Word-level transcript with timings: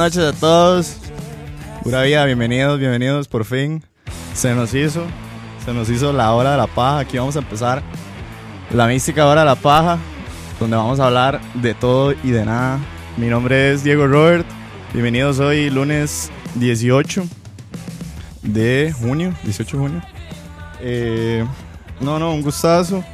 Noches 0.00 0.24
a 0.24 0.32
todos. 0.32 0.96
Pura 1.82 2.00
vida, 2.00 2.24
bienvenidos, 2.24 2.78
bienvenidos 2.78 3.28
por 3.28 3.44
fin. 3.44 3.84
Se 4.32 4.54
nos 4.54 4.72
hizo, 4.72 5.04
se 5.62 5.74
nos 5.74 5.90
hizo 5.90 6.10
la 6.14 6.32
hora 6.32 6.52
de 6.52 6.56
la 6.56 6.66
paja. 6.68 7.00
Aquí 7.00 7.18
vamos 7.18 7.36
a 7.36 7.40
empezar 7.40 7.82
la 8.72 8.86
mística 8.86 9.26
hora 9.26 9.42
de 9.42 9.46
la 9.48 9.56
paja, 9.56 9.98
donde 10.58 10.74
vamos 10.74 11.00
a 11.00 11.06
hablar 11.06 11.38
de 11.52 11.74
todo 11.74 12.14
y 12.24 12.30
de 12.30 12.46
nada. 12.46 12.78
Mi 13.18 13.26
nombre 13.26 13.74
es 13.74 13.84
Diego 13.84 14.06
Robert. 14.06 14.46
Bienvenidos 14.94 15.38
hoy, 15.38 15.68
lunes 15.68 16.30
18 16.54 17.22
de 18.40 18.94
junio, 18.98 19.34
18 19.44 19.76
de 19.76 19.82
junio. 19.82 20.02
Eh, 20.80 21.44
no, 22.00 22.18
no, 22.18 22.32
un 22.32 22.40
gustazo. 22.40 23.04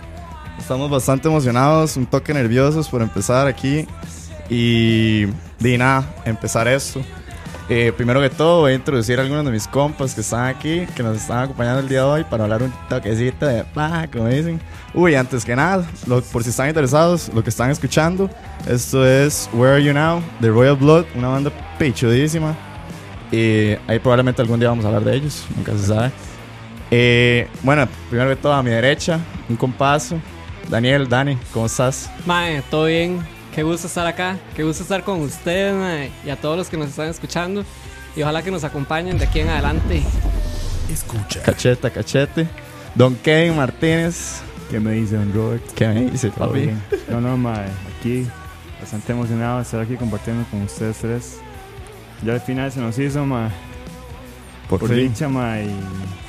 Estamos 0.56 0.88
bastante 0.88 1.26
emocionados, 1.26 1.96
un 1.96 2.06
toque 2.06 2.32
nerviosos 2.32 2.88
por 2.88 3.02
empezar 3.02 3.48
aquí. 3.48 3.88
Y 4.48 5.27
de 5.58 5.78
nada, 5.78 6.05
empezar 6.25 6.69
esto. 6.69 7.00
Eh, 7.69 7.92
primero 7.97 8.20
que 8.20 8.31
todo, 8.31 8.60
voy 8.60 8.72
a 8.72 8.75
introducir 8.76 9.19
a 9.19 9.22
algunos 9.22 9.44
de 9.44 9.50
mis 9.50 9.66
compas 9.66 10.15
que 10.15 10.20
están 10.20 10.47
aquí, 10.47 10.87
que 10.94 11.03
nos 11.03 11.16
están 11.16 11.38
acompañando 11.44 11.81
el 11.81 11.88
día 11.88 11.98
de 11.98 12.04
hoy 12.04 12.25
para 12.25 12.44
hablar 12.44 12.62
un 12.62 12.72
toquecito 12.88 13.44
de 13.44 13.65
paja, 13.65 14.06
como 14.09 14.28
dicen. 14.28 14.60
Uy, 14.94 15.16
antes 15.16 15.44
que 15.44 15.56
nada, 15.56 15.84
lo- 16.06 16.22
por 16.22 16.44
si 16.44 16.50
están 16.50 16.69
interesados, 16.69 17.28
lo 17.34 17.43
que 17.43 17.50
están 17.50 17.70
escuchando, 17.70 18.31
esto 18.69 19.04
es 19.04 19.50
Where 19.53 19.75
Are 19.75 19.84
You 19.84 19.93
Now 19.93 20.22
de 20.38 20.49
Royal 20.50 20.76
Blood, 20.76 21.06
una 21.16 21.26
banda 21.28 21.50
pechudísima. 21.76 22.54
Y 23.32 23.70
ahí 23.88 23.99
probablemente 24.00 24.41
algún 24.41 24.60
día 24.60 24.69
vamos 24.69 24.84
a 24.84 24.88
hablar 24.88 25.03
de 25.03 25.16
ellos, 25.16 25.44
nunca 25.56 25.72
se 25.72 25.87
sabe. 25.88 26.12
Eh, 26.93 27.49
bueno, 27.65 27.88
primero 28.09 28.31
que 28.31 28.37
todo, 28.37 28.53
a 28.53 28.62
mi 28.62 28.70
derecha, 28.70 29.19
un 29.49 29.56
compaso. 29.56 30.20
Daniel, 30.69 31.09
Dani, 31.09 31.37
¿cómo 31.53 31.66
estás? 31.66 32.09
Mae, 32.25 32.62
todo 32.70 32.84
bien. 32.84 33.19
Qué 33.56 33.62
gusto 33.62 33.87
estar 33.89 34.06
acá. 34.06 34.37
Qué 34.55 34.62
gusto 34.62 34.83
estar 34.83 35.03
con 35.03 35.21
ustedes 35.22 35.75
mae, 35.75 36.12
y 36.25 36.31
a 36.31 36.37
todos 36.37 36.56
los 36.59 36.69
que 36.69 36.77
nos 36.77 36.91
están 36.91 37.09
escuchando. 37.09 37.65
Y 38.15 38.22
ojalá 38.22 38.43
que 38.43 38.50
nos 38.50 38.62
acompañen 38.65 39.19
de 39.19 39.25
aquí 39.25 39.41
en 39.41 39.49
adelante. 39.49 40.03
Escucha. 40.93 41.43
Cacheta, 41.43 41.91
cachete. 41.91 42.47
Don 42.94 43.15
Kevin 43.17 43.56
Martínez. 43.56 44.43
¿Qué 44.71 44.78
me 44.78 44.93
dice, 44.93 45.17
don 45.17 45.33
Robert? 45.33 45.62
¿Qué 45.75 45.89
me 45.89 46.11
dice, 46.11 46.31
¿Todo 46.31 46.49
papi? 46.49 46.61
bien? 46.61 46.83
No, 47.09 47.21
no, 47.21 47.37
mae. 47.37 47.67
Aquí, 47.99 48.27
bastante 48.81 49.12
emocionado 49.12 49.56
de 49.56 49.62
estar 49.62 49.81
aquí 49.81 49.97
compartiendo 49.97 50.44
con 50.50 50.62
ustedes 50.62 50.99
tres. 50.99 51.38
Ya 52.25 52.34
al 52.34 52.41
final 52.41 52.71
se 52.71 52.81
nos 52.81 52.99
hizo, 52.99 53.25
mae. 53.25 53.50
Por, 54.69 54.81
Por 54.81 54.88
fin. 54.91 55.09
dicha, 55.09 55.28
mae. 55.28 55.67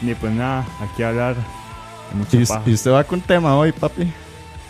Y, 0.01 0.09
y 0.11 0.15
pues 0.15 0.31
nada, 0.33 0.65
aquí 0.81 1.03
a 1.03 1.09
hablar 1.09 1.35
de 1.35 2.15
mucha 2.15 2.37
Y, 2.37 2.45
paja. 2.45 2.61
y 2.65 2.73
usted 2.73 2.91
va 2.91 3.03
con 3.03 3.19
tema 3.21 3.55
hoy, 3.57 3.71
papi. 3.71 4.11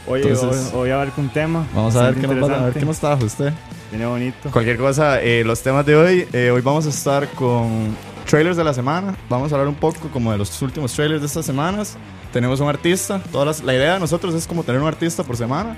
Oye, 0.08 0.24
entonces- 0.30 0.72
hoy, 0.74 0.80
hoy 0.82 0.92
a 0.92 0.98
ver 0.98 1.10
con 1.10 1.26
un 1.26 1.30
tema. 1.32 1.66
Vamos 1.74 1.96
a 1.96 2.04
ver 2.04 2.16
qué 2.16 2.28
nos, 2.28 2.50
va- 2.50 2.56
a 2.62 2.66
ver 2.66 2.74
qué 2.74 2.86
nos 2.86 3.00
trajo 3.00 3.26
usted. 3.26 3.54
Viene 3.92 4.06
bonito. 4.06 4.50
Cualquier 4.52 4.78
cosa, 4.78 5.22
eh, 5.22 5.44
los 5.46 5.62
temas 5.62 5.86
de 5.86 5.96
hoy. 5.96 6.28
eh, 6.34 6.52
hoy 6.52 6.62
vamos 6.62 6.86
a 6.86 6.90
estar 6.90 7.28
con 7.30 7.96
trailers 8.30 8.58
de 8.58 8.64
la 8.64 8.74
semana. 8.74 9.16
Vamos 9.30 9.52
a 9.52 9.56
hablar 9.56 9.68
un 9.68 9.76
poco 9.76 10.10
como 10.12 10.32
de 10.32 10.38
los 10.38 10.62
últimos 10.62 10.94
trailers 10.94 11.22
de 11.22 11.28
estas 11.28 11.46
semanas. 11.46 11.98
Tenemos 12.34 12.60
un 12.60 12.68
artista. 12.68 13.22
Todas 13.32 13.48
las- 13.48 13.64
la 13.64 13.74
idea 13.74 13.94
de 13.96 14.00
nosotros 14.00 14.34
es 14.36 14.46
como 14.48 14.64
tener 14.64 14.82
un 14.82 14.88
artista 14.88 15.24
por 15.24 15.38
semana. 15.38 15.78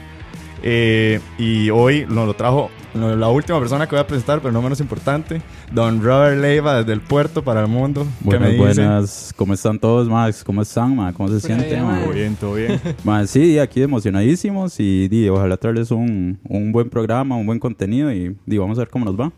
Eh, 0.64 1.20
y 1.38 1.70
hoy 1.70 2.06
nos 2.10 2.28
lo 2.28 2.34
trajo 2.34 2.70
la 2.94 3.30
última 3.30 3.60
persona 3.60 3.88
que 3.88 3.92
voy 3.96 4.02
a 4.02 4.08
presentar, 4.08 4.42
pero 4.42 4.52
no 4.52 4.62
menos 4.62 4.80
importante, 4.80 5.42
Don 5.72 6.02
Robert 6.02 6.42
Leiva 6.42 6.80
desde 6.80 6.94
el 6.94 7.02
puerto 7.02 7.44
para 7.44 7.62
el 7.62 7.68
mundo. 7.68 8.06
¿Qué 8.20 8.38
Buenas, 8.38 8.58
buenas. 8.58 9.34
¿Cómo 9.36 9.54
están 9.54 9.80
todos, 9.80 10.10
Max? 10.10 10.44
¿Cómo 10.44 10.62
están, 10.62 10.96
ma? 10.96 11.14
¿Cómo 11.14 11.30
se 11.30 11.40
sienten. 11.40 11.80
Todo 11.82 12.14
bien, 12.14 12.36
todo 12.36 12.54
bien. 12.56 12.82
Ma, 13.04 13.26
sí, 13.28 13.60
aquí 13.60 13.82
emocionadísimos 13.82 14.80
y 14.80 15.08
di, 15.08 15.30
ojalá 15.30 15.58
traerles 15.58 15.92
un, 15.92 16.40
un 16.44 16.72
buen 16.72 16.90
programa, 16.90 17.36
un 17.36 17.46
buen 17.46 17.60
contenido 17.60 18.12
y 18.12 18.36
di, 18.46 18.58
vamos 18.58 18.78
a 18.78 18.82
ver 18.82 18.90
cómo 18.90 19.06
nos 19.06 19.20
va. 19.20 19.32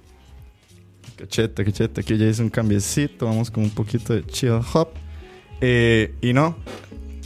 Cachete, 1.18 1.64
cachete. 1.64 2.02
Aquí 2.02 2.18
ya 2.18 2.26
hice 2.26 2.42
un 2.42 2.50
cambiecito. 2.50 3.26
Vamos 3.26 3.52
con 3.52 3.64
un 3.64 3.70
poquito 3.70 4.14
de 4.14 4.26
chill 4.26 4.60
hop. 4.74 4.90
Eh, 5.60 6.16
y 6.22 6.34
no. 6.34 6.56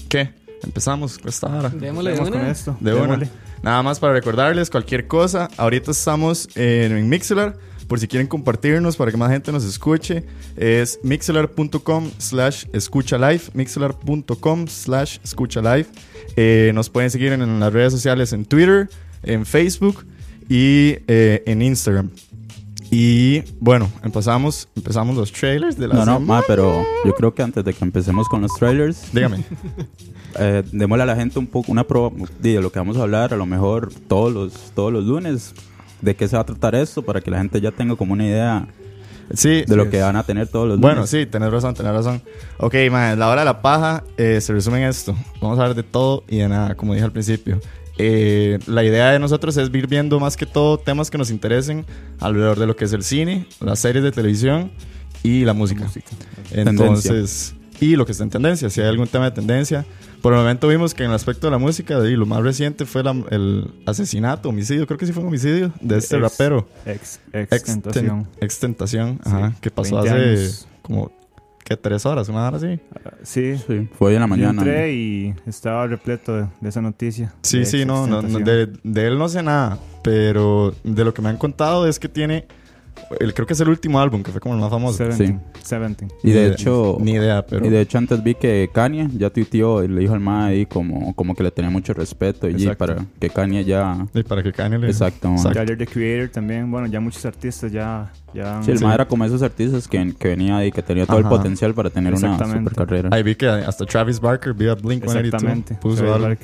¿Qué? 0.10 0.32
Empezamos 0.64 1.18
con 1.18 1.30
esta 1.30 1.48
hora. 1.48 1.70
Démosle 1.70 2.12
de 2.12 2.18
Vamos 2.18 2.32
con 2.32 2.46
esto. 2.46 2.78
De 2.80 2.94
una. 2.94 3.20
Nada 3.62 3.84
más 3.84 4.00
para 4.00 4.14
recordarles 4.14 4.70
cualquier 4.70 5.08
cosa. 5.08 5.50
Ahorita 5.58 5.92
estamos 5.92 6.48
en, 6.56 6.96
en 6.98 7.10
Mixler. 7.10 7.58
Por 7.88 8.00
si 8.00 8.08
quieren 8.08 8.28
compartirnos 8.28 8.98
para 8.98 9.12
que 9.12 9.18
más 9.18 9.32
gente 9.32 9.52
nos 9.52 9.64
escuche. 9.64 10.26
Es 10.58 11.00
mixler.com 11.04 12.10
slash 12.18 12.66
escucha 12.74 13.18
live. 13.18 13.42
Mixler.com 13.54 14.68
slash 14.68 15.20
escucha 15.24 15.62
live. 15.62 15.88
Eh, 16.36 16.72
nos 16.74 16.90
pueden 16.90 17.12
seguir 17.12 17.32
en, 17.32 17.42
en 17.44 17.60
las 17.60 17.72
redes 17.72 17.94
sociales 17.94 18.34
en 18.34 18.46
Twitter, 18.46 18.90
en 19.24 19.46
Facebook 19.46 20.04
y 20.50 20.98
eh, 21.08 21.44
en 21.46 21.62
Instagram. 21.62 22.10
Y 22.98 23.44
bueno, 23.60 23.92
empezamos, 24.04 24.70
empezamos 24.74 25.18
los 25.18 25.30
trailers 25.34 25.78
de 25.78 25.90
la 25.90 25.96
No, 25.96 26.00
no, 26.06 26.14
semana. 26.14 26.26
ma, 26.26 26.44
pero 26.48 26.82
yo 27.04 27.14
creo 27.14 27.34
que 27.34 27.42
antes 27.44 27.66
de 27.66 27.74
que 27.74 27.84
empecemos 27.84 28.30
con 28.30 28.42
los 28.42 28.54
trailers, 28.54 29.12
Dígame. 29.12 29.44
eh, 30.40 30.64
démosle 30.72 31.04
a 31.04 31.06
la 31.06 31.16
gente 31.18 31.38
un 31.38 31.48
poco 31.48 31.74
una 31.74 31.84
prueba 31.84 32.10
de 32.40 32.62
lo 32.62 32.72
que 32.72 32.80
vamos 32.80 32.96
a 32.96 33.02
hablar, 33.02 33.34
a 33.34 33.36
lo 33.36 33.46
mejor 33.46 33.92
todos 34.08 34.32
los, 34.32 34.54
todos 34.74 34.94
los 34.94 35.04
lunes, 35.04 35.54
de 36.02 36.16
qué 36.16 36.26
se 36.30 36.38
va 36.38 36.44
a 36.44 36.46
tratar 36.46 36.74
esto, 36.74 37.02
para 37.02 37.20
que 37.20 37.30
la 37.32 37.40
gente 37.40 37.60
ya 37.60 37.72
tenga 37.72 37.98
como 37.98 38.14
una 38.14 38.26
idea 38.26 38.66
Sí, 39.34 39.64
de 39.68 39.76
lo 39.76 39.90
que 39.90 40.00
van 40.00 40.16
a 40.16 40.24
tener 40.24 40.48
todos 40.48 40.68
los 40.68 40.80
Bueno, 40.80 40.98
lunes. 40.98 41.10
sí, 41.10 41.26
tenés 41.26 41.52
razón, 41.52 41.74
tenés 41.74 41.92
razón. 41.94 42.22
Ok, 42.60 42.76
man, 42.92 43.20
la 43.20 43.28
hora 43.28 43.42
de 43.42 43.46
la 43.46 43.62
paja 43.62 44.04
eh, 44.16 44.40
se 44.40 44.54
resume 44.54 44.78
en 44.84 44.88
esto. 44.88 45.16
Vamos 45.42 45.58
a 45.60 45.64
hablar 45.64 45.76
de 45.76 45.84
todo 45.84 46.24
y 46.30 46.38
de 46.38 46.48
nada, 46.48 46.76
como 46.76 46.94
dije 46.94 47.04
al 47.06 47.12
principio. 47.12 47.60
Eh, 47.98 48.60
la 48.68 48.84
idea 48.84 49.12
de 49.12 49.20
nosotros 49.20 49.56
es 49.58 49.70
ir 49.74 49.88
viendo 49.88 50.20
más 50.20 50.36
que 50.36 50.46
todo 50.46 50.78
temas 50.78 51.10
que 51.10 51.18
nos 51.18 51.32
interesen 51.32 51.86
alrededor 52.20 52.60
de 52.60 52.68
lo 52.68 52.76
que 52.76 52.86
es 52.86 52.94
el 52.94 53.04
cine, 53.04 53.48
las 53.62 53.80
series 53.80 54.04
de 54.04 54.12
televisión 54.12 54.72
y 55.24 55.46
la 55.46 55.54
música. 55.54 55.90
Entonces, 56.52 57.56
y 57.80 57.96
lo 57.96 58.06
que 58.06 58.12
está 58.14 58.24
en 58.24 58.30
tendencia, 58.30 58.70
si 58.70 58.82
hay 58.82 58.88
algún 58.88 59.08
tema 59.08 59.26
de 59.26 59.32
tendencia. 59.32 59.86
Por 60.22 60.34
el 60.34 60.40
momento 60.40 60.68
vimos 60.68 60.94
que 60.96 61.04
en 61.04 61.10
el 61.12 61.16
aspecto 61.16 61.46
de 61.48 61.52
la 61.52 61.58
música, 61.60 62.00
y 62.08 62.16
lo 62.16 62.26
más 62.26 62.42
reciente 62.42 62.86
fue 62.86 63.04
la- 63.04 63.16
el 63.30 63.70
asesinato, 63.86 64.50
homicidio, 64.50 64.88
creo 64.88 64.98
que 64.98 65.06
sí 65.06 65.14
fue 65.14 65.22
un 65.22 65.28
homicidio 65.30 65.72
de 65.82 65.98
este 66.00 66.16
Ex- 66.16 66.22
rapero. 66.24 66.68
Ex, 66.86 67.20
ex, 67.32 67.64
tentación. 67.64 68.28
Extentación, 68.42 69.20
ajá, 69.24 69.52
Sí, 69.52 69.58
que 69.62 69.70
pasó 69.72 69.98
20 70.02 70.10
hace 70.10 70.30
años. 70.42 70.68
como 70.82 71.12
¿qué? 71.66 71.76
¿Tres 71.76 72.06
horas? 72.06 72.30
¿Una 72.30 72.48
hora 72.48 72.56
así? 72.58 72.80
Sí, 73.24 73.58
Sí, 73.58 73.90
fue 73.98 74.10
hoy 74.10 74.16
en 74.16 74.22
la 74.22 74.28
yo 74.28 74.30
mañana. 74.30 74.62
entré 74.62 74.94
y 74.94 75.34
estaba 75.46 75.86
repleto 75.88 76.34
de, 76.36 76.46
de 76.62 76.70
esa 76.70 76.82
noticia. 76.82 77.34
Sí, 77.42 77.60
de 77.60 77.66
sí, 77.66 77.86
no, 77.86 78.08
no, 78.08 78.22
no, 78.22 78.40
de, 78.40 78.68
de 78.84 79.08
él 79.08 79.18
no 79.18 79.28
sé 79.28 79.44
nada, 79.44 79.78
pero 80.04 80.74
de 80.84 81.04
lo 81.04 81.14
que 81.14 81.22
me 81.22 81.30
han 81.30 81.38
contado 81.38 81.88
es 81.88 82.00
que 82.00 82.08
tiene, 82.08 82.46
el, 83.20 83.34
creo 83.34 83.46
que 83.46 83.54
es 83.54 83.60
el 83.60 83.70
último 83.70 84.00
álbum, 84.00 84.24
que 84.24 84.32
fue 84.32 84.40
como 84.42 84.56
el 84.56 84.62
más 84.62 84.70
famoso. 84.70 84.98
Seventeen, 84.98 85.42
Seventeen. 85.62 86.12
Y 86.24 86.32
de 86.32 86.42
idea- 86.44 86.54
hecho, 86.54 86.98
Ni 87.00 87.12
idea, 87.14 87.46
pero... 87.46 87.66
y 87.66 87.70
de 87.70 87.82
hecho 87.82 87.98
antes 87.98 88.24
vi 88.24 88.36
que 88.36 88.70
Kanye 88.74 89.10
ya 89.18 89.30
tuiteó 89.30 89.84
y 89.84 89.88
le 89.88 90.02
dijo 90.02 90.14
al 90.14 90.20
mae 90.20 90.52
ahí 90.54 90.66
como, 90.66 91.14
como 91.16 91.36
que 91.36 91.44
le 91.44 91.52
tenía 91.52 91.70
mucho 91.72 91.94
respeto 91.94 92.48
y 92.50 92.68
para 92.76 93.06
que 93.20 93.30
Kanye 93.30 93.64
ya... 93.66 94.06
Y 94.14 94.24
para 94.24 94.42
que 94.44 94.52
Kanye 94.52 94.78
le... 94.78 94.88
Exacto. 94.88 95.30
Exacto. 95.32 95.60
Tyler, 95.60 95.78
the 95.78 95.88
Creator 95.88 96.30
también. 96.30 96.70
Bueno, 96.72 96.88
ya 96.88 97.00
muchos 97.00 97.26
artistas 97.26 97.72
ya... 97.72 98.12
ya 98.34 98.62
Sí, 98.64 98.72
el 98.72 98.78
Sí. 98.80 98.84
mae 98.86 98.96
era 98.96 99.08
como 99.08 99.24
esos 99.26 99.42
artistas 99.42 99.88
que, 99.88 100.14
que 100.18 100.28
venía 100.30 100.58
ahí, 100.58 100.72
que 100.72 100.82
tenía 100.82 101.06
todo 101.06 101.18
Ajá. 101.20 101.28
el 101.30 101.36
potencial 101.38 101.74
para 101.74 101.90
tener 101.90 102.14
una 102.14 102.32
Exactamente. 102.34 102.70
super 102.72 102.86
carrera. 102.88 103.10
Ahí 103.12 103.24
vi 103.24 103.36
que 103.36 103.48
hasta 103.48 103.86
Travis 103.86 104.20
Barker 104.20 104.54
vía 104.54 104.76
Blink-182 104.76 105.26
Exactamente. 105.26 105.76
puso 105.76 106.14
algo. 106.14 106.36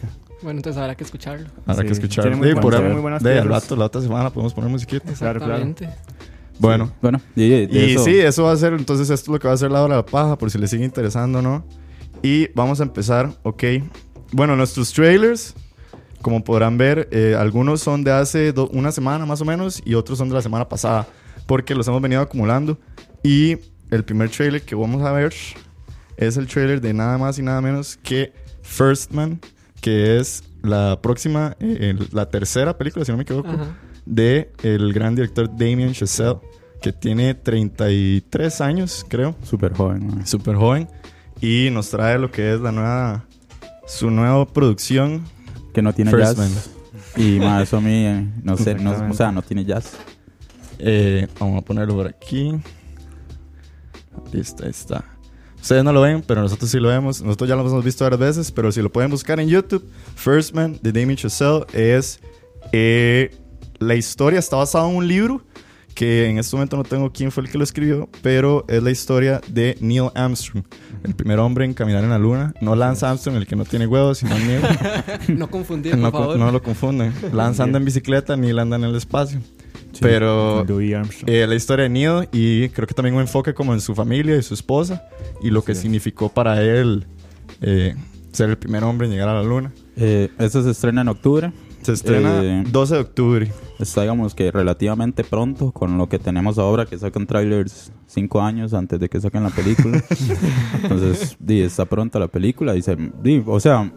Bueno, 0.44 0.58
entonces 0.58 0.82
habrá 0.82 0.96
que 0.96 1.04
escucharlo. 1.04 1.48
Habrá 1.68 1.82
Sí, 1.84 1.88
que 1.88 1.94
escuchar. 1.94 2.24
tiene 2.24 2.36
muy 2.38 2.50
Sí, 2.50 2.56
por 2.56 2.74
ahí- 2.74 2.92
muy 2.92 3.00
buenas 3.02 3.22
de, 3.22 3.38
al 3.40 3.48
rato, 3.48 3.76
la 3.76 3.86
otra 3.86 4.02
semana 4.02 4.32
podemos 4.32 4.54
poner 4.56 4.72
musiquita. 4.72 5.14
Claro, 5.14 5.40
claro. 5.40 5.64
Bueno, 6.62 6.92
Bueno, 7.02 7.20
y, 7.36 7.44
y- 7.44 7.68
y 7.72 7.78
Y 7.80 7.92
eso, 7.94 8.06
sí, 8.06 8.18
eso 8.20 8.44
va 8.44 8.52
a 8.52 8.58
ser, 8.58 8.74
entonces 8.74 9.10
esto 9.10 9.32
es 9.32 9.34
lo 9.34 9.40
que 9.40 9.48
va 9.48 9.54
a 9.54 9.58
ser 9.58 9.72
la 9.72 9.82
hora 9.84 9.96
de 9.96 10.02
la 10.02 10.06
paja, 10.06 10.38
por 10.38 10.50
si 10.52 10.58
les 10.58 10.70
sigue 10.70 10.86
interesando, 10.86 11.42
¿no? 11.42 11.66
Y 12.24 12.48
vamos 12.54 12.80
a 12.80 12.84
empezar, 12.84 13.32
ok. 13.44 13.64
Bueno, 14.32 14.56
nuestros 14.56 14.94
trailers, 14.94 15.56
como 16.22 16.44
podrán 16.44 16.78
ver, 16.78 17.10
eh, 17.12 17.36
algunos 17.38 17.82
son 17.82 18.04
de 18.04 18.12
hace 18.12 18.54
una 18.72 18.92
semana 18.92 19.26
más 19.26 19.42
o 19.42 19.46
menos 19.46 19.82
y 19.84 19.96
otros 19.96 20.18
son 20.20 20.30
de 20.30 20.36
la 20.36 20.42
semana 20.42 20.70
pasada, 20.70 21.08
porque 21.48 21.74
los 21.76 21.88
hemos 21.88 22.02
venido 22.02 22.22
acumulando. 22.22 22.78
Y 23.24 23.58
el 23.90 24.04
primer 24.04 24.30
trailer 24.30 24.62
que 24.62 24.76
vamos 24.76 25.02
a 25.02 25.12
ver 25.12 25.34
es 26.18 26.38
el 26.38 26.48
trailer 26.48 26.80
de 26.80 26.94
nada 26.94 27.18
más 27.18 27.40
y 27.40 27.42
nada 27.42 27.60
menos 27.62 27.98
que 28.04 28.32
First 28.62 29.12
Man, 29.12 29.40
que 29.82 30.20
es 30.20 30.44
la 30.62 31.00
próxima, 31.02 31.58
eh, 31.60 31.96
la 32.12 32.30
tercera 32.30 32.78
película, 32.78 33.04
si 33.04 33.12
no 33.12 33.18
me 33.18 33.24
equivoco 33.24 33.50
Ajá. 33.50 33.76
de 34.06 34.52
el 34.62 34.94
gran 34.94 35.16
director 35.16 35.50
Damien 35.50 35.92
Chazelle, 35.94 36.38
que 36.82 36.92
tiene 36.92 37.36
33 37.36 38.62
años, 38.62 39.06
creo, 39.08 39.36
súper 39.44 39.74
joven. 39.74 40.26
súper 40.26 40.56
joven, 40.56 40.88
y 41.40 41.70
nos 41.72 41.90
trae 41.90 42.18
lo 42.18 42.32
que 42.32 42.54
es 42.54 42.60
la 42.60 42.72
nueva, 42.72 43.26
su 43.88 44.10
nueva 44.10 44.46
producción. 44.48 45.24
Que 45.74 45.82
no 45.82 45.94
tiene 45.94 46.12
First 46.12 46.38
jazz. 46.38 46.38
Man. 46.38 46.52
Y 47.16 47.40
más 47.40 47.64
eso 47.64 47.78
a 47.78 47.82
mí, 47.82 48.06
eh, 48.06 48.28
no 48.44 48.58
sé, 48.58 48.76
no, 48.76 48.92
o 49.10 49.14
sea, 49.14 49.32
no 49.32 49.42
tiene 49.42 49.64
jazz. 49.64 49.94
Eh, 50.80 51.28
vamos 51.40 51.62
a 51.62 51.66
ponerlo 51.66 51.96
por 51.96 52.08
aquí. 52.08 52.54
Está, 54.34 54.66
ahí 54.66 54.70
está. 54.72 55.06
Ustedes 55.62 55.84
no 55.84 55.94
lo 55.94 56.02
ven, 56.02 56.24
pero 56.26 56.42
nosotros 56.42 56.70
sí 56.70 56.80
lo 56.80 56.90
vemos. 56.90 57.22
Nosotros 57.22 57.48
ya 57.48 57.56
lo 57.56 57.62
hemos 57.62 57.84
visto 57.84 58.04
varias 58.04 58.20
veces, 58.20 58.52
pero 58.52 58.72
si 58.72 58.82
lo 58.82 58.92
pueden 58.92 59.12
buscar 59.12 59.40
en 59.40 59.48
YouTube, 59.48 59.88
First 60.16 60.54
Man 60.54 60.80
de 60.82 60.92
Damien 60.92 61.18
Chazelle 61.18 61.66
es 61.74 62.20
eh, 62.72 63.36
la 63.80 63.96
historia 63.96 64.40
está 64.40 64.58
basada 64.58 64.90
en 64.90 64.96
un 64.96 65.08
libro 65.08 65.42
que 65.94 66.28
en 66.30 66.38
este 66.38 66.56
momento 66.56 66.78
no 66.78 66.84
tengo 66.84 67.12
quién 67.12 67.32
fue 67.32 67.44
el 67.44 67.50
que 67.52 67.58
lo 67.58 67.64
escribió, 67.64 68.10
pero 68.22 68.66
es 68.68 68.82
la 68.82 68.92
historia 68.92 69.42
de 69.48 69.78
Neil 69.82 70.10
Armstrong, 70.16 70.64
el 71.04 71.14
primer 71.16 71.40
hombre 71.40 71.66
en 71.66 71.74
caminar 71.74 72.04
en 72.04 72.10
la 72.10 72.18
luna. 72.20 72.54
No 72.62 72.76
Lance 72.76 73.06
Armstrong, 73.06 73.36
el 73.38 73.46
que 73.48 73.56
no 73.56 73.66
tiene 73.66 73.88
huevos, 73.88 74.20
sino 74.20 74.38
Neil. 74.38 74.62
No 75.38 75.50
confundir, 75.50 75.92
por 75.94 76.00
no, 76.00 76.12
favor. 76.12 76.38
no 76.38 76.52
lo 76.52 76.62
confunden. 76.62 77.14
Lance 77.34 77.62
anda 77.62 77.78
en 77.78 77.86
bicicleta, 77.86 78.36
Neil 78.38 78.58
anda 78.60 78.78
en 78.78 78.84
el 78.86 78.96
espacio. 78.96 79.40
Pero 80.00 80.64
Louis 80.66 80.94
Armstrong. 80.96 81.30
eh, 81.30 81.46
la 81.46 81.56
historia 81.56 81.84
de 81.84 81.90
Neil 81.90 82.28
y 82.32 82.70
creo 82.70 82.88
que 82.88 82.94
también 82.94 83.14
un 83.16 83.22
enfoque 83.22 83.54
como 83.54 83.74
en 83.74 83.82
su 83.82 83.94
familia 83.94 84.36
y 84.38 84.42
su 84.42 84.54
esposa 84.54 85.04
y 85.44 85.50
lo 85.50 85.64
que 85.64 85.76
Sí. 85.76 85.82
significó 85.84 86.30
para 86.30 86.62
él 86.64 87.06
eh, 87.62 87.96
ser 88.32 88.50
el 88.50 88.58
primer 88.58 88.84
hombre 88.84 89.08
en 89.08 89.14
llegar 89.14 89.28
a 89.30 89.34
la 89.36 89.44
luna. 89.44 89.72
Eh, 89.98 90.30
esto 90.40 90.64
se 90.64 90.72
estrena 90.72 91.02
en 91.02 91.10
octubre. 91.10 91.52
Se 91.82 91.94
estrena 91.94 92.42
Eh, 92.44 92.64
12 92.70 92.96
de 92.96 93.02
octubre. 93.02 93.52
Está, 93.80 94.02
digamos 94.02 94.36
que 94.36 94.52
relativamente 94.52 95.24
pronto 95.24 95.72
con 95.72 95.98
lo 95.98 96.08
que 96.08 96.20
tenemos 96.20 96.58
ahora, 96.60 96.86
que 96.86 96.98
sacan 96.98 97.26
trailers 97.26 97.92
cinco 98.06 98.42
años 98.42 98.74
antes 98.74 99.00
de 99.00 99.10
que 99.10 99.20
saquen 99.20 99.44
la 99.44 99.50
película. 99.50 100.04
Entonces, 100.84 101.36
di, 101.40 101.62
está 101.62 101.86
pronta 101.86 102.20
la 102.20 102.28
película. 102.28 102.76
Y 102.76 102.82
se, 102.82 102.96
di, 103.24 103.42
o 103.46 103.60
sea, 103.60 103.92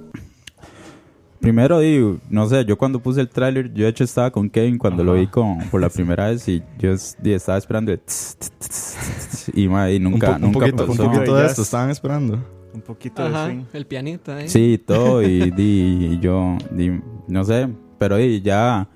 primero, 1.40 1.78
di, 1.80 2.18
no 2.30 2.46
sé, 2.48 2.64
yo 2.64 2.78
cuando 2.78 3.00
puse 3.00 3.20
el 3.20 3.28
trailer, 3.28 3.72
yo 3.74 3.84
de 3.84 3.90
hecho 3.90 4.04
estaba 4.04 4.30
con 4.30 4.48
Kevin 4.48 4.78
cuando 4.78 5.04
lo 5.04 5.14
vi 5.14 5.26
con, 5.26 5.58
por 5.70 5.80
la 5.80 5.90
primera 5.90 6.28
vez 6.30 6.48
y 6.48 6.62
yo 6.78 6.94
di, 7.22 7.32
estaba 7.32 7.58
esperando 7.58 7.92
el 7.92 8.00
tss, 8.00 8.36
tss, 8.38 8.50
tss, 8.58 8.96
tss, 9.28 9.50
y, 9.54 9.68
ma, 9.68 9.90
y 9.90 9.98
nunca, 10.00 10.36
un, 10.36 10.40
nunca 10.42 10.60
poquito, 10.60 10.86
pasó. 10.86 11.02
un 11.02 11.12
poquito 11.12 11.36
de 11.36 11.46
esto 11.46 11.60
estaban 11.62 11.90
esperando. 11.90 12.38
Un 12.72 12.80
poquito 12.80 13.22
de 13.22 13.28
Ajá, 13.28 13.46
swing. 13.46 13.64
el 13.72 13.86
pianito 13.86 14.32
ahí. 14.32 14.48
Sí, 14.48 14.82
todo 14.84 15.22
y, 15.22 15.50
di, 15.50 16.08
y 16.14 16.18
yo, 16.20 16.56
di, 16.72 16.98
no 17.28 17.44
sé, 17.44 17.68
pero 17.98 18.16
di, 18.16 18.40
ya 18.40 18.88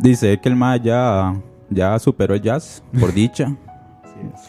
dice 0.00 0.38
que 0.40 0.48
el 0.48 0.56
ma 0.56 0.76
ya, 0.76 1.34
ya 1.70 1.98
superó 1.98 2.34
el 2.34 2.42
jazz, 2.42 2.82
por 2.98 3.12
dicha, 3.14 3.54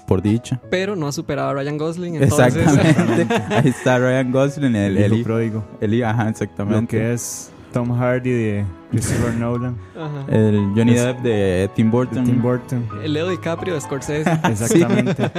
por 0.08 0.22
dicha. 0.22 0.60
Pero 0.70 0.96
no 0.96 1.08
ha 1.08 1.12
superado 1.12 1.50
a 1.50 1.54
Ryan 1.54 1.78
Gosling. 1.78 2.16
Entonces, 2.16 2.56
Exactamente, 2.56 3.34
ahí 3.56 3.68
está 3.70 3.98
Ryan 4.00 4.32
Gosling, 4.32 4.76
el, 4.76 4.98
El, 4.98 5.04
el, 5.04 5.14
hijo 5.14 5.24
pródigo. 5.26 5.64
el- 5.82 6.04
ajá, 6.04 6.24
Lo 6.26 6.30
exactamente. 6.30 6.98
que 6.98 7.14
es 7.14 7.52
Tom 7.74 7.92
Hardy 7.92 8.30
de 8.32 8.66
Christopher 8.92 9.34
Nolan. 9.36 9.76
Ajá. 9.96 10.26
El 10.30 10.72
Johnny 10.76 10.94
Es- 10.94 11.04
Depp 11.04 11.20
de 11.22 11.70
Tim 11.76 11.88
De 11.88 11.92
Burton. 11.92 12.24
Tim 12.26 12.42
Burton. 12.42 12.90
El 13.04 13.14
Leo 13.14 13.30
DiCaprio 13.30 13.74
de 13.74 13.82
Scorsese. 13.82 14.32
Exactamente. 14.50 15.30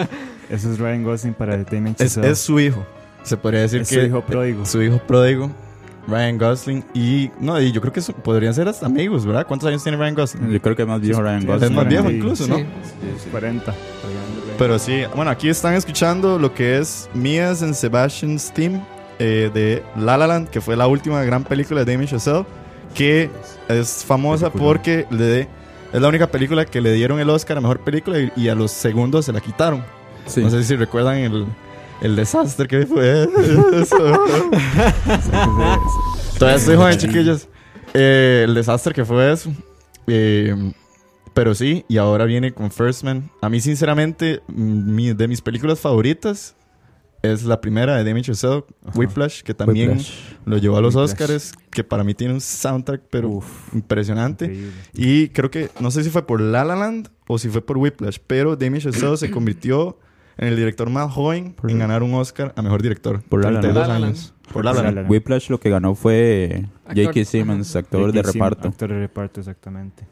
Eso 0.51 0.73
es 0.73 0.79
Ryan 0.79 1.05
Gosling 1.05 1.35
para 1.35 1.57
Damien 1.65 1.95
Es, 1.99 2.17
es 2.17 2.39
su 2.39 2.61
hijo. 2.61 2.85
Se 3.23 3.37
podría 3.37 3.61
decir 3.63 3.81
Es 3.83 3.89
que 3.89 4.01
su 4.01 4.07
hijo 4.07 4.21
pródigo. 4.23 4.65
su 4.65 4.83
hijo 4.83 4.99
pródigo, 5.07 5.51
Ryan 6.09 6.39
Gosling. 6.39 6.85
Y 6.95 7.31
no, 7.41 7.61
y 7.61 7.71
yo 7.73 7.81
creo 7.81 7.93
que 7.93 8.01
eso- 8.01 8.13
podrían 8.13 8.55
ser 8.55 8.67
hasta 8.69 8.87
amigos, 8.87 9.27
¿verdad? 9.27 9.47
¿Cuántos 9.47 9.69
años 9.69 9.83
tiene 9.83 9.99
Ryan 9.99 10.15
Gosling? 10.15 10.51
Yo 10.51 10.61
creo 10.63 10.75
que 10.77 10.83
es 10.83 10.89
más 10.89 11.01
viejo 11.01 11.21
Ryan 11.23 11.41
Sí, 11.43 11.47
Gosling. 11.47 11.65
Es 11.71 11.77
más 11.77 11.89
viejo 11.89 12.09
Sí. 12.09 12.15
incluso, 12.17 12.45
Sí. 12.45 12.51
¿no? 12.51 12.57
40. 13.31 13.75
Pero 14.59 14.79
sí, 14.79 15.03
bueno, 15.15 15.31
aquí 15.31 15.49
están 15.49 15.75
escuchando 15.75 16.39
lo 16.39 16.53
que 16.53 16.79
es 16.79 17.09
Mia's 17.15 17.63
and 17.63 17.75
Sebastian's 17.75 18.53
Theme 18.53 18.81
eh, 19.21 19.51
de 19.53 19.83
La 19.97 20.17
La 20.17 20.27
Land, 20.27 20.49
que 20.49 20.61
fue 20.61 20.77
la 20.77 20.87
última 20.87 21.23
gran 21.25 21.45
película 21.45 21.85
de 21.85 21.93
Damien 21.93 22.09
Chazelle, 22.09 22.45
que 22.95 23.31
es 23.69 24.05
famosa 24.05 24.47
Película. 24.51 24.65
porque 24.65 25.07
le, 25.11 25.41
es 25.93 26.01
la 26.01 26.09
única 26.09 26.27
película 26.29 26.65
que 26.65 26.81
le 26.81 26.93
dieron 26.93 27.19
el 27.21 27.29
Oscar 27.31 27.59
a 27.59 27.61
Mejor 27.61 27.81
Película 27.81 28.19
y, 28.19 28.33
y 28.37 28.49
a 28.49 28.55
los 28.55 28.71
segundos 28.73 29.25
se 29.27 29.33
la 29.33 29.41
quitaron. 29.41 29.83
Sí. 30.27 30.41
No 30.41 30.51
sé 30.51 30.63
si 30.65 30.77
recuerdan 30.77 31.17
el, 31.19 31.47
el 32.03 32.17
desastre 32.17 32.67
que 32.69 32.87
fue 32.87 33.29
eso. 33.81 33.97
Todavía 36.39 36.57
estoy 36.59 36.77
joven, 36.77 36.99
chiquillos. 36.99 37.49
Eh, 37.95 38.45
el 38.47 38.55
desastre 38.55 38.95
que 38.95 39.05
fue 39.05 39.33
eso. 39.33 39.51
Eh, 40.07 40.73
pero 41.35 41.55
sí, 41.55 41.85
y 41.89 41.97
ahora 41.99 42.25
viene 42.25 42.53
con 42.53 42.71
First 42.71 43.03
Man. 43.05 43.31
A 43.41 43.49
mí, 43.49 43.61
sinceramente, 43.61 44.41
mi- 44.49 45.13
de 45.13 45.29
mis 45.29 45.41
películas 45.41 45.81
favoritas 45.81 46.55
es 47.23 47.43
la 47.45 47.61
primera 47.61 47.97
de 47.97 48.05
Damien 48.05 48.25
Chazelle, 48.25 48.65
Whiplash, 48.95 49.43
que 49.43 49.53
también 49.53 49.91
Whiplash. 49.91 50.13
lo 50.45 50.59
llevó 50.59 50.77
a 50.77 50.81
los 50.81 50.95
Whiplash. 50.95 51.13
Oscars, 51.21 51.53
que 51.71 51.83
para 51.83 52.05
mí 52.05 52.15
tiene 52.15 52.35
un 52.35 52.41
soundtrack, 52.41 53.03
pero 53.11 53.29
Uf, 53.29 53.75
impresionante. 53.75 54.45
increíble. 54.47 54.73
Y 54.95 55.29
creo 55.31 55.51
que, 55.51 55.71
no 55.81 55.91
sé 55.91 56.05
si 56.05 56.11
fue 56.11 56.27
por 56.27 56.41
La 56.41 56.65
La 56.65 56.77
Land 56.77 57.11
o 57.27 57.39
si 57.39 57.49
fue 57.49 57.61
por 57.61 57.77
Whiplash, 57.79 58.19
pero 58.27 58.55
Damien 58.57 58.81
Chazelle 58.83 59.17
se 59.17 59.31
convirtió 59.31 59.99
en 60.39 60.49
el 60.49 60.57
director 60.57 60.89
más 60.91 61.13
joven 61.13 61.53
Por- 61.53 61.71
en 61.71 61.79
ganar 61.79 62.03
un 62.03 62.15
Oscar 62.15 62.53
a 62.57 62.63
mejor 62.63 62.81
director. 62.83 63.23
Por 63.23 63.43
La 63.45 63.51
La 63.51 63.61
32 63.61 63.89
Land. 63.89 64.05
años. 64.05 64.35
Por 64.53 64.65
La 64.65 64.73
La 64.73 64.83
La 64.83 64.91
La 64.91 64.95
Land. 65.03 65.11
Whiplash 65.11 65.51
lo 65.51 65.61
que 65.61 65.69
ganó 65.71 65.95
fue 65.95 66.65
Actor. 66.87 67.05
J.K. 67.05 67.25
Simmons, 67.25 67.77
actor 67.77 68.13
de 68.13 68.23
reparto. 68.23 68.69
Actor 68.69 68.89
de 68.91 68.99
reparto, 69.01 69.41
exactamente. 69.41 70.07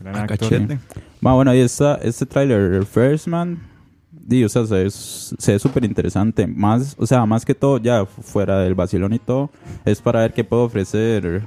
Gran 0.00 0.16
Ah, 0.16 0.20
actor. 0.22 0.38
cachete. 0.38 0.78
Ma, 1.20 1.32
bueno, 1.34 1.50
ahí 1.52 1.60
está 1.60 1.94
este 2.02 2.26
tráiler, 2.26 2.84
First 2.84 3.28
Man. 3.28 3.58
Di, 4.10 4.44
o 4.44 4.48
sea, 4.48 4.64
se 4.66 4.74
ve 4.74 4.90
se 4.90 5.52
ve 5.52 5.58
súper 5.58 5.84
interesante. 5.84 6.46
Más, 6.46 6.94
o 6.98 7.06
sea, 7.06 7.24
más 7.26 7.44
que 7.44 7.54
todo, 7.54 7.78
ya 7.78 8.04
fu- 8.04 8.22
fuera 8.22 8.58
del 8.60 8.74
vacilón 8.74 9.12
y 9.14 9.18
todo, 9.18 9.50
es 9.84 10.00
para 10.00 10.20
ver 10.20 10.32
qué 10.32 10.44
puede 10.44 10.62
ofrecer. 10.62 11.42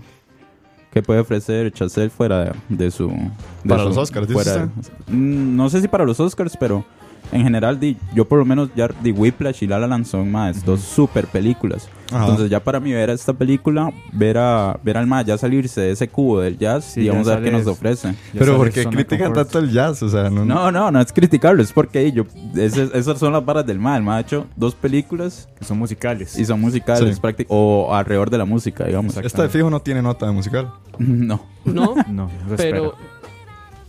¿Qué 0.91 1.03
puede 1.03 1.19
ofrecer 1.19 1.71
Chazelle 1.73 2.09
fuera 2.09 2.45
de, 2.45 2.51
de 2.69 2.91
su. 2.91 3.09
de 3.09 3.29
Para 3.67 3.83
su- 3.83 3.89
los 3.89 3.97
Oscars, 3.97 4.27
dice 4.27 4.41
fuera- 4.43 4.65
Mm, 5.07 5.55
No 5.57 5.69
sé 5.69 5.81
si 5.81 5.87
para 5.89 6.05
los 6.05 6.19
Oscars, 6.21 6.55
pero 6.57 6.85
en 7.31 7.43
general, 7.43 7.79
di, 7.79 7.97
yo 8.13 8.25
por 8.25 8.39
lo 8.39 8.45
menos 8.45 8.69
ya 8.75 8.87
di 9.01 9.11
Whiplash 9.11 9.63
y 9.63 9.67
La 9.67 9.79
La 9.79 9.87
Land 9.87 10.05
son 10.05 10.31
más 10.31 10.63
dos 10.63 10.81
super 10.81 11.27
películas. 11.27 11.89
Ajá. 12.11 12.21
Entonces, 12.25 12.49
ya 12.51 12.59
para 12.63 12.79
mí 12.79 12.93
ver 12.93 13.09
esta 13.09 13.33
película, 13.33 13.91
ver 14.13 14.37
a 14.37 14.79
ver 14.83 14.95
al 14.97 15.07
más 15.07 15.25
ya 15.25 15.37
salirse 15.39 15.81
de 15.81 15.91
ese 15.91 16.07
cubo 16.07 16.39
del 16.39 16.55
jazz 16.57 16.85
Sí, 16.85 17.01
y 17.01 17.09
vamos 17.09 17.27
a 17.27 17.35
ver 17.37 17.45
qué 17.45 17.51
nos 17.51 17.65
ofrece. 17.65 18.13
Pero 18.37 18.57
¿por 18.57 18.67
de 18.67 18.73
qué 18.73 18.81
de 18.81 18.89
critican 18.89 19.33
tanto 19.33 19.57
el 19.57 19.71
jazz? 19.71 20.03
O 20.03 20.09
sea, 20.09 20.29
no... 20.29 20.45
No, 20.45 20.71
no, 20.71 20.91
no 20.91 21.01
es 21.01 21.11
criticarlo, 21.11 21.63
es 21.63 21.73
porque 21.73 22.11
yo, 22.11 22.25
ese- 22.55 22.89
esas 22.93 23.17
son 23.17 23.33
las 23.33 23.43
varas 23.43 23.65
del 23.65 23.79
mal. 23.79 24.03
El 24.03 24.09
ha 24.09 24.19
hecho 24.19 24.45
dos 24.55 24.75
películas 24.75 25.49
Que 25.57 25.65
son 25.65 25.79
musicales. 25.79 26.37
y 26.37 26.45
son 26.45 26.61
musicales, 26.61 27.15
Sí. 27.15 27.21
práctic- 27.21 27.47
o 27.49 27.89
alrededor 27.93 28.29
de 28.29 28.37
la 28.37 28.45
música, 28.45 28.85
digamos. 28.85 29.17
Esta 29.17 29.41
de 29.41 29.49
fijo 29.49 29.69
no 29.71 29.79
tiene 29.79 30.01
nota 30.03 30.27
de 30.27 30.31
musical. 30.31 30.71
No. 30.99 31.41
No, 31.65 31.95
No, 32.07 32.29
pero. 32.55 32.93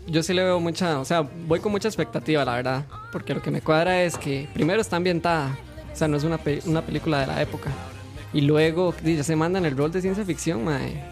Yo 0.07 0.23
sí 0.23 0.33
le 0.35 0.43
veo 0.45 0.61
mucha, 0.61 1.01
o 1.01 1.05
sea, 1.05 1.21
voy 1.47 1.61
con 1.61 1.73
mucha 1.73 1.89
expectativa, 1.89 2.45
la 2.45 2.55
verdad. 2.57 2.85
porque 3.13 3.35
lo 3.35 3.43
que 3.43 3.51
me 3.51 3.61
cuadra 3.61 4.03
es 4.03 4.17
que 4.17 4.49
primero 4.55 4.81
está 4.81 4.97
ambientada, 4.97 5.57
o 5.93 5.97
sea, 5.97 6.07
no 6.09 6.17
es 6.17 6.25
una, 6.25 6.39
pe- 6.39 6.61
una 6.67 6.83
película 6.83 7.21
de 7.21 7.27
la 7.27 7.41
época. 7.43 7.71
Y 8.33 8.43
luego 8.43 8.95
ya 9.03 9.23
se 9.25 9.35
manda 9.37 9.59
en 9.59 9.65
el 9.67 9.77
rol 9.77 9.91
de 9.93 10.01
ciencia 10.03 10.25
ficción, 10.25 10.65
mae. 10.65 11.03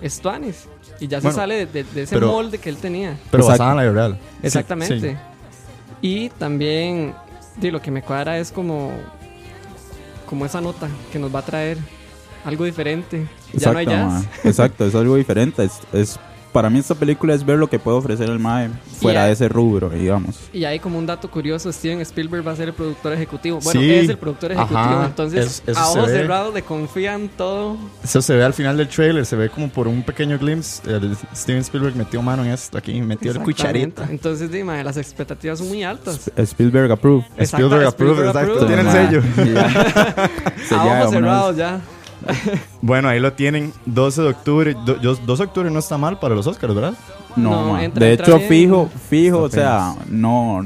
Es 0.00 0.20
Tuanis. 0.20 0.66
Y 0.98 1.08
ya 1.08 1.18
Bueno, 1.18 1.30
se 1.32 1.36
sale 1.36 1.54
de, 1.56 1.66
de- 1.66 1.84
de 1.84 2.02
ese 2.02 2.16
pero- 2.16 2.28
molde 2.28 2.56
que 2.58 2.70
él 2.70 2.76
tenía. 2.78 3.18
Pero 3.30 3.46
basada 3.46 3.70
en 3.72 3.76
la 3.76 3.82
vida 3.82 3.92
real. 3.92 4.18
Exactamente. 4.42 5.10
sí. 5.10 5.16
Y 6.00 6.28
también, 6.30 7.14
di, 7.56 7.70
lo 7.70 7.82
que 7.82 7.90
me 7.90 8.02
cuadra 8.02 8.38
es 8.38 8.50
como, 8.50 8.92
como 10.26 10.46
esa 10.46 10.60
nota 10.62 10.88
que 11.12 11.18
nos 11.18 11.34
va 11.34 11.40
a 11.40 11.44
traer 11.44 11.76
algo 12.44 12.64
diferente. 12.64 13.26
Ya 13.52 13.72
no 13.72 13.78
hay 13.78 13.84
Exacto, 13.86 14.14
jazz. 14.14 14.26
Exacto, 14.46 14.86
es 14.86 14.94
algo 14.94 15.16
diferente. 15.16 15.64
Es, 15.64 15.72
es- 15.92 16.18
para 16.52 16.68
mí 16.70 16.78
esta 16.78 16.94
película 16.94 17.34
es 17.34 17.44
ver 17.44 17.58
lo 17.58 17.68
que 17.68 17.78
puede 17.78 17.96
ofrecer 17.98 18.28
el 18.28 18.38
MAE 18.38 18.70
fuera 19.00 19.24
Y- 19.24 19.26
de 19.28 19.32
ese 19.32 19.48
rubro, 19.48 19.88
digamos. 19.90 20.36
Y 20.52 20.64
hay 20.64 20.78
como 20.78 20.98
un 20.98 21.06
dato 21.06 21.30
curioso, 21.30 21.72
Steven 21.72 22.00
Spielberg 22.00 22.46
va 22.46 22.52
a 22.52 22.56
ser 22.56 22.68
el 22.68 22.74
productor 22.74 23.12
ejecutivo. 23.12 23.58
Bueno, 23.62 23.80
Sí. 23.80 23.90
es 23.90 24.08
el 24.08 24.18
productor 24.18 24.52
ejecutivo, 24.52 24.78
Ajá. 24.80 25.06
entonces 25.06 25.62
Es- 25.66 25.76
a 25.76 25.88
ojos 25.90 26.06
cerrados 26.10 26.52
le 26.54 26.62
confían 26.62 27.28
todo. 27.36 27.76
Eso 28.02 28.20
se 28.22 28.34
ve 28.34 28.44
al 28.44 28.52
final 28.54 28.76
del 28.76 28.88
trailer, 28.88 29.24
se 29.26 29.36
ve 29.36 29.48
como 29.50 29.68
por 29.68 29.86
un 29.88 30.02
pequeño 30.02 30.38
glimpse. 30.38 30.82
El 30.90 31.16
Steven 31.34 31.60
Spielberg 31.60 31.94
metió 31.96 32.20
mano 32.22 32.44
en 32.44 32.50
esto 32.50 32.76
aquí, 32.78 33.00
metió 33.00 33.30
el 33.32 33.40
cucharita. 33.40 34.06
Entonces, 34.10 34.50
dime, 34.50 34.82
las 34.82 34.96
expectativas 34.96 35.58
son 35.58 35.68
muy 35.68 35.82
altas. 35.84 36.30
Spielberg 36.36 36.90
approved. 36.92 37.24
Exacto, 37.36 37.66
Spielberg 37.66 37.86
approved, 37.86 38.26
exacto, 38.26 38.66
tiene 38.66 38.82
el 38.82 38.90
sello. 38.90 39.22
Se 40.68 40.74
a 40.74 40.84
ojos 40.84 41.10
cerrados 41.12 41.56
ya. 41.56 41.80
Bueno, 42.82 43.08
ahí 43.08 43.20
lo 43.20 43.32
tienen, 43.34 43.72
12 43.86 44.22
de 44.22 44.28
octubre. 44.28 44.74
Do- 44.86 45.00
yo- 45.00 45.14
12 45.16 45.42
de 45.42 45.46
octubre 45.48 45.70
no 45.70 45.78
está 45.78 45.98
mal 45.98 46.18
para 46.18 46.34
los 46.34 46.46
Oscars, 46.46 46.74
¿verdad? 46.74 46.94
No, 47.36 47.50
No, 47.74 47.78
entra- 47.80 48.06
de 48.06 48.12
entra 48.12 48.26
hecho, 48.26 48.36
bien. 48.38 48.48
fijo, 48.48 48.90
fijo, 49.08 49.42
o 49.42 49.48
sea, 49.50 49.94
no. 50.08 50.64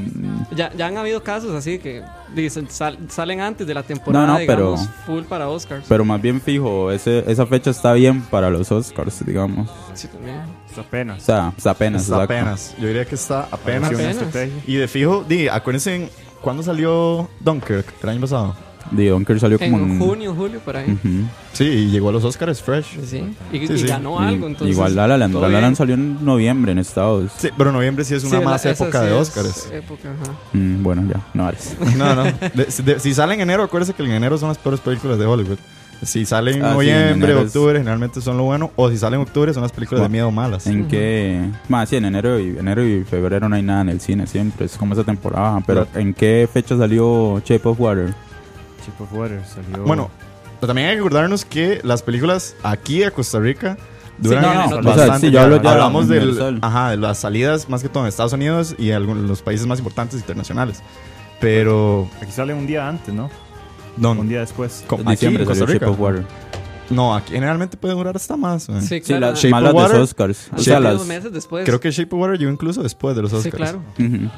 Ya, 0.56 0.72
ya 0.72 0.86
han 0.86 0.96
habido 0.96 1.22
casos 1.22 1.52
así 1.54 1.78
que 1.78 2.02
dicen, 2.34 2.70
sal- 2.70 2.98
salen 3.08 3.40
antes 3.40 3.66
de 3.66 3.74
la 3.74 3.82
temporada, 3.82 4.26
No, 4.26 4.32
no, 4.34 4.38
pero- 4.46 4.70
digamos, 4.70 4.88
full 5.04 5.22
para 5.24 5.48
Oscars. 5.48 5.84
Pero 5.88 6.04
más 6.04 6.22
bien 6.22 6.40
fijo, 6.40 6.90
ese, 6.90 7.22
esa 7.30 7.44
fecha 7.46 7.70
está 7.70 7.92
bien 7.92 8.22
para 8.22 8.48
los 8.48 8.70
Oscars, 8.72 9.24
digamos. 9.26 9.68
Sí, 9.92 10.08
también. 10.08 10.40
Está 10.68 10.80
apenas. 10.80 11.18
O 11.22 11.24
sea, 11.24 11.52
está 11.56 11.70
apenas. 11.70 12.02
está 12.02 12.14
exacto. 12.24 12.34
apenas. 12.34 12.74
Yo 12.80 12.86
diría 12.86 13.04
que 13.04 13.14
está 13.14 13.46
apenas. 13.50 13.92
Apenas. 13.92 14.24
Y 14.66 14.76
de 14.76 14.88
fijo, 14.88 15.24
di, 15.28 15.48
acuérdense, 15.48 15.94
en- 15.96 16.10
¿cuándo 16.40 16.62
salió 16.62 17.28
Dunkirk? 17.40 17.86
El 18.02 18.08
año 18.08 18.20
pasado. 18.22 18.56
The 18.94 19.08
Dunker 19.08 19.40
salió 19.40 19.58
como 19.58 19.78
En 19.78 19.90
en. 19.92 19.98
junio, 19.98 20.34
julio, 20.34 20.60
por 20.64 20.76
ahí. 20.76 20.90
Ujú. 20.90 21.24
Sí, 21.52 21.64
y 21.64 21.86
llegó 21.90 22.08
a 22.08 22.12
los 22.12 22.24
Oscars 22.24 22.60
fresh. 22.62 22.98
Sí. 23.04 23.22
Y, 23.52 23.66
Sí, 23.66 23.72
y 23.74 23.78
sí. 23.78 23.86
ganó 23.86 24.18
algo, 24.20 24.46
entonces. 24.46 24.74
Igual 24.74 24.94
La 24.96 25.06
La 25.08 25.16
Land. 25.16 25.34
La 25.34 25.48
La. 25.48 25.60
Land 25.60 25.76
salió 25.76 25.94
en 25.94 26.24
noviembre 26.24 26.72
en 26.72 26.78
Estados. 26.78 27.30
Sí, 27.38 27.48
pero 27.56 27.72
noviembre 27.72 28.04
sí 28.04 28.14
es 28.14 28.24
una 28.24 28.38
Sí, 28.40 28.44
más 28.44 28.64
la- 28.64 28.70
época 28.72 29.00
sí 29.00 29.06
de 29.06 29.12
es 29.20 29.28
Oscars. 29.28 29.68
época, 29.72 30.08
ajá. 30.22 30.32
Mm, 30.52 30.82
bueno, 30.82 31.02
ya, 31.12 31.20
no 31.34 31.48
eres. 31.48 31.76
No, 31.96 32.14
no. 32.14 32.24
De- 32.24 32.66
de- 32.84 33.00
si 33.00 33.14
sale 33.14 33.34
en 33.34 33.40
enero, 33.40 33.62
acuérdense 33.62 33.94
que 33.94 34.02
en 34.04 34.10
enero 34.12 34.36
son 34.38 34.48
las 34.48 34.58
peores 34.58 34.80
películas 34.80 35.18
de 35.18 35.26
Hollywood. 35.26 35.58
Si 36.02 36.26
sale 36.26 36.50
en 36.50 36.62
Ah, 36.62 36.66
sí, 36.66 36.70
en 36.70 36.74
noviembre, 36.74 37.28
enero 37.30 37.40
es- 37.40 37.46
octubre, 37.46 37.78
generalmente 37.78 38.20
son 38.20 38.36
lo 38.36 38.42
bueno. 38.42 38.70
O 38.76 38.90
si 38.90 38.98
sale 38.98 39.16
en 39.16 39.22
octubre, 39.22 39.54
son 39.54 39.62
las 39.62 39.72
películas 39.72 40.00
de 40.00 40.08
Bueno, 40.08 40.12
miedo 40.12 40.30
malas. 40.30 40.66
En 40.66 40.86
qué. 40.88 41.40
Más, 41.68 41.88
sí, 41.88 41.96
en 41.96 42.04
enero 42.04 42.38
y, 42.38 42.58
enero 42.58 42.84
y 42.86 43.04
febrero 43.04 43.48
no 43.48 43.56
hay 43.56 43.62
nada 43.62 43.82
en 43.82 43.88
el 43.88 44.00
cine 44.00 44.26
siempre. 44.26 44.66
Es 44.66 44.76
como 44.76 44.92
esa 44.92 45.04
temporada. 45.04 45.62
Pero 45.66 45.86
¿en 45.94 46.12
qué 46.12 46.46
fecha 46.52 46.76
salió 46.76 47.40
Shape 47.42 47.66
of 47.68 47.80
Water? 47.80 48.12
Chip 48.84 49.00
of 49.00 49.12
Water 49.12 49.42
salió. 49.46 49.82
Bueno, 49.84 50.10
pero 50.60 50.68
también 50.68 50.88
hay 50.88 50.94
que 50.94 51.00
acordarnos 51.00 51.44
que 51.44 51.80
las 51.84 52.02
películas 52.02 52.54
aquí 52.62 53.02
a 53.02 53.10
Costa 53.10 53.38
Rica 53.40 53.76
duran 54.18 54.42
no, 54.42 54.54
no, 54.54 54.60
bastante. 54.82 54.88
o 54.90 54.94
sea, 55.06 55.18
sí, 55.18 55.30
yo 55.30 55.40
hablo 55.40 55.60
ya 55.62 55.72
Hablamos 55.72 56.08
del, 56.08 56.58
ajá, 56.62 56.90
de 56.90 56.96
las 56.98 57.18
salidas 57.18 57.68
más 57.68 57.82
que 57.82 57.88
todo 57.88 58.04
en 58.04 58.08
Estados 58.08 58.32
Unidos 58.32 58.74
y 58.78 58.90
algunos 58.92 59.24
los 59.28 59.42
países 59.42 59.66
más 59.66 59.78
importantes 59.78 60.20
internacionales. 60.20 60.82
Pero 61.40 62.08
aquí 62.22 62.30
sale 62.32 62.54
un 62.54 62.66
día 62.66 62.88
antes, 62.88 63.12
¿no? 63.12 63.28
no, 63.96 64.12
Un 64.12 64.28
día 64.28 64.40
después. 64.40 64.84
aquí 64.88 65.02
diciembre 65.10 65.42
en 65.42 65.48
Costa 65.48 65.66
Rica. 65.66 65.86
Shape 65.86 65.92
of 65.92 66.00
Water. 66.00 66.24
No, 66.90 67.14
aquí 67.14 67.32
generalmente 67.32 67.76
puede 67.76 67.94
durar 67.94 68.14
hasta 68.16 68.36
más. 68.36 68.68
man. 68.68 68.82
Sí, 68.82 68.88
Sí, 68.88 69.00
claro. 69.00 69.30
las 69.32 69.38
Shape 69.40 69.50
más 69.50 69.58
of 69.60 69.64
las 69.64 69.72
de 69.72 69.78
Water. 69.78 69.98
los 69.98 70.08
Oscars. 70.10 70.46
O 70.48 70.50
Shape 70.56 70.62
sea, 70.62 70.80
las. 70.80 71.06
Meses 71.06 71.32
después. 71.32 71.64
Creo 71.64 71.80
que 71.80 71.90
Shape 71.90 72.14
of 72.14 72.20
Water 72.22 72.38
llegó 72.38 72.50
incluso 72.52 72.82
después 72.82 73.16
de 73.16 73.22
los 73.22 73.30
Sí, 73.30 73.36
Oscars. 73.38 73.56
claro. 73.56 73.82
Ujú. 73.98 74.30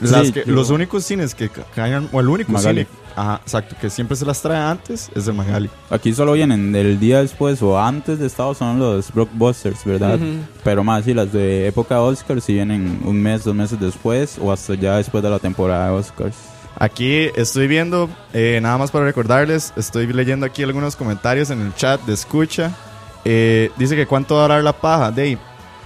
Las 0.00 0.26
Sí, 0.26 0.32
que- 0.32 0.44
yo- 0.46 0.52
los 0.54 0.70
únicos 0.70 1.04
cines 1.04 1.34
que 1.34 1.48
ca- 1.48 1.64
caen, 1.74 2.08
o 2.12 2.20
el 2.20 2.28
único 2.28 2.52
Magali. 2.52 2.84
cine, 2.86 2.98
ajá, 3.16 3.40
exacto, 3.44 3.76
que 3.80 3.90
siempre 3.90 4.16
se 4.16 4.24
las 4.24 4.40
trae 4.40 4.58
antes 4.58 5.10
es 5.14 5.26
de 5.26 5.32
Magali. 5.32 5.68
Aquí 5.90 6.12
solo 6.14 6.32
vienen 6.32 6.72
del 6.72 6.98
día 6.98 7.20
después 7.20 7.60
o 7.62 7.78
antes 7.78 8.18
de 8.18 8.26
Estados 8.26 8.58
son 8.58 8.78
los 8.78 9.12
blockbusters, 9.12 9.84
¿verdad? 9.84 10.14
Ujú. 10.16 10.24
Pero 10.64 10.82
más, 10.84 11.04
sí, 11.04 11.12
las 11.14 11.32
de 11.32 11.66
época 11.66 12.00
Oscars 12.00 12.44
sí 12.44 12.54
vienen 12.54 13.00
un 13.04 13.20
mes, 13.20 13.44
dos 13.44 13.54
meses 13.54 13.78
después 13.78 14.38
o 14.40 14.50
hasta 14.52 14.74
ya 14.74 14.96
después 14.96 15.22
de 15.22 15.30
la 15.30 15.38
temporada 15.38 15.86
de 15.86 15.92
Oscars. 15.92 16.36
Aquí 16.78 17.28
estoy 17.36 17.66
viendo, 17.66 18.08
eh, 18.32 18.58
nada 18.62 18.78
más 18.78 18.90
para 18.90 19.04
recordarles, 19.04 19.72
estoy 19.76 20.06
leyendo 20.12 20.46
aquí 20.46 20.62
algunos 20.62 20.96
comentarios 20.96 21.50
en 21.50 21.60
el 21.60 21.74
chat 21.74 22.00
de 22.06 22.14
escucha. 22.14 22.70
Eh, 23.26 23.70
dice 23.76 23.96
que 23.96 24.06
cuánto 24.06 24.36
va 24.36 24.40
a 24.40 24.44
durar 24.44 24.64
la 24.64 24.72
paja, 24.72 25.10
Dave. 25.10 25.36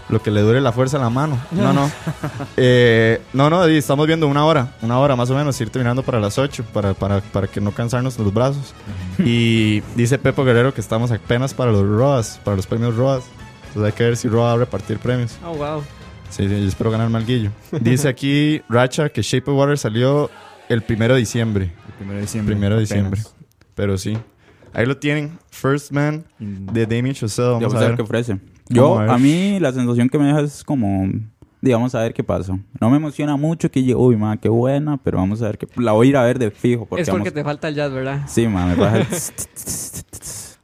Lo 0.08 0.22
que 0.22 0.30
le 0.30 0.42
dure 0.42 0.60
la 0.60 0.72
fuerza 0.72 0.96
en 0.98 1.02
la 1.02 1.10
mano. 1.10 1.38
No, 1.50 1.72
no. 1.72 1.90
Eh, 2.56 3.20
no, 3.32 3.50
no, 3.50 3.64
estamos 3.64 4.06
viendo 4.06 4.28
una 4.28 4.44
hora, 4.44 4.74
una 4.82 4.98
hora 4.98 5.16
más 5.16 5.30
o 5.30 5.34
menos, 5.34 5.60
ir 5.60 5.70
terminando 5.70 6.02
para 6.02 6.20
las 6.20 6.38
8, 6.38 6.64
para, 6.72 6.94
para, 6.94 7.20
para 7.20 7.46
que 7.48 7.60
no 7.60 7.72
cansarnos 7.72 8.18
los 8.18 8.32
brazos. 8.32 8.74
Y 9.18 9.80
dice 9.96 10.18
Pepo 10.18 10.44
Guerrero 10.44 10.72
que 10.72 10.80
estamos 10.80 11.10
apenas 11.10 11.52
para 11.54 11.72
los 11.72 11.86
ROAS, 11.86 12.40
para 12.44 12.56
los 12.56 12.66
premios 12.66 12.96
ROAS. 12.96 13.24
Entonces 13.68 13.92
hay 13.92 13.96
que 13.96 14.04
ver 14.04 14.16
si 14.16 14.28
ROA 14.28 14.44
va 14.46 14.52
a 14.52 14.56
repartir 14.58 14.98
premios. 14.98 15.36
Oh, 15.44 15.54
wow. 15.56 15.82
Sí, 16.30 16.48
sí, 16.48 16.60
yo 16.62 16.68
espero 16.68 16.90
ganar 16.90 17.08
malguillo. 17.10 17.50
Dice 17.80 18.08
aquí 18.08 18.62
Racha 18.68 19.08
que 19.08 19.22
Shape 19.22 19.50
of 19.50 19.56
Water 19.56 19.78
salió 19.78 20.30
el 20.68 20.82
primero 20.82 21.14
de 21.14 21.20
diciembre. 21.20 21.72
El 21.88 21.94
primero 21.94 22.16
de 22.16 22.22
diciembre. 22.22 22.54
Primero 22.54 22.74
de 22.76 22.80
diciembre. 22.82 23.22
Pero 23.74 23.98
sí. 23.98 24.16
Ahí 24.72 24.86
lo 24.86 24.96
tienen. 24.96 25.38
First 25.50 25.92
Man 25.92 26.24
de 26.38 26.86
Damien 26.86 27.14
Chazelle. 27.14 27.52
Vamos 27.52 27.72
vamos 27.72 27.82
a 27.82 27.86
ver. 27.86 27.96
qué 27.96 28.02
ofrece. 28.02 28.38
Yo, 28.68 28.98
a 28.98 29.18
mí 29.18 29.58
la 29.60 29.72
sensación 29.72 30.08
que 30.08 30.18
me 30.18 30.26
deja 30.26 30.40
es 30.40 30.64
como, 30.64 31.08
digamos, 31.60 31.94
a 31.94 32.00
ver 32.00 32.14
qué 32.14 32.24
pasa. 32.24 32.58
No 32.80 32.90
me 32.90 32.96
emociona 32.96 33.36
mucho 33.36 33.70
que 33.70 33.80
llegue, 33.82 33.94
uy, 33.94 34.16
ma, 34.16 34.36
qué 34.38 34.48
buena, 34.48 34.96
pero 34.96 35.18
vamos 35.18 35.42
a 35.42 35.46
ver 35.46 35.58
qué. 35.58 35.68
La 35.76 35.92
voy 35.92 36.06
a 36.06 36.10
ir 36.10 36.16
a 36.16 36.22
ver 36.22 36.38
de 36.38 36.50
fijo. 36.50 36.86
Porque 36.86 37.02
es 37.02 37.10
porque 37.10 37.24
vamos- 37.30 37.34
te 37.34 37.44
falta 37.44 37.68
el 37.68 37.74
jazz, 37.74 37.92
¿verdad? 37.92 38.22
Sí, 38.26 38.48
ma, 38.48 38.66
me 38.66 38.74
pasa. 38.76 39.32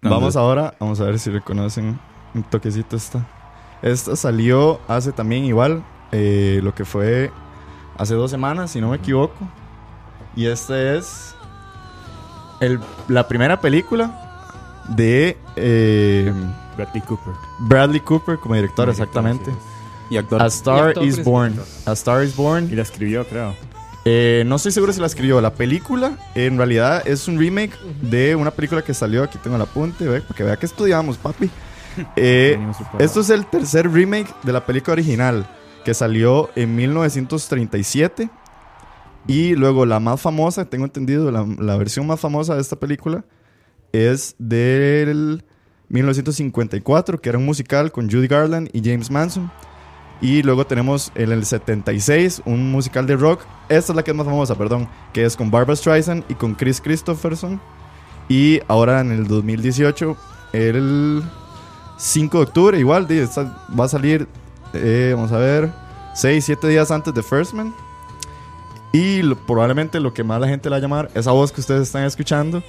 Vamos 0.03 0.37
ahora. 0.37 0.75
Vamos 0.81 1.01
a 1.01 1.05
ver 1.05 1.19
si 1.19 1.31
reconocen 1.31 1.99
un 2.35 2.43
toquecito 2.45 2.97
esta. 2.97 3.27
Esta 3.83 4.17
salió 4.17 4.81
hace 4.89 5.13
también 5.13 5.45
igual. 5.45 5.83
eh, 6.13 6.59
lo 6.65 6.75
que 6.75 6.85
fue 6.85 7.31
hace 7.97 8.15
dos 8.15 8.33
semanas, 8.33 8.73
si 8.73 8.81
no 8.81 8.89
me 8.91 8.97
equivoco. 8.97 9.37
Y 10.35 10.47
esta 10.47 10.97
es 10.97 11.37
el- 12.61 12.81
la 13.09 13.29
primera 13.29 13.61
película 13.61 14.11
de 14.89 15.37
eh, 15.55 16.33
Bradley 16.77 17.03
Cooper. 17.03 17.35
Bradley 17.61 18.01
Cooper 18.01 18.39
como 18.39 18.55
director, 18.55 18.87
Director, 18.87 19.09
exactamente. 19.09 19.51
sí, 19.51 19.57
sí. 19.57 20.15
Y 20.15 20.17
actor. 20.17 20.43
A 20.43 20.47
Star 20.47 20.89
actor 20.89 21.05
is. 21.05 21.23
Born. 21.23 21.55
A 21.87 21.93
Star 21.93 22.25
is 22.25 22.35
Born. 22.35 22.69
Y 22.71 22.75
la 22.75 22.83
escribió, 22.83 23.27
creo. 23.27 23.55
Eh, 24.05 24.45
no 24.47 24.57
estoy 24.57 24.73
seguro 24.73 24.93
si 24.93 25.01
la 25.01 25.07
escribió. 25.07 25.41
La 25.41 25.55
película, 25.55 26.17
en 26.35 26.57
realidad, 26.57 27.07
es 27.07 27.29
un 27.29 27.39
remake 27.39 27.79
de 28.03 28.35
una 28.35 28.51
película 28.51 28.83
que 28.83 28.93
salió. 28.93 29.23
Aquí 29.23 29.39
tengo 29.39 29.57
el 29.57 29.63
apunte, 29.63 30.09
ve, 30.09 30.21
para 30.21 30.35
que 30.35 30.43
vea 30.43 30.57
que 30.57 30.67
estudiamos, 30.67 31.17
papi. 31.17 31.51
Eh, 32.15 32.57
esto 33.01 33.21
es 33.21 33.31
el 33.31 33.47
tercer 33.47 33.91
remake 33.91 34.33
de 34.45 34.53
la 34.53 34.65
película 34.65 34.93
original, 34.93 35.45
que 35.85 35.93
salió 35.93 36.49
en 36.55 36.75
1937. 36.77 38.31
Y 39.27 39.55
luego 39.57 39.85
la 39.85 39.99
más 39.99 40.21
famosa, 40.21 40.65
tengo 40.65 40.85
entendido, 40.85 41.31
la, 41.33 41.45
la 41.59 41.77
versión 41.77 42.07
más 42.07 42.21
famosa 42.21 42.55
de 42.55 42.61
esta 42.61 42.77
película 42.77 43.25
es 43.93 44.37
del 44.39 45.45
1954, 45.91 47.21
que 47.21 47.29
era 47.29 47.39
un 47.39 47.45
musical 47.45 47.93
con 47.93 48.11
Judy 48.11 48.27
Garland 48.29 48.71
y 48.73 48.81
James 48.83 49.11
Manson. 49.11 49.51
Y 50.23 50.43
luego 50.43 50.67
tenemos 50.67 51.11
en 51.15 51.33
el 51.33 51.45
76 51.47 52.43
un 52.45 52.71
musical 52.71 53.07
de 53.07 53.17
rock. 53.17 53.41
Esta 53.69 53.93
es 53.93 53.97
la 53.97 54.03
que 54.03 54.11
es 54.11 54.17
más 54.17 54.27
famosa, 54.27 54.55
perdón. 54.55 54.89
Que 55.13 55.25
es 55.25 55.37
con 55.37 55.51
Barbara 55.51 55.77
Streisand 55.77 56.25
y 56.29 56.35
con 56.35 56.55
Chris 56.55 56.81
Christopherson. 56.81 57.61
Y 58.29 58.61
ahora 58.69 59.01
en 59.01 59.13
el 59.13 59.27
2018, 59.27 60.17
el 60.53 61.23
5 61.97 62.37
de 62.39 62.43
octubre, 62.45 62.79
igual, 62.79 63.07
va 63.79 63.85
a 63.85 63.89
salir, 63.89 64.29
eh, 64.75 65.13
vamos 65.17 65.33
a 65.33 65.39
ver, 65.39 65.73
6, 66.15 66.45
7 66.45 66.69
días 66.69 66.91
antes 66.91 67.13
de 67.15 67.23
First 67.23 67.55
Man. 67.55 67.75
Y 68.93 69.23
lo- 69.23 69.37
probablemente 69.37 70.01
lo 70.01 70.13
que 70.13 70.23
más 70.23 70.41
la 70.41 70.49
gente 70.49 70.69
la 70.69 70.75
va 70.75 70.79
a 70.79 70.81
llamar, 70.83 71.11
esa 71.15 71.31
voz 71.33 71.51
que 71.51 71.61
ustedes 71.61 71.83
están 71.83 72.05
escuchando, 72.05 72.63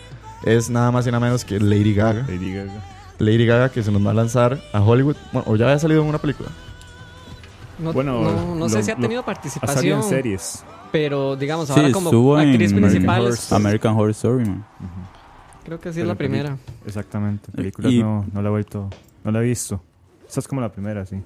es 0.45 0.69
nada 0.69 0.89
más 0.91 1.05
y 1.05 1.11
nada 1.11 1.19
menos 1.19 1.43
que 1.43 1.59
Lady 1.59 1.93
Gaga. 1.93 2.25
Lady 2.27 2.53
Gaga. 2.53 2.83
Lady 3.21 3.45
Gaga 3.45 3.69
que 3.69 3.83
se 3.83 3.91
nos 3.91 4.05
va 4.05 4.11
a 4.11 4.13
lanzar 4.13 4.59
a 4.73 4.81
Hollywood. 4.81 5.15
Bueno, 5.31 5.47
o 5.51 5.55
ya 5.55 5.65
había 5.65 5.79
salido 5.79 6.01
en 6.01 6.07
una 6.09 6.17
película. 6.17 6.49
No, 7.79 7.93
Bueno, 7.93 8.21
no, 8.21 8.55
no 8.55 8.69
sé 8.69 8.77
lo- 8.77 8.83
si 8.83 8.91
ha 8.91 8.95
lo- 8.95 9.01
tenido 9.01 9.21
Ha 9.21 9.23
salido 9.23 9.25
participación. 9.25 9.97
en 10.01 10.03
series. 10.03 10.63
Pero 10.91 11.35
digamos, 11.35 11.67
Sí, 11.67 11.73
ahora 11.79 11.91
como 11.93 12.35
actriz 12.35 12.71
American 12.73 12.89
principal, 12.91 13.21
Horror 13.21 13.33
es- 13.33 13.39
Story. 13.43 13.61
American 13.61 13.93
Horror 13.95 14.09
Story, 14.11 14.45
man. 14.45 14.65
creo 15.63 15.79
que 15.79 15.93
sí 15.93 16.01
es 16.01 16.07
la 16.07 16.15
primera. 16.15 16.57
Exactamente. 16.85 17.51
Películas 17.51 17.91
Y- 17.91 18.03
no, 18.03 18.25
no 18.33 18.41
la 18.41 18.47
he 18.49 18.51
vuelto. 18.51 18.89
No 19.23 19.31
la 19.31 19.39
he 19.39 19.43
visto. 19.43 19.81
Esta 20.27 20.39
es 20.41 20.47
como 20.47 20.61
la 20.61 20.71
primera, 20.71 21.05
sí. 21.05 21.21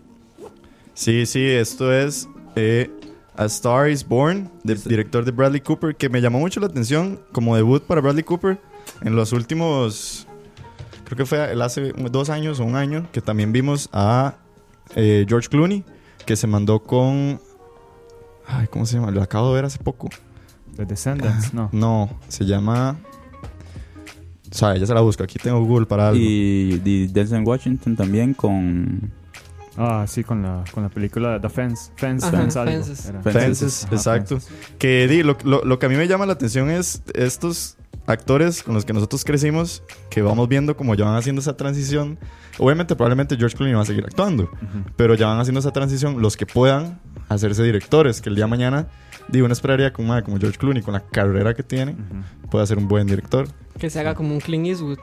Sí, 0.93 1.25
sí, 1.25 1.43
esto 1.45 1.91
es 1.91 2.27
eh, 2.55 2.89
A 3.37 3.45
Star 3.45 3.89
is 3.89 4.07
Born, 4.07 4.49
del 4.63 4.81
director 4.83 5.25
de 5.25 5.31
Bradley 5.31 5.59
Cooper, 5.61 5.95
que 5.95 6.07
me 6.09 6.21
llamó 6.21 6.39
mucho 6.39 6.59
la 6.61 6.67
atención 6.67 7.19
como 7.33 7.55
debut 7.55 7.83
para 7.83 7.99
Bradley 8.01 8.23
Cooper 8.23 8.57
en 9.01 9.15
los 9.15 9.33
últimos, 9.33 10.24
creo 11.05 11.17
que 11.17 11.25
fue 11.25 11.51
el 11.51 11.61
hace 11.61 11.93
dos 12.11 12.29
años 12.29 12.59
o 12.59 12.65
un 12.65 12.75
año, 12.75 13.07
que 13.11 13.21
también 13.21 13.51
vimos 13.53 13.89
a 13.93 14.35
eh, 14.95 15.25
George 15.27 15.47
Clooney, 15.49 15.83
que 16.25 16.35
se 16.35 16.47
mandó 16.47 16.83
con... 16.83 17.39
Ay, 18.47 18.67
¿cómo 18.67 18.85
se 18.85 18.97
llama? 18.97 19.11
Lo 19.11 19.21
acabo 19.23 19.49
de 19.49 19.55
ver 19.55 19.65
hace 19.65 19.79
poco. 19.79 20.09
The 20.75 20.85
Descendants, 20.85 21.53
no. 21.53 21.69
No, 21.71 22.09
se 22.27 22.45
llama... 22.45 22.97
O 24.51 24.57
sea, 24.57 24.75
ya 24.77 24.85
se 24.85 24.93
la 24.93 25.01
busco. 25.01 25.23
Aquí 25.23 25.37
tengo 25.39 25.63
Google 25.65 25.85
para 25.85 26.09
algo. 26.09 26.19
Y, 26.19 26.81
y 26.85 27.07
Denzel 27.07 27.43
Washington 27.43 27.95
también 27.95 28.33
con... 28.33 29.11
Ah, 29.77 30.05
sí, 30.07 30.23
con 30.23 30.41
la, 30.41 30.63
con 30.71 30.83
la 30.83 30.89
película 30.89 31.41
The 31.41 31.49
Fence. 31.49 31.91
Fence, 31.97 32.25
Ajá, 32.25 32.37
Fence 32.37 32.59
algo. 32.59 32.71
Fences. 32.71 33.05
era. 33.09 33.21
Fences, 33.21 33.83
Ajá, 33.85 33.95
exacto. 33.95 34.39
Fences. 34.39 34.53
Que 34.79 35.07
di, 35.09 35.23
lo, 35.23 35.35
lo- 35.43 35.65
lo 35.65 35.79
que 35.79 35.87
a 35.87 35.89
mí 35.89 35.95
me 35.95 36.07
llama 36.07 36.25
la 36.25 36.33
atención 36.33 36.69
es 36.69 37.01
estos 37.13 37.75
actores 38.07 38.61
con 38.63 38.73
los 38.73 38.85
que 38.85 38.93
nosotros 38.93 39.23
crecimos, 39.25 39.83
que 40.09 40.21
vamos 40.21 40.47
viendo 40.47 40.75
cómo 40.77 40.95
ya 40.95 41.05
van 41.05 41.15
haciendo 41.15 41.41
esa 41.41 41.57
transición. 41.57 42.17
Obviamente, 42.57 42.95
probablemente 42.95 43.35
George 43.37 43.55
Clooney 43.57 43.73
va 43.75 43.81
a 43.81 43.85
seguir 43.85 44.03
actuando, 44.05 44.49
pero 44.95 45.15
ya 45.15 45.27
van 45.27 45.39
haciendo 45.39 45.59
esa 45.59 45.71
transición 45.71 46.21
los 46.21 46.37
que 46.37 46.45
puedan 46.45 46.99
hacerse 47.29 47.63
directores, 47.63 48.21
que 48.21 48.29
el 48.29 48.35
día 48.35 48.45
de 48.45 48.49
mañana, 48.51 48.87
digo, 49.27 49.45
uno 49.45 49.53
esperaría 49.53 49.91
que 49.91 50.01
un 50.01 50.07
mae 50.07 50.23
como 50.23 50.37
George 50.37 50.57
Clooney, 50.57 50.83
con 50.83 50.93
la 50.93 50.99
carrera 51.01 51.53
que 51.53 51.63
tiene, 51.63 51.93
Ujú. 51.93 52.49
pueda 52.51 52.65
ser 52.65 52.77
un 52.77 52.87
buen 52.87 53.07
director. 53.07 53.47
Que 53.79 53.89
se 53.89 53.99
haga 53.99 54.13
como 54.13 54.33
un 54.33 54.39
Clint 54.39 54.67
Eastwood. 54.67 54.99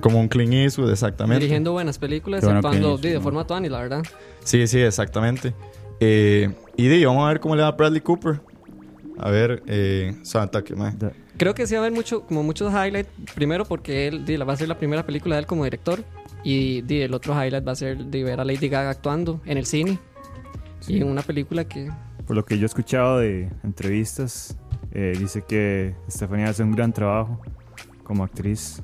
Como 0.00 0.18
un 0.18 0.26
Clint 0.28 0.52
Eastwood, 0.52 0.90
exactamente. 0.90 1.40
Dirigiendo 1.40 1.72
buenas 1.72 1.96
películas, 1.98 2.42
bueno 2.42 2.58
actuando 2.58 2.98
de 2.98 3.08
Eastwood. 3.10 3.22
forma 3.22 3.46
tuani, 3.46 3.68
la 3.68 3.80
verdad. 3.80 4.02
Sí, 4.42 4.66
sí, 4.66 4.80
exactamente. 4.80 5.54
Eh, 6.00 6.52
y 6.76 6.88
di, 6.88 7.04
vamos 7.04 7.24
a 7.24 7.28
ver 7.28 7.38
cómo 7.40 7.54
le 7.54 7.62
va 7.62 7.68
a 7.68 7.72
Bradley 7.72 8.00
Cooper. 8.00 8.40
A 9.18 9.30
ver, 9.30 9.62
eh, 9.66 10.16
Santa, 10.24 10.62
que 10.64 10.74
mae. 10.74 10.92
Creo 11.36 11.54
que 11.54 11.66
sí 11.66 11.74
va 11.74 11.80
a 11.80 11.84
haber 11.84 11.92
mucho, 11.92 12.22
como 12.26 12.42
muchos 12.42 12.72
highlights. 12.72 13.10
Primero 13.34 13.64
porque 13.64 14.06
él 14.08 14.24
di, 14.24 14.36
va 14.36 14.52
a 14.52 14.56
ser 14.56 14.68
la 14.68 14.78
primera 14.78 15.04
película 15.04 15.36
de 15.36 15.40
él 15.40 15.46
como 15.46 15.64
director. 15.64 16.04
Y 16.44 16.82
di, 16.82 17.00
el 17.00 17.14
otro 17.14 17.32
highlight 17.34 17.66
va 17.66 17.72
a 17.72 17.76
ser 17.76 17.98
de 18.04 18.24
ver 18.24 18.40
a 18.40 18.44
Lady 18.44 18.68
Gaga 18.68 18.90
actuando 18.90 19.40
en 19.46 19.58
el 19.58 19.66
cine. 19.66 19.98
Y 20.88 20.96
en 20.98 21.04
una 21.08 21.22
película 21.22 21.64
que... 21.64 21.90
Por 22.26 22.36
lo 22.36 22.44
que 22.44 22.56
yo 22.58 22.64
he 22.64 22.66
escuchado 22.66 23.18
de 23.18 23.48
entrevistas, 23.62 24.56
eh, 24.92 25.14
dice 25.18 25.42
que 25.46 25.94
Stephanie 26.10 26.44
hace 26.46 26.62
un 26.62 26.72
gran 26.72 26.92
trabajo 26.92 27.40
como 28.04 28.24
actriz 28.24 28.82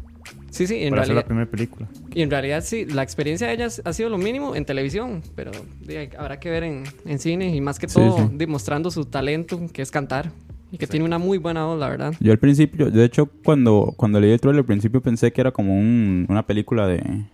Sí, 0.51 0.67
sí, 0.67 0.77
en 0.83 0.91
para 0.91 1.03
hacer 1.03 1.15
la 1.15 1.23
realidad, 1.23 1.27
primera 1.27 1.51
película. 1.51 1.89
y 2.15 2.23
en 2.23 2.31
realidad 2.31 2.63
sí, 2.65 2.87
la 2.87 3.03
experiencia 3.03 3.47
de 3.49 3.53
ella 3.55 3.69
ha 3.85 3.93
sido 3.93 4.09
lo 4.09 4.17
mínimo 4.17 4.57
en 4.57 4.65
televisión, 4.65 5.23
pero 5.37 5.51
di, 5.81 5.97
habrá 6.19 6.41
que 6.41 6.51
ver 6.51 6.65
en, 6.65 6.85
en 7.05 7.19
cine 7.19 7.55
y 7.55 7.61
más 7.61 7.79
que 7.79 7.87
Sí, 7.89 7.95
todo 7.97 8.17
sí. 8.17 8.29
demostrando 8.33 8.91
su 8.91 9.05
talento, 9.05 9.61
que 9.73 9.83
es 9.83 9.91
cantar. 9.91 10.31
Y 10.71 10.79
que 10.79 10.87
tiene 10.87 11.05
una 11.07 11.19
muy 11.19 11.39
buena 11.39 11.65
voz, 11.65 11.79
la 11.81 11.89
verdad. 11.89 12.15
Yo 12.21 12.31
al 12.33 12.39
principio, 12.39 12.91
de 12.91 13.05
hecho, 13.05 13.31
cuando, 13.45 13.95
cuando 13.97 14.21
leí 14.21 14.33
el 14.33 14.41
trailer, 14.41 14.61
al 14.61 14.67
principio 14.67 15.01
pensé 15.01 15.33
que 15.33 15.41
era 15.41 15.51
como 15.51 15.79
un- 15.79 16.27
una 16.29 16.47
película 16.47 16.87
de, 16.87 17.25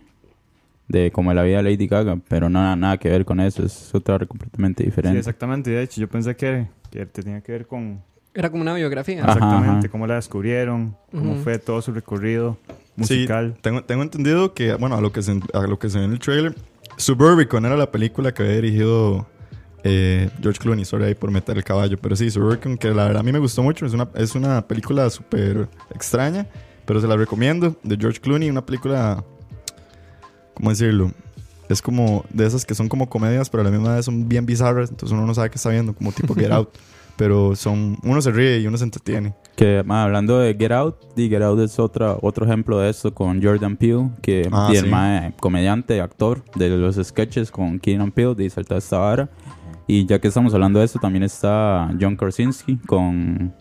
de 0.87 1.11
como 1.11 1.33
la 1.33 1.43
vida 1.43 1.57
de 1.57 1.63
Lady 1.63 1.87
Gaga, 1.87 2.17
pero 2.27 2.49
nada, 2.49 2.75
nada 2.75 2.97
que 2.97 3.09
ver 3.09 3.25
con 3.25 3.39
eso, 3.39 3.65
es 3.65 3.93
otra 3.93 4.19
completamente 4.25 4.83
Sí, 4.83 4.87
diferente. 4.89 5.19
exactamente. 5.19 5.69
De 5.71 5.83
hecho, 5.83 5.99
yo 5.99 6.07
pensé 6.07 6.35
que, 6.35 6.67
que 6.91 7.05
tenía 7.07 7.41
que 7.41 7.51
ver 7.51 7.65
con 7.67 8.01
Era 8.33 8.49
como 8.49 8.61
una 8.61 8.73
biografía. 8.73 9.19
Ajá, 9.23 9.33
exactamente 9.33 9.87
ajá. 9.87 9.89
cómo 9.89 10.07
la 10.07 10.15
descubrieron, 10.15 10.95
cómo 11.11 11.35
fue 11.35 11.57
todo 11.59 11.81
su 11.81 11.91
recorrido 11.91 12.57
Sí, 12.97 13.01
musical. 13.01 13.57
tengo, 13.61 13.83
tengo 13.83 14.03
entendido 14.03 14.53
que, 14.53 14.73
bueno, 14.75 14.95
a 14.95 15.01
lo 15.01 15.11
que, 15.11 15.21
se, 15.21 15.37
a 15.53 15.61
lo 15.67 15.77
que 15.79 15.89
se 15.89 15.99
ve 15.99 16.05
en 16.05 16.11
el 16.13 16.19
trailer, 16.19 16.55
Suburbicon 16.97 17.65
era 17.65 17.75
la 17.75 17.91
película 17.91 18.33
que 18.33 18.43
había 18.43 18.55
dirigido 18.55 19.27
eh, 19.87 20.29
George 20.41 20.59
Clooney, 20.59 20.83
sorry 20.83 21.05
ahí 21.05 21.13
por 21.15 21.29
meter 21.29 21.55
el 21.57 21.63
caballo, 21.63 21.95
pero 22.01 22.15
sí, 22.15 22.31
Suburbicon, 22.31 22.75
que 22.75 22.89
la 22.89 23.03
verdad 23.05 23.19
a 23.19 23.23
mí 23.23 23.31
me 23.31 23.37
gustó 23.37 23.61
mucho, 23.61 23.85
es 23.85 23.93
una, 23.93 24.07
es 24.15 24.33
una 24.33 24.67
película 24.67 25.07
súper 25.11 25.69
extraña, 25.93 26.47
pero 26.87 26.99
se 26.99 27.07
la 27.07 27.15
recomiendo, 27.15 27.75
de 27.83 27.95
George 27.95 28.19
Clooney, 28.19 28.49
una 28.49 28.65
película, 28.65 29.23
¿cómo 30.55 30.71
decirlo? 30.71 31.11
Es 31.69 31.81
como 31.83 32.25
de 32.31 32.45
esas 32.47 32.65
que 32.65 32.73
son 32.75 32.89
como 32.89 33.07
comedias, 33.09 33.47
pero 33.49 33.61
a 33.61 33.63
la 33.63 33.71
misma 33.71 33.95
vez 33.95 34.05
son 34.05 34.27
bien 34.27 34.45
bizarras, 34.47 34.89
entonces 34.89 35.15
uno 35.15 35.25
no 35.27 35.33
sabe 35.35 35.51
qué 35.51 35.57
está 35.57 35.69
viendo, 35.69 35.93
como 35.93 36.11
tipo 36.11 36.33
Get 36.33 36.51
Out, 36.51 36.69
pero 37.15 37.55
son, 37.55 37.97
uno 38.03 38.21
se 38.23 38.31
ríe 38.31 38.59
y 38.59 38.67
uno 38.67 38.77
se 38.79 38.85
entretiene. 38.85 39.35
Que 39.55 39.83
ma, 39.85 40.03
hablando 40.03 40.39
de 40.39 40.55
Get 40.55 40.71
Out, 40.71 40.95
y 41.15 41.29
Get 41.29 41.41
Out 41.43 41.59
es 41.59 41.77
otra, 41.79 42.17
otro 42.21 42.45
ejemplo 42.45 42.79
de 42.79 42.89
esto 42.89 43.13
con 43.13 43.41
Jordan 43.41 43.77
Peele, 43.77 44.09
que 44.21 44.49
Ah, 44.51 44.69
y 44.73 44.77
el 44.77 44.85
sí. 44.85 44.89
mae, 44.89 45.33
comediante, 45.39 46.01
actor 46.01 46.43
de 46.55 46.69
los 46.69 46.95
sketches 46.95 47.51
con 47.51 47.79
Keenan 47.79 48.11
Peele, 48.11 48.33
de 48.35 48.49
Salta 48.49 48.77
esta 48.77 48.97
vara. 48.97 49.29
Y 49.87 50.05
ya 50.05 50.19
que 50.19 50.27
estamos 50.27 50.53
hablando 50.53 50.79
de 50.79 50.85
esto, 50.85 50.99
también 50.99 51.23
está 51.23 51.89
John 51.99 52.15
Krasinski 52.15 52.77
con, 52.77 53.53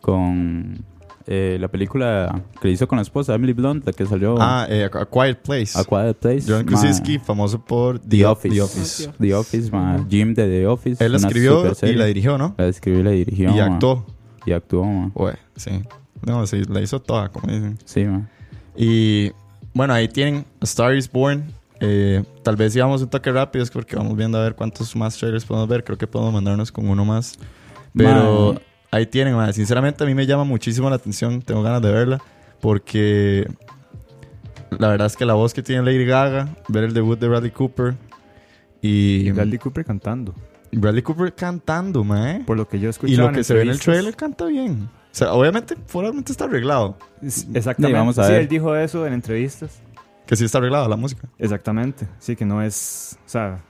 con 0.00 0.84
eh, 1.26 1.58
la 1.60 1.68
película 1.68 2.42
que 2.60 2.70
hizo 2.70 2.88
con 2.88 2.96
la 2.96 3.02
esposa, 3.02 3.34
Emily 3.34 3.52
Blunt, 3.52 3.86
la 3.86 3.92
que 3.92 4.06
salió 4.06 4.36
Ah, 4.40 4.66
eh, 4.68 4.88
A 4.92 5.04
Quiet 5.06 5.42
Place. 5.42 5.78
A 5.78 5.84
Quiet 5.84 6.16
Place. 6.16 6.44
John 6.48 6.64
ma, 6.64 6.70
Krasinski, 6.70 7.18
famoso 7.18 7.62
por 7.64 7.98
The 8.00 8.26
Office. 8.26 8.54
The 8.54 8.62
Office. 8.62 9.10
The 9.20 9.34
Office, 9.34 9.70
ma, 9.70 10.04
Jim 10.08 10.34
de 10.34 10.48
The 10.48 10.66
Office. 10.66 11.04
Él 11.04 11.12
la 11.12 11.18
escribió 11.18 11.72
y 11.82 11.92
la 11.92 12.06
dirigió, 12.06 12.38
¿no? 12.38 12.54
La 12.56 12.66
escribió 12.66 13.00
y 13.00 13.04
la 13.04 13.10
dirigió. 13.10 13.50
y 13.50 13.54
ma, 13.58 13.66
actuó. 13.66 14.06
Y 14.46 14.52
actuó, 14.52 14.84
ma. 14.84 15.10
Güey, 15.14 15.34
sí. 15.56 15.70
No, 16.26 16.46
sí, 16.46 16.62
la 16.64 16.80
hizo 16.80 17.00
toda, 17.00 17.28
como 17.28 17.52
dicen. 17.52 17.78
Sí, 17.84 18.04
ma. 18.04 18.28
Y 18.76 19.32
bueno, 19.74 19.92
ahí 19.92 20.08
tienen 20.08 20.44
A 20.60 20.64
Star 20.64 20.94
is 20.96 21.10
Born. 21.10 21.44
Eh, 21.84 22.22
tal 22.44 22.56
vez 22.56 22.72
si 22.72 22.80
vamos 22.80 23.02
un 23.02 23.10
toque 23.10 23.32
rápido, 23.32 23.62
es 23.62 23.70
porque 23.70 23.96
vamos 23.96 24.16
viendo 24.16 24.38
a 24.38 24.42
ver 24.42 24.54
cuántos 24.54 24.94
más 24.94 25.16
trailers 25.16 25.44
podemos 25.44 25.68
ver. 25.68 25.82
Creo 25.84 25.98
que 25.98 26.06
podemos 26.06 26.32
mandarnos 26.32 26.70
con 26.70 26.88
uno 26.88 27.04
más. 27.04 27.38
Pero 27.94 28.60
ahí 28.90 29.04
tienen, 29.06 29.34
ma. 29.34 29.52
sinceramente 29.52 30.04
a 30.04 30.06
mí 30.06 30.14
me 30.14 30.24
llama 30.26 30.44
muchísimo 30.44 30.88
la 30.88 30.96
atención. 30.96 31.42
Tengo 31.42 31.62
ganas 31.62 31.82
de 31.82 31.90
verla. 31.92 32.22
Porque 32.60 33.48
la 34.78 34.88
verdad 34.88 35.08
es 35.08 35.16
que 35.16 35.24
la 35.26 35.34
voz 35.34 35.52
que 35.52 35.62
tiene 35.62 35.82
Lady 35.82 36.04
Gaga, 36.04 36.48
ver 36.68 36.84
el 36.84 36.94
debut 36.94 37.18
de 37.18 37.26
Bradley 37.28 37.50
Cooper 37.50 37.94
y, 38.80 39.26
Y 39.28 39.30
Bradley 39.32 39.58
Cooper 39.58 39.84
cantando. 39.84 40.34
Bradley 40.70 41.02
Cooper 41.02 41.34
cantando, 41.34 42.04
mae. 42.04 42.40
Por 42.44 42.56
lo 42.56 42.66
que 42.68 42.78
yo 42.78 42.88
he 42.90 42.92
Y 43.06 43.16
lo 43.16 43.32
que 43.32 43.44
se 43.44 43.54
ve 43.54 43.62
en 43.62 43.70
el 43.70 43.80
trailer 43.80 44.14
canta 44.16 44.46
bien. 44.46 44.88
O 45.12 45.14
sea, 45.14 45.34
obviamente, 45.34 45.76
formalmente 45.86 46.32
está 46.32 46.44
arreglado. 46.44 46.96
Exactamente. 47.20 47.88
Sí, 47.88 47.92
vamos 47.92 48.18
a 48.18 48.24
Sí, 48.24 48.32
ver. 48.32 48.40
él 48.42 48.48
dijo 48.48 48.74
eso 48.74 49.06
en 49.06 49.12
entrevistas. 49.12 49.82
Que 50.26 50.36
sí 50.36 50.44
está 50.44 50.58
arreglado 50.58 50.88
la 50.88 50.96
música. 50.96 51.28
Exactamente. 51.38 52.08
Sí, 52.18 52.36
que 52.36 52.44
no 52.44 52.62
es. 52.62 53.18
O 53.26 53.28
sea, 53.28 53.64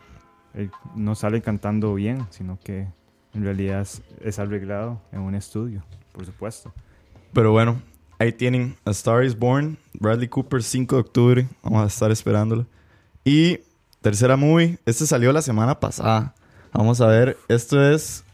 él 0.54 0.70
no 0.94 1.14
sale 1.14 1.40
cantando 1.40 1.94
bien, 1.94 2.26
sino 2.30 2.58
que 2.62 2.88
en 3.34 3.44
realidad 3.44 3.80
es, 3.80 4.02
es 4.20 4.38
arreglado 4.38 5.00
en 5.12 5.20
un 5.20 5.34
estudio, 5.34 5.82
por 6.12 6.26
supuesto. 6.26 6.72
Pero 7.32 7.52
bueno, 7.52 7.80
ahí 8.18 8.32
tienen 8.32 8.76
A 8.84 8.90
Star 8.90 9.24
is 9.24 9.38
Born, 9.38 9.78
Bradley 9.98 10.28
Cooper, 10.28 10.62
5 10.62 10.96
de 10.96 11.00
octubre. 11.00 11.48
Vamos 11.62 11.82
a 11.82 11.86
estar 11.86 12.10
esperándolo. 12.10 12.66
Y 13.24 13.60
tercera 14.00 14.36
movie, 14.36 14.78
este 14.84 15.06
salió 15.06 15.32
la 15.32 15.42
semana 15.42 15.80
pasada. 15.80 16.34
Vamos 16.72 17.00
a 17.00 17.06
ver, 17.06 17.38
esto 17.48 17.82
es 17.82 18.24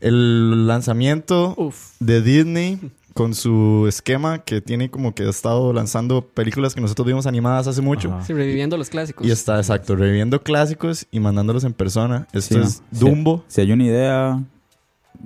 el 0.00 0.66
lanzamiento 0.66 1.54
Uf. 1.56 1.92
de 2.00 2.22
Disney 2.22 2.92
con 3.18 3.34
su 3.34 3.86
esquema 3.88 4.38
que 4.44 4.60
tiene 4.60 4.92
como 4.92 5.12
que 5.12 5.24
ha 5.24 5.28
estado 5.30 5.72
lanzando 5.72 6.22
películas 6.24 6.72
que 6.76 6.80
nosotros 6.80 7.04
vimos 7.04 7.26
animadas 7.26 7.66
hace 7.66 7.82
mucho. 7.82 8.12
Ajá. 8.14 8.24
Sí, 8.24 8.32
reviviendo 8.32 8.76
los 8.76 8.90
clásicos. 8.90 9.26
Y 9.26 9.32
está, 9.32 9.56
exacto, 9.56 9.96
reviviendo 9.96 10.40
clásicos 10.40 11.04
y 11.10 11.18
mandándolos 11.18 11.64
en 11.64 11.72
persona. 11.72 12.28
Esto 12.32 12.54
Sí, 12.54 12.60
es. 12.60 12.82
Dumbo. 12.92 13.44
Si 13.48 13.60
hay 13.60 13.72
una 13.72 13.82
idea 13.82 14.40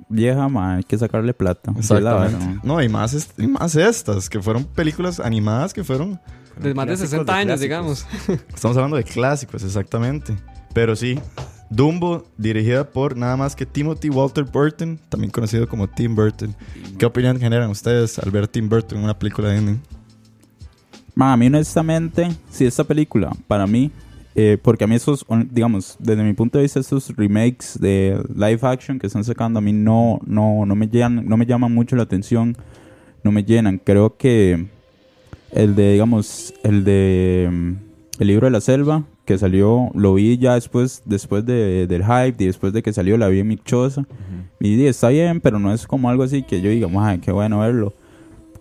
vieja, 0.09 0.49
ma, 0.49 0.77
hay 0.77 0.83
que 0.83 0.97
sacarle 0.97 1.35
plata. 1.35 1.71
La. 2.01 2.31
No, 2.63 2.81
y 2.81 2.89
más, 2.89 3.13
est- 3.13 3.39
y 3.39 3.45
más 3.45 3.75
estas, 3.75 4.27
que 4.27 4.41
fueron 4.41 4.65
películas 4.65 5.19
animadas 5.19 5.71
que 5.71 5.83
fueron... 5.83 6.19
de 6.59 6.73
más 6.73 6.87
de 6.87 6.93
Clásicos 6.95 7.09
60 7.11 7.31
de 7.31 7.39
años, 7.39 7.59
digamos. 7.59 8.07
Estamos 8.55 8.75
hablando 8.75 8.97
de 8.97 9.03
clásicos, 9.03 9.63
exactamente. 9.63 10.35
Pero 10.73 10.95
sí, 10.95 11.19
Dumbo, 11.75 12.25
dirigida 12.37 12.89
por 12.89 13.17
nada 13.17 13.35
más 13.35 13.55
que 13.55 13.65
Timothy 13.65 14.09
Walter 14.09 14.43
Burton, 14.43 14.99
también 15.09 15.31
conocido 15.31 15.67
como 15.67 15.87
Tim 15.87 16.15
Burton. 16.15 16.55
¿Qué 16.99 17.05
opinión 17.05 17.39
generan 17.39 17.69
ustedes 17.69 18.19
al 18.19 18.29
ver 18.29 18.47
Tim 18.47 18.69
Burton 18.69 18.99
en 18.99 19.03
una 19.05 19.17
película 19.17 19.49
de 19.49 19.55
Disney? 19.55 19.79
A 21.17 21.37
mí 21.37 21.47
honestamente, 21.47 22.29
si 22.49 22.65
esta 22.65 22.83
película, 22.83 23.31
para 23.47 23.65
mí, 23.65 23.91
eh, 24.35 24.57
porque 24.61 24.83
a 24.83 24.87
mí 24.87 24.95
esos, 24.95 25.25
digamos, 25.51 25.95
desde 25.99 26.23
mi 26.23 26.33
punto 26.33 26.57
de 26.57 26.63
vista, 26.63 26.79
estos 26.79 27.09
remakes 27.15 27.79
de 27.79 28.23
live 28.35 28.59
action 28.61 28.99
que 28.99 29.07
están 29.07 29.23
sacando, 29.23 29.59
a 29.59 29.61
mí 29.61 29.73
no, 29.73 30.19
no, 30.25 30.65
no, 30.65 30.75
me, 30.75 30.87
llenan, 30.87 31.25
no 31.27 31.37
me 31.37 31.45
llaman 31.45 31.73
mucho 31.73 31.95
la 31.95 32.03
atención, 32.03 32.55
no 33.23 33.31
me 33.31 33.43
llenan. 33.43 33.79
Creo 33.83 34.17
que 34.17 34.67
el 35.51 35.75
de, 35.75 35.93
digamos, 35.93 36.53
el 36.63 36.83
de 36.83 37.49
mm, 37.51 37.73
El 38.19 38.27
libro 38.27 38.47
de 38.47 38.51
la 38.51 38.61
selva, 38.61 39.03
que 39.25 39.37
salió, 39.37 39.89
lo 39.93 40.13
vi 40.15 40.37
ya 40.37 40.55
después, 40.55 41.01
después 41.05 41.45
de, 41.45 41.87
del 41.87 42.03
hype 42.03 42.43
y 42.43 42.47
después 42.47 42.73
de 42.73 42.83
que 42.83 42.91
salió, 42.93 43.17
la 43.17 43.27
vi 43.29 43.39
en 43.39 43.47
mi 43.47 43.57
choza. 43.57 44.05
Y 44.59 44.85
está 44.85 45.09
bien, 45.09 45.39
pero 45.41 45.59
no 45.59 45.73
es 45.73 45.87
como 45.87 46.09
algo 46.09 46.23
así 46.23 46.43
que 46.43 46.61
yo 46.61 46.69
diga, 46.69 46.87
"Mae, 46.87 47.19
qué 47.19 47.31
bueno 47.31 47.59
verlo. 47.59 47.93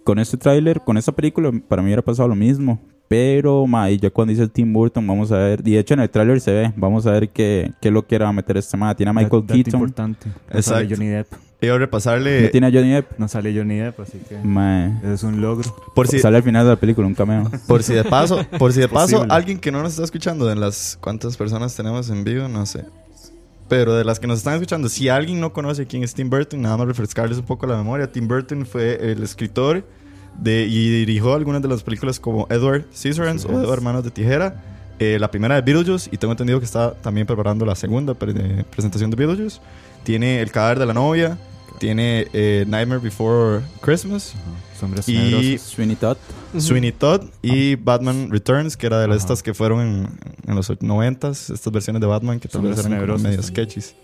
Con 0.05 0.19
este 0.19 0.37
tráiler, 0.37 0.81
con 0.81 0.97
esta 0.97 1.13
película, 1.13 1.53
para 1.69 1.83
mí 1.83 1.87
hubiera 1.87 2.03
pasado 2.03 2.29
lo 2.29 2.35
mismo. 2.35 2.81
Pero, 3.13 3.67
ma, 3.67 3.91
y 3.91 3.99
ya 3.99 4.09
cuando 4.09 4.31
dice 4.31 4.43
el 4.45 4.51
Tim 4.51 4.73
Burton, 4.73 5.07
vamos 5.07 5.31
a 5.33 5.37
ver. 5.37 5.61
Y 5.67 5.73
de 5.73 5.81
hecho 5.81 5.93
en 5.93 6.01
el 6.01 6.09
tráiler 6.09 6.41
se 6.41 6.51
ve. 6.51 6.73
Vamos 6.77 7.07
a 7.07 7.11
ver 7.11 7.29
qué, 7.29 7.71
qué 7.79 7.91
lo 7.91 8.07
quiera 8.07 8.33
meter 8.33 8.57
este 8.57 8.75
ma. 8.79 8.95
Tiene 8.95 9.11
a 9.11 9.13
Michael 9.13 9.43
dato 9.43 9.53
Keaton. 9.53 9.75
importante. 9.75 10.29
No 10.29 10.63
sale 10.63 10.85
Exacto. 10.85 10.95
Johnny 10.95 11.07
Depp. 11.11 11.27
Iba 11.61 11.75
a 11.75 11.77
No 11.77 11.79
repasarle. 11.81 12.49
tiene 12.49 12.69
a 12.69 12.71
Johnny 12.73 12.91
Depp. 12.91 13.19
No 13.19 13.29
sale 13.29 13.55
Johnny 13.55 13.77
Depp, 13.77 14.01
así 14.01 14.19
que 14.27 14.39
Ma, 14.43 14.99
eso 15.03 15.13
es 15.13 15.23
un 15.25 15.43
logro. 15.43 15.77
Por 15.95 16.09
si, 16.09 16.21
Sale 16.21 16.39
al 16.39 16.43
final 16.43 16.65
de 16.65 16.71
la 16.71 16.77
película, 16.77 17.07
un 17.07 17.15
cameo. 17.15 17.51
por 17.69 17.83
si 17.83 17.93
de 17.93 18.03
paso, 18.03 18.47
por 18.59 18.73
si 18.73 18.81
de 18.81 18.89
paso, 18.89 19.17
Posible. 19.19 19.35
alguien 19.35 19.59
que 19.59 19.71
no 19.71 19.83
nos 19.83 19.91
está 19.93 20.05
escuchando, 20.05 20.47
de 20.47 20.57
las 20.57 20.97
cuántas 20.99 21.37
personas 21.37 21.77
tenemos 21.77 22.09
en 22.09 22.25
vivo, 22.25 22.49
no 22.49 22.65
sé. 22.65 22.83
Pero 23.69 23.95
de 23.95 24.05
las 24.05 24.21
que 24.21 24.27
nos 24.27 24.39
están 24.39 24.55
escuchando, 24.55 24.89
si 24.89 25.11
alguien 25.11 25.39
no 25.39 25.53
conoce 25.53 25.87
quién 25.87 26.03
es 26.03 26.15
Tim 26.15 26.31
Burton, 26.31 26.63
nada 26.63 26.79
más 26.79 26.87
refrescarles 26.87 27.37
un 27.39 27.45
poco 27.45 27.67
la 27.67 27.77
memoria. 27.77 28.11
Tim 28.11 28.27
Burton 28.27 28.65
fue 28.65 29.13
el 29.13 29.23
escritor 29.23 29.85
de, 30.39 30.67
y 30.67 30.91
dirigió 30.91 31.35
algunas 31.35 31.63
de 31.63 31.69
las 31.69 31.83
películas 31.83 32.19
como 32.21 32.47
Edward 32.51 32.85
Scissorhands 32.95 33.45
o 33.45 33.51
Edward 33.61 33.81
Manos 33.83 34.05
de 34.05 34.11
Tijera. 34.11 34.63
eh, 34.99 35.19
la 35.19 35.31
primera 35.31 35.55
de 35.57 35.63
Beetlejuice 35.63 36.09
y 36.13 36.17
tengo 36.17 36.33
entendido 36.33 36.59
que 36.61 36.65
está 36.67 36.95
también 36.95 37.27
preparando 37.27 37.65
la 37.65 37.75
segunda 37.75 38.15
pre- 38.15 38.33
de 38.33 38.63
presentación 38.65 39.11
de 39.11 39.17
Beetlejuice. 39.17 39.61
Tiene 40.05 40.41
El 40.41 40.51
cadáver 40.53 40.79
de 40.79 40.87
la 40.87 40.95
novia, 40.95 41.39
tiene 41.79 42.29
eh, 42.33 42.65
Nightmare 42.69 43.01
Before 43.01 43.63
Christmas, 43.81 44.35
Sombras 44.79 45.09
Y- 45.09 45.15
tenebrosas. 45.17 45.61
Sweeney 45.69 45.97
Todd. 45.97 46.17
Sweeney 46.59 46.93
Todd 46.93 47.23
y 47.41 47.75
Batman 47.77 48.31
Returns, 48.31 48.77
que 48.77 48.87
era 48.87 49.05
de 49.07 49.17
estas 49.17 49.43
que 49.43 49.55
fueron 49.55 49.81
en, 49.81 50.09
en 50.47 50.55
los 50.55 50.71
90s, 50.71 51.53
estas 51.53 51.73
versiones 51.73 52.01
de 52.01 52.07
Batman 52.07 52.39
que 52.39 52.49
tal 52.49 52.63
vez 52.63 52.79
eran 52.85 53.23
medio 53.23 53.43
sketches. 53.43 53.95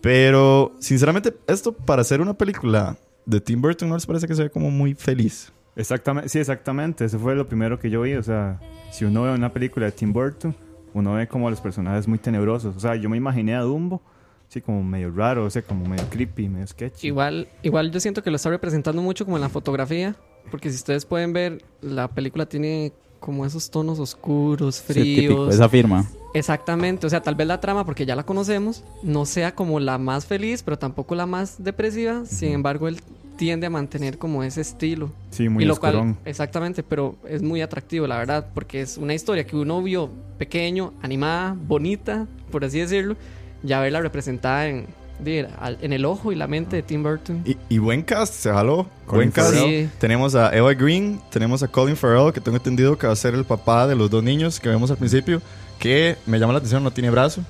Pero, 0.00 0.72
sinceramente, 0.80 1.36
esto 1.46 1.72
para 1.72 2.02
hacer 2.02 2.20
una 2.20 2.34
película 2.34 2.96
de 3.30 3.40
Tim 3.40 3.60
Burton 3.62 3.88
no 3.88 3.94
les 3.94 4.06
parece 4.06 4.26
que 4.26 4.34
se 4.34 4.42
ve 4.44 4.50
como 4.50 4.70
muy 4.70 4.94
feliz. 4.94 5.52
Exactamente, 5.76 6.28
sí, 6.28 6.38
exactamente. 6.38 7.04
Eso 7.04 7.18
fue 7.18 7.34
lo 7.34 7.46
primero 7.48 7.78
que 7.78 7.88
yo 7.90 8.02
vi. 8.02 8.14
O 8.14 8.22
sea, 8.22 8.60
si 8.90 9.04
uno 9.04 9.22
ve 9.22 9.32
una 9.32 9.52
película 9.52 9.86
de 9.86 9.92
Tim 9.92 10.12
Burton, 10.12 10.54
uno 10.94 11.14
ve 11.14 11.28
como 11.28 11.46
a 11.46 11.50
los 11.50 11.60
personajes 11.60 12.08
muy 12.08 12.18
tenebrosos. 12.18 12.76
O 12.76 12.80
sea, 12.80 12.96
yo 12.96 13.08
me 13.08 13.16
imaginé 13.16 13.54
a 13.54 13.60
Dumbo, 13.60 14.02
sí, 14.48 14.60
como 14.60 14.82
medio 14.82 15.10
raro, 15.12 15.44
o 15.44 15.50
sea, 15.50 15.62
como 15.62 15.86
medio 15.86 16.04
creepy, 16.10 16.48
medio 16.48 16.66
sketchy. 16.66 17.06
Igual, 17.06 17.48
igual 17.62 17.90
yo 17.92 18.00
siento 18.00 18.22
que 18.22 18.30
lo 18.30 18.36
está 18.36 18.50
representando 18.50 19.00
mucho 19.00 19.24
como 19.24 19.36
en 19.36 19.42
la 19.42 19.48
fotografía, 19.48 20.16
porque 20.50 20.68
si 20.70 20.76
ustedes 20.76 21.06
pueden 21.06 21.32
ver, 21.32 21.62
la 21.80 22.08
película 22.08 22.46
tiene 22.46 22.92
como 23.20 23.46
esos 23.46 23.70
tonos 23.70 24.00
oscuros, 24.00 24.76
Sí, 24.86 24.92
típico. 24.94 25.34
fríos. 25.44 25.54
Esa 25.54 25.68
firma. 25.68 26.04
Exactamente, 26.34 27.06
o 27.06 27.10
sea, 27.10 27.20
tal 27.22 27.34
vez 27.34 27.46
la 27.46 27.60
trama, 27.60 27.84
porque 27.84 28.06
ya 28.06 28.16
la 28.16 28.24
conocemos, 28.24 28.82
no 29.02 29.24
sea 29.26 29.54
como 29.54 29.78
la 29.78 29.98
más 29.98 30.26
feliz, 30.26 30.62
pero 30.62 30.78
tampoco 30.78 31.14
la 31.14 31.26
más 31.26 31.62
depresiva. 31.62 32.24
Sin 32.24 32.52
embargo, 32.52 32.88
él 32.88 33.00
tiende 33.40 33.68
a 33.68 33.70
mantener 33.70 34.18
como 34.18 34.44
ese 34.44 34.60
estilo. 34.60 35.10
Sí, 35.30 35.48
muy 35.48 35.64
y 35.64 35.66
lo 35.66 35.74
cual, 35.76 36.14
exactamente, 36.26 36.82
pero 36.82 37.16
es 37.26 37.40
muy 37.40 37.62
atractivo, 37.62 38.06
la 38.06 38.18
verdad, 38.18 38.48
porque 38.52 38.82
es 38.82 38.98
una 38.98 39.14
historia 39.14 39.46
que 39.46 39.56
uno 39.56 39.82
vio 39.82 40.10
pequeño, 40.36 40.92
animada, 41.00 41.56
bonita, 41.58 42.26
por 42.52 42.66
así 42.66 42.80
decirlo, 42.80 43.16
ya 43.62 43.80
verla 43.80 44.02
representada 44.02 44.68
en, 44.68 44.84
en 45.24 45.92
el 45.94 46.04
ojo 46.04 46.32
y 46.32 46.34
la 46.34 46.48
mente 46.48 46.76
de 46.76 46.82
Tim 46.82 47.02
Burton. 47.02 47.42
Y, 47.46 47.56
y 47.70 47.78
buen 47.78 48.02
cast, 48.02 48.34
se 48.34 48.52
jaló. 48.52 48.76
buen 49.06 49.06
Colin 49.06 49.30
cast. 49.30 49.54
Farrell. 49.54 49.86
Sí. 49.86 49.90
Tenemos 49.98 50.34
a 50.34 50.54
Eva 50.54 50.74
Green, 50.74 51.18
tenemos 51.30 51.62
a 51.62 51.68
Colin 51.68 51.96
Farrell, 51.96 52.34
que 52.34 52.42
tengo 52.42 52.58
entendido 52.58 52.98
que 52.98 53.06
va 53.06 53.14
a 53.14 53.16
ser 53.16 53.32
el 53.34 53.46
papá 53.46 53.86
de 53.86 53.96
los 53.96 54.10
dos 54.10 54.22
niños 54.22 54.60
que 54.60 54.68
vemos 54.68 54.90
al 54.90 54.98
principio, 54.98 55.40
que 55.78 56.18
me 56.26 56.38
llama 56.38 56.52
la 56.52 56.58
atención, 56.58 56.84
no 56.84 56.90
tiene 56.90 57.08
brazo. 57.08 57.42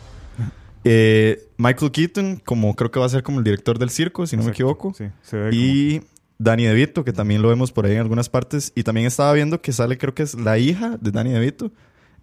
Eh, 0.85 1.49
Michael 1.59 1.93
Keaton, 1.93 2.43
como 2.45 2.75
creo 2.75 2.91
que 2.91 2.99
va 3.01 3.07
a 3.07 3.09
ser 3.11 3.23
como 3.23 3.39
el 3.39 3.45
director 3.45 3.79
del 3.79 3.91
circo, 3.91 4.27
si 4.27 4.37
no 4.37 4.45
me 4.45 4.51
equivoco. 4.51 4.95
Sí, 4.95 5.07
se 5.23 5.37
ve 5.37 5.51
Y 5.53 6.03
Danny 6.39 6.65
DeVito, 6.65 7.05
que 7.05 7.13
también 7.13 7.43
lo 7.43 7.49
vemos 7.49 7.73
por 7.73 7.87
ahí 7.87 7.93
en 7.93 7.99
algunas 7.99 8.29
partes. 8.29 8.73
Y 8.75 8.83
también 8.83 9.07
estaba 9.07 9.33
viendo 9.33 9.61
que 9.61 9.73
sale, 9.73 9.99
creo 9.99 10.15
que 10.15 10.23
es 10.23 10.35
la 10.35 10.59
hija 10.59 10.97
de 11.01 11.11
Danny 11.11 11.33
DeVito. 11.33 11.71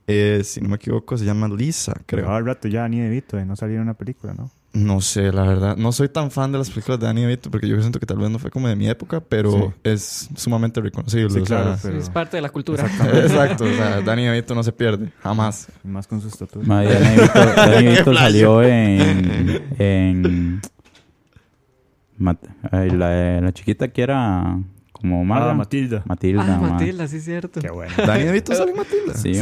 Eh, 0.08 0.42
si 0.44 0.62
no 0.62 0.70
me 0.70 0.78
equivoco, 0.78 1.18
se 1.18 1.26
llama 1.26 1.48
Lisa, 1.50 1.94
como... 1.94 2.06
creo. 2.06 2.30
Al 2.32 2.46
rato 2.46 2.68
ya 2.68 2.88
ni 2.88 3.00
de 3.00 3.22
de 3.22 3.46
no 3.46 3.56
salir 3.56 3.76
en 3.76 3.82
una 3.82 3.94
película, 3.94 4.34
¿no? 4.34 4.50
No 4.78 5.02
sé, 5.02 5.32
la 5.32 5.42
verdad. 5.44 5.76
No 5.76 5.92
soy 5.92 6.08
tan 6.10 6.30
fan 6.30 6.52
de 6.52 6.60
las 6.60 6.70
películas 6.70 7.00
de 7.00 7.08
Danny 7.08 7.22
DeVito 7.22 7.50
porque 7.50 7.68
yo 7.68 7.80
siento 7.80 8.00
que 8.00 8.06
tal 8.06 8.18
vez 8.18 8.30
no 8.30 8.38
fue 8.38 8.52
como 8.52 8.68
de 8.68 8.76
mi 8.76 8.88
época, 8.88 9.20
pero 9.22 9.52
Sí. 9.52 9.60
es 9.84 10.30
sumamente 10.36 10.80
reconocible. 10.82 11.30
Sí, 11.32 11.40
o 11.40 11.46
sea, 11.46 11.62
claro, 11.64 11.78
pero 11.82 11.98
es 11.98 12.10
parte 12.10 12.38
de 12.38 12.42
la 12.42 12.50
cultura. 12.50 12.86
Exacto, 12.86 13.64
o 13.64 13.74
sea, 13.74 14.02
Danny 14.02 14.26
DeVito 14.26 14.54
no 14.54 14.64
se 14.64 14.72
pierde, 14.72 15.12
jamás. 15.24 15.68
más 15.84 16.06
con 16.06 16.22
su 16.22 16.28
estatura. 16.28 16.66
Ma, 16.68 16.84
Danny 16.84 17.16
DeVito- 17.16 17.56
Danny 17.56 17.86
DeVito 17.88 18.14
salió 18.16 18.62
en. 18.64 19.64
en 19.80 20.62
la, 22.20 23.42
la 23.42 23.52
chiquita 23.54 23.88
que 23.88 24.02
era 24.02 24.60
como 25.02 25.24
Mara. 25.26 25.52
Ah, 25.52 25.54
Matilda. 25.54 26.04
Matilda. 26.06 26.44
Ah, 26.48 26.60
ma. 26.62 26.70
Matilda, 26.72 27.08
sí 27.08 27.18
es 27.18 27.26
cierto. 27.26 27.60
Qué 27.62 27.70
bueno. 27.72 27.92
Danny 27.98 28.24
DeVito 28.26 28.54
sale 28.56 28.72
en 28.72 28.78
Matilda. 28.78 29.14
Sí, 29.14 29.34
Sí, 29.36 29.42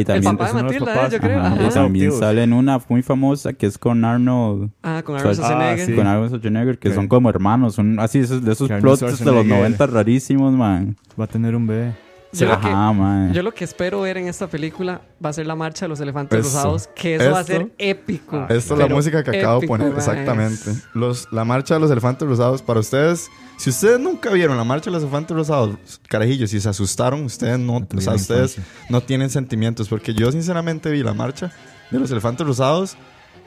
y 0.00 0.04
también, 0.04 0.32
el 0.32 0.36
papá 0.38 0.52
de 0.52 0.62
Matilda, 0.62 0.86
papás. 0.86 1.12
eh, 1.12 1.16
yo 1.16 1.20
creo. 1.20 1.38
ajá, 1.40 1.46
Ajá. 1.48 1.54
y 1.54 1.68
también 1.68 1.76
Adoptivos. 2.06 2.18
sale 2.18 2.42
en 2.42 2.52
una 2.52 2.80
muy 2.88 3.02
famosa 3.02 3.52
que 3.52 3.66
es 3.66 3.78
con 3.78 4.04
Arnold. 4.04 4.70
Ah, 4.82 5.02
con 5.04 5.16
Ah, 5.16 5.18
Arnold 5.20 5.36
Schwarzenegger. 5.36 5.86
sí. 5.86 5.92
Con 5.94 6.06
Arnold 6.06 6.28
Schwarzenegger, 6.30 6.78
que 6.78 6.92
son 6.94 7.08
como 7.08 7.30
hermanos. 7.30 7.74
Son 7.74 7.98
así 8.00 8.18
esos, 8.20 8.44
de 8.44 8.52
esos 8.52 8.68
plots 8.68 9.00
de 9.00 9.06
los 9.06 9.16
Schwarzenegger. 9.18 9.58
90 9.58 9.86
rarísimos, 9.86 10.52
man. 10.54 10.96
Va 11.18 11.24
a 11.24 11.28
tener 11.28 11.54
un 11.56 11.66
bebé. 11.66 11.92
Yo, 12.38 12.46
lo 12.48 12.60
que, 12.60 12.66
Ajá, 12.68 12.92
man. 12.92 13.32
yo 13.32 13.42
lo 13.42 13.52
que 13.54 13.64
espero 13.64 14.00
ver 14.02 14.16
en 14.18 14.28
esta 14.28 14.46
película 14.46 15.00
va 15.24 15.30
a 15.30 15.32
ser 15.32 15.46
la 15.46 15.54
marcha 15.54 15.84
de 15.86 15.88
los 15.88 16.00
elefantes 16.00 16.38
Eso. 16.40 16.48
rosados, 16.56 16.88
que 16.94 17.16
eso 17.16 17.30
va 17.30 17.38
a 17.38 17.40
Esto. 17.42 17.52
ser 17.52 17.72
épico. 17.78 18.36
Ah, 18.36 18.46
Esta 18.50 18.74
es 18.74 18.78
la 18.80 18.86
música 18.88 19.22
que 19.24 19.38
acabo 19.38 19.60
de 19.60 19.66
poner, 19.66 19.92
exactamente. 19.96 20.70
es- 20.70 20.84
Los, 20.94 21.28
la 21.32 21.44
marcha 21.44 21.74
de 21.74 21.80
los 21.80 21.90
elefantes 21.90 22.26
rosados, 22.28 22.62
para 22.62 22.80
ustedes, 22.80 23.28
si 23.58 23.70
ustedes 23.70 23.98
nunca 24.00 24.30
vieron 24.30 24.56
la 24.56 24.64
marcha 24.64 24.86
de 24.90 24.92
los 24.92 25.02
elefantes 25.02 25.36
rosados, 25.36 25.76
carajillos, 26.08 26.50
si 26.50 26.60
se 26.60 26.68
asustaron, 26.68 27.24
ustedes 27.24 27.58
no, 27.58 27.80
No 27.80 27.86
o 27.96 28.00
sea, 28.00 28.14
ustedes 28.14 28.56
no 28.88 29.00
tienen 29.02 29.30
sentimientos, 29.30 29.88
porque 29.88 30.12
yo 30.14 30.30
sinceramente 30.32 30.90
vi 30.90 31.02
la 31.02 31.14
marcha 31.14 31.52
de 31.90 31.98
los 31.98 32.10
elefantes 32.10 32.46
rosados 32.46 32.96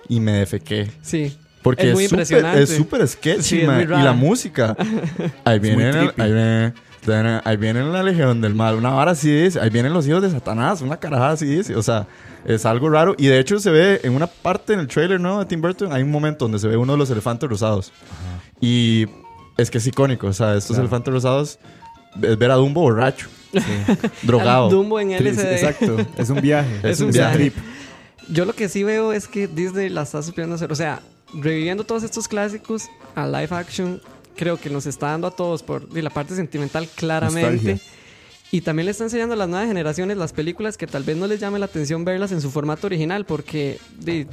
y 0.08 0.19
me 0.19 0.32
defequé. 0.34 0.89
Sí. 1.02 1.38
Porque 1.62 1.89
Es 1.89 1.93
muy 1.93 2.06
súper- 2.06 2.13
impresionante. 2.19 2.63
Es 2.63 2.69
súper 2.75 3.06
sketchy, 3.08 3.41
Sí, 3.43 3.60
es 3.62 3.84
Y 3.84 3.86
la 3.88 4.13
música. 4.13 4.78
Ahí 5.43 5.60
viene, 5.60 5.89
ahí 6.17 6.32
viene, 6.32 6.73
ahí 7.43 7.57
viene 7.57 7.83
la 7.83 8.03
legión 8.03 8.41
del 8.41 8.55
mal. 8.55 8.75
Una 8.75 8.91
vara 8.91 9.12
así 9.12 9.31
dice. 9.31 9.59
Ahí 9.59 9.69
vienen 9.69 9.93
los 9.93 10.07
hijos 10.07 10.21
de 10.21 10.29
Satanás. 10.29 10.81
Una 10.81 10.97
carajada 10.97 11.31
así 11.31 11.45
dice. 11.45 11.75
O 11.75 11.81
sea, 11.83 12.07
es 12.45 12.65
algo 12.65 12.89
raro. 12.89 13.15
Y 13.17 13.27
de 13.27 13.39
hecho 13.39 13.59
se 13.59 13.71
ve 13.71 14.01
en 14.03 14.13
una 14.15 14.27
parte 14.27 14.73
en 14.73 14.79
el 14.79 14.88
trailer, 14.88 15.19
¿no? 15.19 15.39
De 15.39 15.45
Tim 15.45 15.62
Burton. 15.62 15.91
Hay 15.93 16.03
un 16.03 16.12
momento 16.12 16.45
donde 16.45 16.59
se 16.59 16.67
ve 16.67 16.77
uno 16.77 16.93
de 16.93 16.97
los 16.99 17.09
elefantes 17.09 17.49
rosados. 17.49 17.91
Y 18.62 19.07
es 19.57 19.69
que 19.71 19.77
es 19.79 19.88
icónico. 19.88 20.27
O 20.27 20.33
sea, 20.33 20.55
estos 20.55 20.75
Claro. 20.75 20.83
elefantes 20.83 21.13
rosados 21.13 21.59
es 22.21 22.38
ver 22.38 22.51
a 22.51 22.55
Dumbo 22.55 22.81
borracho. 22.81 23.27
Drogado. 24.23 24.65
Al 24.65 24.71
Dumbo 24.71 24.99
en 24.99 25.09
Sí, 25.09 25.17
sí, 25.17 25.23
LSD. 25.29 25.51
exacto. 25.53 25.97
Es 26.17 26.29
un 26.29 26.41
viaje. 26.41 26.79
Es 26.83 26.99
un 26.99 27.07
un 27.07 27.12
viaje. 27.13 27.35
trip. 27.38 27.55
Yo 28.31 28.45
lo 28.45 28.53
que 28.53 28.69
sí 28.69 28.83
veo 28.83 29.12
es 29.13 29.27
que 29.27 29.47
Disney 29.47 29.89
la 29.89 30.03
está 30.03 30.21
supliendo 30.21 30.55
hacer. 30.55 30.71
O 30.71 30.75
sea, 30.75 31.01
reviviendo 31.33 31.83
todos 31.83 32.03
estos 32.03 32.27
clásicos 32.27 32.88
a 33.15 33.25
live 33.25 33.49
action, 33.51 33.99
creo 34.35 34.57
que 34.57 34.69
nos 34.69 34.85
está 34.85 35.07
dando 35.07 35.27
a 35.27 35.31
todos 35.31 35.63
por 35.63 35.91
di, 35.91 36.01
la 36.01 36.09
parte 36.09 36.35
sentimental 36.35 36.87
claramente. 36.95 37.73
Nostalgia. 37.73 37.99
Y 38.51 38.61
también 38.61 38.85
le 38.85 38.91
está 38.91 39.03
enseñando 39.03 39.35
a 39.35 39.37
las 39.37 39.47
nuevas 39.47 39.67
generaciones 39.67 40.17
las 40.17 40.33
películas 40.33 40.75
que 40.75 40.87
tal 40.87 41.03
vez 41.03 41.15
no 41.15 41.27
les 41.27 41.39
llame 41.39 41.59
la 41.59 41.65
atención 41.65 42.03
verlas 42.03 42.31
en 42.31 42.41
su 42.41 42.49
formato 42.49 42.87
original 42.87 43.23
porque 43.25 43.77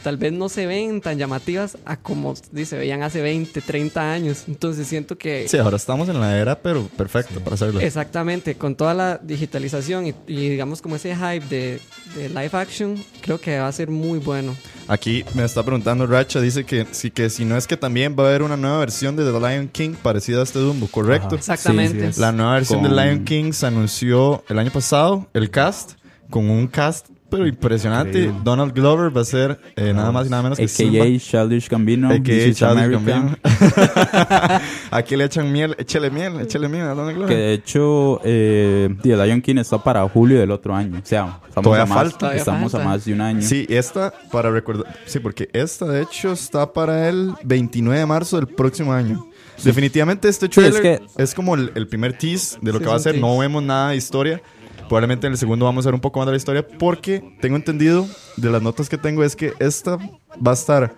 tal 0.03 0.17
vez 0.17 0.33
no 0.33 0.49
se 0.49 0.67
ven 0.67 1.03
tan 1.03 1.19
llamativas 1.19 1.77
a 1.85 1.99
como 1.99 2.35
di, 2.51 2.65
se 2.65 2.79
veían 2.79 3.03
hace 3.03 3.21
20, 3.21 3.61
30 3.61 4.13
años. 4.13 4.45
Entonces 4.49 4.87
siento 4.87 5.19
que... 5.19 5.47
Sí, 5.49 5.59
ahora 5.59 5.77
estamos 5.77 6.09
en 6.09 6.19
la 6.19 6.39
era, 6.39 6.59
pero 6.59 6.87
perfecto 6.97 7.41
para 7.41 7.55
hacerlo. 7.57 7.81
Exactamente, 7.81 8.55
con 8.55 8.75
toda 8.75 8.95
la 8.95 9.19
digitalización 9.19 10.07
y, 10.07 10.15
y 10.27 10.49
digamos 10.49 10.81
como 10.81 10.97
ese 10.97 11.15
hype 11.15 11.47
de, 11.51 11.81
de 12.15 12.29
live 12.31 12.51
action, 12.53 12.97
creo 13.21 13.39
que 13.39 13.59
va 13.59 13.69
a 13.69 13.73
ser 13.73 13.91
muy 13.91 14.19
bueno. 14.19 14.57
Aquí 14.89 15.25
me 15.35 15.45
está 15.45 15.63
preguntando 15.65 16.07
Racha, 16.07 16.41
dice 16.41 16.65
que 16.65 16.87
sí 16.93 17.11
que 17.11 17.29
si 17.29 17.45
no 17.45 17.57
es 17.57 17.67
que 17.67 17.77
también 17.77 18.15
va 18.17 18.25
a 18.25 18.29
haber 18.29 18.43
una 18.43 18.57
nueva 18.57 18.79
versión 18.79 19.17
de 19.17 19.25
The 19.25 19.39
Lion 19.41 19.69
King 19.69 19.95
parecida 20.01 20.41
a 20.41 20.43
este 20.45 20.61
Dumbo, 20.61 20.87
¿correcto? 20.87 21.27
Ajá. 21.29 21.37
Exactamente. 21.37 21.95
Sí, 21.95 22.01
sí, 22.01 22.07
es. 22.07 22.19
La 22.19 22.31
nueva 22.31 22.55
versión 22.55 22.83
Con- 22.83 22.95
de 22.95 23.05
Lion 23.05 23.25
King 23.25 23.53
se 23.53 23.67
anunció 23.67 24.45
el 24.49 24.59
año 24.61 24.71
pasado, 24.71 25.27
el 25.35 25.51
cast, 25.51 25.93
con 26.31 26.49
un 26.49 26.69
cast 26.69 27.09
pero 27.31 27.47
impresionante. 27.47 28.19
Increíble. 28.19 28.41
Donald 28.45 28.73
Glover 28.75 29.17
va 29.17 29.21
a 29.23 29.25
ser 29.25 29.59
eh, 29.77 29.93
nada 29.93 30.13
más 30.13 30.27
y 30.27 30.31
nada 30.31 30.43
menos 30.43 30.59
que 30.59 30.69
Simba. 30.69 31.05
AKA 31.05 31.19
Childish 31.19 31.69
Gambino. 31.69 32.09
AKA 32.09 32.23
Childish. 32.23 32.61
Gambino. 32.61 33.37
Aquí 34.91 35.17
le 35.17 35.25
echan 35.25 35.51
miel, 35.53 35.75
échele 35.79 36.11
miel, 36.11 36.41
échele 36.41 36.69
miel 36.69 36.83
a 36.85 36.95
Donald 36.95 37.09
Que 37.11 37.15
Glover. 37.17 37.37
de 37.37 37.53
hecho, 37.53 38.21
eh, 38.25 38.95
The 39.03 39.17
Lion 39.17 39.41
King 39.43 39.57
está 39.59 39.83
para 39.83 40.09
julio 40.09 40.39
del 40.41 40.51
otro 40.51 40.75
año. 40.75 40.99
O 41.03 41.07
sea, 41.07 41.41
estamos, 41.49 41.65
Todavía 41.65 41.83
a, 41.83 41.87
más, 41.87 41.97
falta. 41.99 42.37
Estamos 42.37 42.73
falta. 42.73 42.87
a 42.87 42.91
más 42.91 43.05
de 43.05 43.13
un 43.13 43.21
año. 43.21 43.43
Sí, 43.43 43.67
esta, 43.69 44.13
para 44.31 44.51
recordar, 44.51 44.95
sí, 45.07 45.19
porque 45.19 45.49
esta 45.53 45.87
de 45.87 46.03
hecho 46.03 46.33
está 46.33 46.73
para 46.73 47.09
el 47.09 47.33
29 47.45 47.99
de 48.01 48.07
marzo 48.07 48.37
del 48.37 48.47
próximo 48.49 48.93
año. 48.93 49.27
Definitivamente 49.65 50.29
este 50.29 50.47
Sí, 50.51 50.61
es 50.61 50.71
trailer 50.75 51.01
es, 51.17 51.31
que- 51.31 51.37
como 51.37 51.55
el, 51.55 51.73
el 51.75 51.89
primer 51.89 52.17
tease 52.19 52.59
de 52.61 52.73
lo 52.73 52.79
Sí, 52.79 52.85
que 52.85 52.91
va 52.91 52.97
a 52.97 53.01
ser. 53.01 53.19
No 53.19 53.39
vemos 53.39 53.63
nada 53.63 53.91
de 53.91 53.97
historia. 53.97 54.43
Probablemente 54.89 55.27
en 55.27 55.33
el 55.33 55.39
segundo 55.39 55.65
vamos 55.65 55.85
a 55.85 55.89
ver 55.89 55.95
un 55.95 56.01
poco 56.01 56.19
más 56.21 56.27
de 56.27 56.33
la 56.33 56.37
historia 56.37 56.67
porque 56.67 57.37
tengo 57.41 57.57
entendido 57.57 58.07
de 58.37 58.51
las 58.51 58.63
notas 58.63 58.89
que 58.89 58.99
tengo 58.99 59.25
es 59.25 59.35
que 59.35 59.53
esta 59.59 59.97
va 59.97 60.51
a 60.53 60.55
estar 60.55 60.95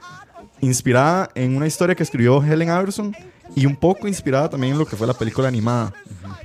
inspirada 0.61 1.31
en 1.35 1.57
una 1.57 1.67
historia 1.67 1.95
que 1.95 2.03
escribió 2.03 2.43
Helen 2.43 2.69
Iverson 2.69 3.15
y 3.55 3.67
un 3.67 3.77
poco 3.77 4.07
inspirada 4.09 4.51
también 4.51 4.75
en 4.75 4.79
lo 4.79 4.87
que 4.87 4.97
fue 4.97 5.07
la 5.07 5.15
película 5.15 5.49
animada. 5.49 5.93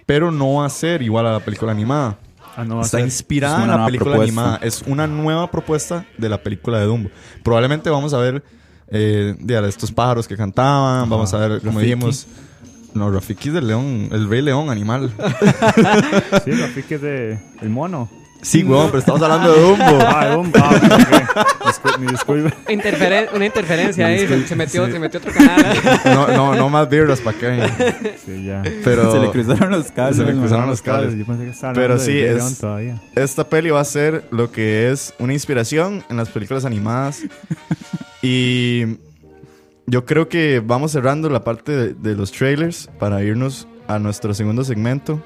Pero 0.06 0.32
no 0.32 0.56
va 0.56 0.66
a 0.66 0.70
ser 0.70 1.02
igual 1.02 1.28
a 1.28 1.34
la 1.34 1.40
película 1.40 1.72
animada. 1.72 2.18
Ah, 2.56 2.64
no 2.64 2.82
Está 2.82 3.02
inspirada 3.02 3.58
Es 3.58 3.64
en 3.64 3.70
la 3.72 3.86
película 3.86 4.12
propuesta. 4.12 4.42
animada. 4.42 4.60
Es 4.62 4.84
una 4.86 5.08
nueva 5.08 5.50
propuesta 5.50 6.06
de 6.18 6.30
la 6.30 6.42
película 6.42 6.80
de 6.80 6.86
Dumbo. 6.86 7.10
Probablemente 7.44 7.90
vamos 7.90 8.14
a 8.14 8.18
ver 8.20 8.44
eh, 8.90 9.36
de 9.40 9.68
estos 9.68 9.92
pájaros 9.92 10.28
que 10.28 10.38
cantaban. 10.38 11.10
Vamos 11.10 11.34
a 11.34 11.38
ver, 11.40 11.62
como 11.62 11.80
dijimos. 11.80 12.28
No, 12.94 13.10
Rafiki 13.12 13.48
es 13.50 13.54
del 13.56 13.68
león, 13.68 14.10
el 14.12 14.30
rey 14.30 14.42
león 14.42 14.70
animal. 14.70 15.12
Sí, 16.46 16.52
la 16.52 16.68
pique 16.68 16.98
de 16.98 17.40
el 17.62 17.70
mono. 17.70 18.10
Sí, 18.42 18.62
weón, 18.62 18.88
pero 18.88 19.00
estamos 19.00 19.22
hablando 19.22 19.54
de 19.54 19.62
Dumbo. 19.62 20.00
Ah, 20.06 20.26
de 20.28 20.36
un 20.36 20.52
ah, 20.62 20.70
ok, 20.76 20.84
ok. 20.84 21.66
Discul- 21.66 21.98
mi 22.00 22.08
disculpa. 22.12 22.50
Interferen- 22.68 23.30
una 23.34 23.46
interferencia 23.46 24.06
ahí. 24.06 24.28
Se, 24.46 24.56
metió, 24.58 24.86
sí. 24.86 24.92
se 24.92 25.00
metió 25.00 25.20
otro 25.22 25.32
canal. 25.32 25.66
No, 26.04 26.28
no, 26.28 26.56
no 26.56 26.70
más 26.70 26.90
birras 26.90 27.22
para 27.22 27.38
acá. 27.38 27.76
Sí, 28.26 28.44
ya. 28.44 28.62
Pero 28.84 29.14
Se 29.14 29.20
le 29.20 29.32
cruzaron 29.32 29.72
los 29.72 29.90
cables. 29.94 30.18
Se 30.18 30.26
le 30.26 30.34
cruzaron 30.34 30.68
los 30.68 30.82
cables. 30.82 31.16
Yo 31.18 31.26
pensé 31.26 31.46
que 31.46 31.50
estaba 31.52 31.72
Pero 31.74 31.98
sí, 31.98 32.12
de 32.16 32.32
es- 32.32 32.36
León 32.36 32.56
todavía. 32.60 33.02
esta 33.16 33.48
peli 33.48 33.70
va 33.70 33.80
a 33.80 33.86
ser 33.86 34.26
lo 34.32 34.52
que 34.52 34.92
es 34.92 35.14
una 35.20 35.32
inspiración 35.32 36.04
en 36.10 36.18
las 36.18 36.28
películas 36.28 36.66
animadas. 36.66 37.22
Y 38.26 38.86
yo 39.88 40.06
creo 40.06 40.30
que 40.30 40.62
vamos 40.66 40.92
cerrando 40.92 41.30
la 41.30 41.44
parte 41.44 41.72
de, 41.72 41.94
de 41.94 42.16
los 42.16 42.32
trailers 42.32 42.90
para 43.00 43.24
irnos 43.24 43.68
a 43.88 44.00
nuestro 44.00 44.34
segundo 44.34 44.64
segmento, 44.64 45.22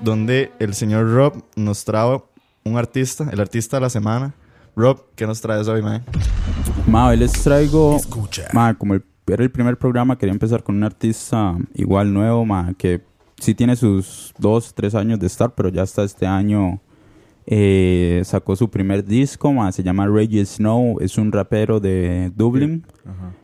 donde 0.00 0.52
el 0.58 0.74
señor 0.74 1.12
Rob 1.12 1.44
nos 1.56 1.84
trae 1.84 2.20
un 2.64 2.76
artista, 2.76 3.28
el 3.32 3.40
artista 3.40 3.76
de 3.76 3.82
la 3.82 3.90
semana. 3.90 4.34
Rob, 4.76 5.00
¿qué 5.14 5.26
nos 5.26 5.40
traes 5.40 5.68
hoy, 5.68 5.82
man? 5.82 6.04
Ma, 6.86 7.08
hoy 7.08 7.16
les 7.16 7.32
traigo. 7.32 7.96
Escucha. 7.96 8.48
Ma, 8.52 8.74
como 8.74 8.94
el- 8.94 9.04
era 9.26 9.44
el 9.44 9.50
primer 9.50 9.76
programa, 9.78 10.18
quería 10.18 10.32
empezar 10.32 10.62
con 10.64 10.74
un 10.76 10.82
artista 10.84 11.56
igual 11.74 12.12
nuevo, 12.12 12.44
ma, 12.44 12.72
que 12.76 13.02
sí 13.38 13.54
tiene 13.54 13.76
sus 13.76 14.34
dos, 14.38 14.74
tres 14.74 14.94
años 14.96 15.20
de 15.20 15.28
estar, 15.28 15.54
pero 15.54 15.68
ya 15.68 15.82
hasta 15.82 16.02
este 16.02 16.26
año 16.26 16.80
eh, 17.52 18.22
sacó 18.24 18.54
su 18.54 18.70
primer 18.70 19.04
disco, 19.04 19.52
ma, 19.52 19.72
se 19.72 19.82
llama 19.82 20.06
Reggie 20.06 20.44
Snow, 20.46 20.98
es 21.00 21.18
un 21.18 21.32
rapero 21.32 21.80
de 21.80 22.30
Dublín. 22.36 22.84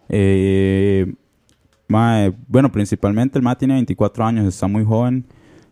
Eh, 0.08 1.12
ma, 1.88 2.32
bueno, 2.46 2.70
principalmente 2.70 3.36
el 3.38 3.42
Ma 3.42 3.58
tiene 3.58 3.74
24 3.74 4.24
años, 4.24 4.46
está 4.46 4.68
muy 4.68 4.84
joven. 4.84 5.24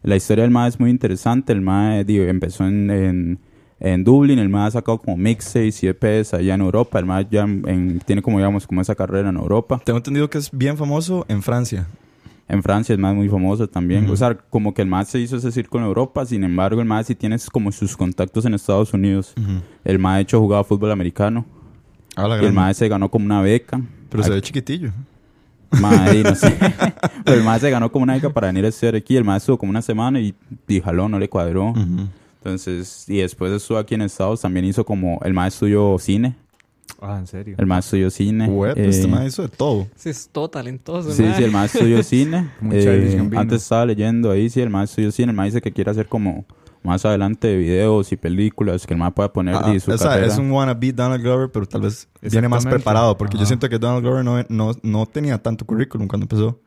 La 0.02 0.16
historia 0.16 0.42
del 0.42 0.50
Ma 0.50 0.66
es 0.66 0.78
muy 0.80 0.90
interesante. 0.90 1.52
El 1.52 1.60
Ma 1.60 1.98
eh, 2.00 2.04
digo, 2.04 2.24
empezó 2.24 2.66
en, 2.66 2.90
en, 2.90 3.38
en 3.80 4.04
Dublín, 4.04 4.38
el 4.40 4.48
Ma 4.48 4.66
ha 4.66 4.70
sacado 4.70 4.98
como 4.98 5.16
mixtapes 5.16 5.82
y 5.84 5.86
EPs 5.88 6.34
allá 6.34 6.54
en 6.54 6.60
Europa. 6.60 6.98
El 6.98 7.06
Ma 7.06 7.22
ya 7.22 7.42
en- 7.44 8.00
tiene 8.04 8.20
como, 8.20 8.38
digamos, 8.38 8.66
como 8.66 8.80
esa 8.80 8.94
carrera 8.96 9.30
en 9.30 9.36
Europa. 9.36 9.80
Tengo 9.84 9.98
entendido 9.98 10.28
que 10.28 10.38
es 10.38 10.50
bien 10.52 10.76
famoso 10.76 11.24
en 11.28 11.40
Francia. 11.42 11.86
En 12.54 12.62
Francia 12.62 12.92
es 12.92 12.98
más 12.98 13.14
muy 13.14 13.28
famoso 13.28 13.68
también. 13.68 14.08
O 14.08 14.16
sea, 14.16 14.34
como 14.34 14.72
que 14.72 14.82
el 14.82 14.88
Ma 14.88 15.04
se 15.04 15.18
hizo 15.18 15.36
ese 15.36 15.50
círculo 15.50 15.84
en 15.84 15.88
Europa. 15.88 16.24
Sin 16.24 16.44
embargo, 16.44 16.80
el 16.80 16.86
Ma 16.86 17.02
sí 17.02 17.14
tiene 17.14 17.36
como 17.52 17.72
sus 17.72 17.96
contactos 17.96 18.44
en 18.44 18.54
Estados 18.54 18.94
Unidos. 18.94 19.34
El 19.84 19.98
Ma, 19.98 20.16
de 20.16 20.22
hecho, 20.22 20.40
jugaba 20.40 20.64
fútbol 20.64 20.90
americano. 20.90 21.44
Ah, 22.16 22.28
la 22.28 22.40
Y 22.40 22.46
el 22.46 22.52
Ma 22.52 22.72
se 22.72 22.88
ganó 22.88 23.10
como 23.10 23.24
una 23.24 23.42
beca. 23.42 23.80
Pero 24.08 24.22
se 24.22 24.30
ve 24.30 24.40
chiquitillo. 24.40 24.92
Madre, 25.80 26.22
no 26.22 26.34
sé. 26.34 26.56
Pero 27.24 27.38
el 27.38 27.44
maestro 27.44 27.66
se 27.66 27.70
ganó 27.70 27.90
como 27.90 28.04
una 28.04 28.14
beca 28.14 28.30
para 28.30 28.48
venir 28.48 28.64
a 28.64 28.68
estudiar 28.68 28.94
aquí. 28.94 29.16
El 29.16 29.24
maestro 29.24 29.54
estuvo 29.54 29.58
como 29.58 29.70
una 29.70 29.82
semana 29.82 30.20
y, 30.20 30.34
y 30.68 30.80
jaló, 30.80 31.08
no 31.08 31.18
le 31.18 31.28
cuadró. 31.28 31.74
Entonces, 32.38 33.06
y 33.08 33.18
después 33.18 33.52
estuvo 33.52 33.78
aquí 33.78 33.94
en 33.94 34.02
Estados, 34.02 34.42
también 34.42 34.66
hizo 34.66 34.84
como, 34.84 35.18
el 35.24 35.32
maestro 35.32 35.66
estudió 35.66 35.98
cine. 35.98 36.36
Ah, 37.06 37.18
en 37.18 37.26
serio. 37.26 37.54
El 37.58 37.66
maestro 37.66 37.96
estudió 37.98 38.10
cine. 38.10 38.46
Web, 38.48 38.78
eh, 38.78 38.88
este 38.88 39.06
man 39.06 39.26
hizo 39.26 39.42
de 39.42 39.48
todo. 39.48 39.86
Sí, 39.96 40.08
es 40.08 40.28
todo 40.32 40.48
talentoso. 40.48 41.10
Sí, 41.12 41.24
sí, 41.36 41.42
el 41.44 41.50
maestro 41.50 41.80
estudió 41.80 42.02
cine. 42.02 42.50
Como 42.58 42.72
Eh, 42.72 43.28
antes 43.36 43.62
estaba 43.62 43.84
leyendo 43.86 44.30
ahí, 44.30 44.48
sí, 44.48 44.60
el 44.60 44.70
maestro 44.70 45.02
estudió 45.02 45.12
cine. 45.12 45.30
El 45.32 45.36
maestro 45.36 45.56
dice 45.58 45.62
que 45.62 45.72
quiere 45.72 45.90
hacer 45.90 46.06
como 46.08 46.46
más 46.82 47.04
adelante 47.04 47.56
videos 47.56 48.12
y 48.12 48.16
películas 48.16 48.86
que 48.86 48.94
el 48.94 48.98
maestro 49.00 49.14
pueda 49.16 49.32
poner 49.32 49.54
Ah, 49.56 49.74
y 49.74 49.80
su 49.80 49.90
o 49.90 49.98
sea, 49.98 50.10
carrera. 50.10 50.26
es 50.28 50.38
un 50.38 50.50
wannabe 50.50 50.92
Donald 50.92 51.22
Glover, 51.22 51.50
pero 51.50 51.66
tal 51.66 51.80
vez 51.82 52.08
viene 52.22 52.48
más 52.48 52.64
preparado. 52.66 53.16
Porque 53.18 53.36
yo 53.38 53.44
siento 53.46 53.68
que 53.68 53.78
Donald 53.78 54.02
Glover 54.02 54.24
no, 54.24 54.42
no, 54.48 54.72
no 54.82 55.06
tenía 55.06 55.36
tanto 55.42 55.64
currículum 55.66 56.08
cuando 56.08 56.24
empezó. 56.24 56.58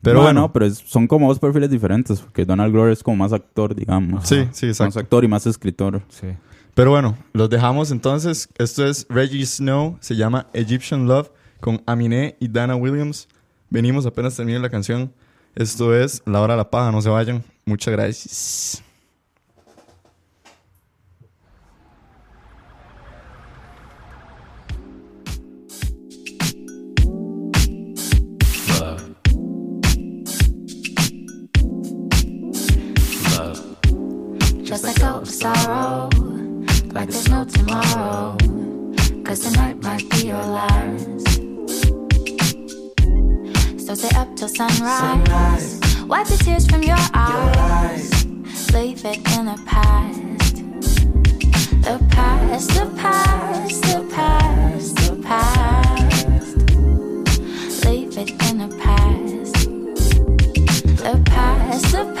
Pero 0.00 0.18
No, 0.18 0.22
bueno, 0.22 0.40
no, 0.42 0.52
pero 0.52 0.64
es- 0.66 0.78
son 0.78 1.06
como 1.08 1.28
dos 1.28 1.40
perfiles 1.40 1.68
diferentes, 1.70 2.20
porque 2.20 2.44
Donald 2.44 2.72
Glover 2.72 2.92
es 2.92 3.02
como 3.02 3.16
más 3.16 3.32
actor, 3.32 3.74
digamos. 3.74 4.28
sí, 4.28 4.46
sí, 4.52 4.66
Más 4.66 4.80
exacto. 4.80 5.00
actor 5.00 5.24
y 5.24 5.28
más 5.28 5.44
escritor. 5.46 6.02
Sí. 6.08 6.28
Pero 6.78 6.92
bueno, 6.92 7.18
los 7.32 7.50
dejamos 7.50 7.90
entonces. 7.90 8.48
Esto 8.56 8.86
es 8.86 9.04
Reggie 9.08 9.44
Snow, 9.44 9.98
se 9.98 10.14
llama 10.14 10.46
Egyptian 10.52 11.08
Love, 11.08 11.28
con 11.58 11.82
Aminé 11.86 12.36
y 12.38 12.46
Dana 12.46 12.76
Williams. 12.76 13.26
Venimos 13.68 14.06
apenas 14.06 14.36
termine 14.36 14.60
la 14.60 14.70
canción. 14.70 15.12
Esto 15.56 15.92
es 15.92 16.22
La 16.24 16.40
Hora 16.40 16.54
de 16.54 16.58
la 16.58 16.70
Paja, 16.70 16.92
no 16.92 17.02
se 17.02 17.08
vayan. 17.08 17.42
Muchas 17.64 17.92
gracias. 17.92 18.84
Sorrow, 35.24 36.27
like 36.98 37.10
there's 37.10 37.28
no 37.28 37.44
tomorrow. 37.44 38.36
Cause 39.24 39.38
tonight 39.38 39.80
might 39.84 40.10
be 40.10 40.26
your 40.26 40.44
last. 40.58 41.06
So 43.86 43.94
stay 43.94 44.16
up 44.16 44.34
till 44.34 44.48
sunrise. 44.48 45.80
Wipe 46.08 46.26
the 46.26 46.36
tears 46.44 46.66
from 46.66 46.82
your 46.82 46.98
eyes. 47.14 48.26
Leave 48.74 49.04
it 49.04 49.18
in 49.36 49.44
the 49.46 49.58
past. 49.64 50.56
The 51.86 52.04
past, 52.10 52.68
the 52.70 52.86
past, 52.96 53.82
the 53.82 54.00
past, 54.14 54.96
the 54.96 55.14
past. 55.22 56.56
Leave 57.84 58.18
it 58.18 58.30
in 58.50 58.58
the 58.58 58.70
past. 58.82 59.54
The 61.04 61.14
past, 61.26 61.92
the 61.92 62.04
past, 62.16 62.17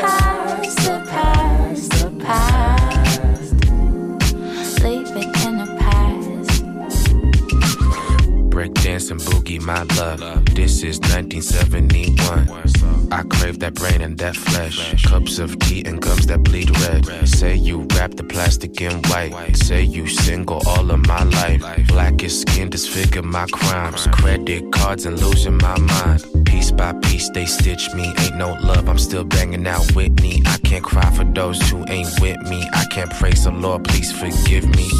And 9.10 9.20
boogie, 9.20 9.62
my 9.62 9.84
love. 9.96 10.20
This 10.54 10.82
is 10.82 11.00
1971. 11.00 13.10
I 13.10 13.22
crave 13.22 13.58
that 13.60 13.74
brain 13.74 14.02
and 14.02 14.18
that 14.18 14.36
flesh. 14.36 15.02
Cups 15.04 15.38
of 15.38 15.58
tea 15.60 15.82
and 15.86 15.98
gums 15.98 16.26
that 16.26 16.42
bleed 16.42 16.68
red. 16.80 17.06
Say 17.26 17.54
you 17.54 17.86
wrap 17.94 18.16
the 18.16 18.24
plastic 18.24 18.82
in 18.82 19.00
white. 19.04 19.56
Say 19.56 19.82
you 19.82 20.08
single 20.08 20.60
all 20.66 20.90
of 20.90 21.06
my 21.06 21.22
life. 21.22 21.88
Blackest 21.88 22.42
skin 22.42 22.68
disfigure 22.68 23.22
my 23.22 23.46
crimes. 23.46 24.06
Credit 24.08 24.70
cards 24.72 25.06
and 25.06 25.18
losing 25.18 25.56
my 25.56 25.78
mind. 25.78 26.37
Piece 26.68 26.76
by 26.76 26.92
piece, 27.00 27.30
they 27.30 27.46
stitch 27.46 27.94
me. 27.94 28.12
Ain't 28.18 28.36
no 28.36 28.52
love, 28.62 28.90
I'm 28.90 28.98
still 28.98 29.24
banging 29.24 29.66
out 29.66 29.90
Whitney. 29.92 30.42
I 30.44 30.58
can't 30.58 30.84
cry 30.84 31.08
for 31.16 31.24
those 31.24 31.58
who 31.70 31.82
ain't 31.88 32.10
with 32.20 32.42
me. 32.42 32.68
I 32.74 32.84
can't 32.90 33.10
praise 33.10 33.44
the 33.44 33.50
Lord, 33.50 33.84
please 33.84 34.12
forgive 34.12 34.68
me. 34.76 34.90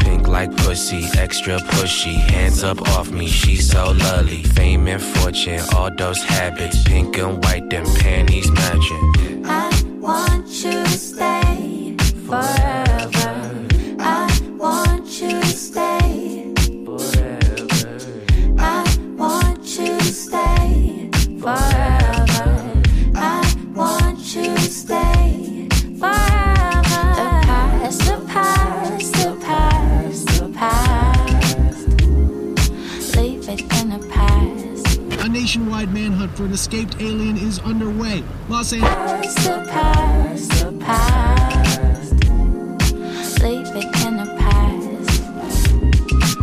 Pink 0.00 0.28
like 0.28 0.54
pussy, 0.58 1.06
extra 1.16 1.60
pushy. 1.60 2.16
Hands 2.30 2.62
up 2.62 2.82
off 2.90 3.10
me, 3.10 3.26
she's 3.26 3.70
so 3.70 3.92
lovely. 3.92 4.42
Fame 4.42 4.86
and 4.86 5.02
fortune, 5.02 5.62
all 5.74 5.90
those 5.96 6.22
habits. 6.22 6.84
Pink 6.84 7.16
and 7.16 7.42
white, 7.42 7.70
them 7.70 7.86
panties 8.00 8.50
matching. 8.50 9.46
I 9.46 9.70
want 10.00 10.46
you 10.62 10.72
to 10.72 10.88
stay 10.88 11.96
forever. 12.26 12.77
Manhunt 36.28 36.36
for 36.36 36.44
an 36.44 36.52
escaped 36.52 36.96
alien 37.00 37.36
is 37.36 37.58
underway. 37.60 38.22
Los 38.48 38.72
Angeles. 38.72 39.34
past, 39.34 39.44
the 39.44 39.64
past, 39.68 40.50
the 40.50 40.78
past. 40.80 42.12
Leave 43.42 43.68
it 43.76 44.06
in 44.06 44.16
the 44.16 44.26
past. 44.38 44.76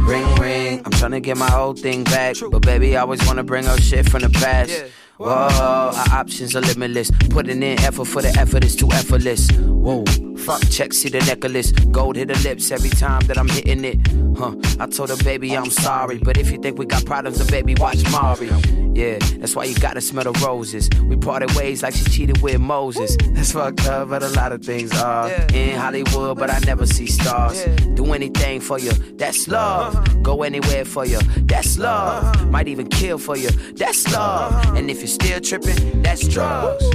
Ring 0.07 0.35
ring, 0.35 0.81
I'm 0.85 0.91
trying 0.91 1.11
to 1.11 1.19
get 1.19 1.37
my 1.37 1.53
old 1.55 1.79
thing 1.79 2.03
back. 2.03 2.35
But 2.51 2.61
baby, 2.61 2.95
I 2.95 3.01
always 3.01 3.25
wanna 3.25 3.43
bring 3.43 3.67
up 3.67 3.79
shit 3.79 4.09
from 4.09 4.21
the 4.21 4.29
past. 4.29 4.85
Whoa, 5.17 5.29
our 5.29 5.93
options 6.11 6.55
are 6.55 6.61
limitless. 6.61 7.09
Putting 7.29 7.63
in 7.63 7.79
effort 7.79 8.05
for 8.05 8.21
the 8.21 8.29
effort 8.37 8.63
is 8.63 8.75
too 8.75 8.91
effortless. 8.91 9.49
Whoa, 9.51 10.03
Fuck 10.45 10.69
check, 10.69 10.93
see 10.93 11.09
the 11.09 11.19
necklace. 11.21 11.71
Gold 11.71 12.17
hit 12.17 12.29
her 12.29 12.41
lips 12.47 12.69
every 12.69 12.91
time 12.91 13.21
that 13.21 13.37
I'm 13.37 13.49
hitting 13.49 13.83
it. 13.83 13.99
Huh. 14.37 14.53
I 14.79 14.85
told 14.85 15.09
her, 15.09 15.17
baby, 15.23 15.57
I'm 15.57 15.71
sorry. 15.71 16.19
But 16.19 16.37
if 16.37 16.51
you 16.51 16.59
think 16.59 16.77
we 16.77 16.85
got 16.85 17.03
problems, 17.03 17.39
then 17.39 17.47
baby, 17.47 17.73
watch 17.79 18.03
Mari. 18.11 18.49
Yeah, 18.93 19.17
that's 19.39 19.55
why 19.55 19.63
you 19.65 19.75
gotta 19.75 20.01
smell 20.01 20.25
the 20.25 20.33
roses. 20.45 20.87
We 21.01 21.15
parted 21.17 21.51
ways 21.55 21.81
like 21.81 21.95
she 21.95 22.05
cheated 22.05 22.41
with 22.43 22.59
Moses. 22.59 23.17
That's 23.31 23.53
fucked 23.53 23.87
up, 23.87 24.09
but 24.09 24.21
a 24.21 24.29
lot 24.29 24.51
of 24.51 24.63
things 24.63 24.93
are. 25.01 25.31
In 25.53 25.79
Hollywood, 25.79 26.37
but 26.37 26.51
I 26.51 26.59
never 26.59 26.85
see 26.85 27.07
stars. 27.07 27.65
Do 27.95 28.13
anything 28.13 28.61
for 28.61 28.77
you, 28.77 28.91
that's 29.17 29.47
uh-huh. 29.47 29.93
love. 29.93 30.23
Go 30.23 30.43
anywhere 30.43 30.85
for 30.85 31.05
you, 31.05 31.19
that's 31.41 31.79
uh-huh. 31.79 32.31
love. 32.33 32.51
Might 32.51 32.67
even 32.67 32.87
kill 32.87 33.17
for 33.17 33.35
you, 33.35 33.49
that's 33.73 34.05
uh-huh. 34.13 34.61
love. 34.61 34.77
And 34.77 34.91
if 34.91 34.99
you're 34.99 35.07
still 35.07 35.41
tripping, 35.41 36.03
that's 36.03 36.27
drugs. 36.27 36.85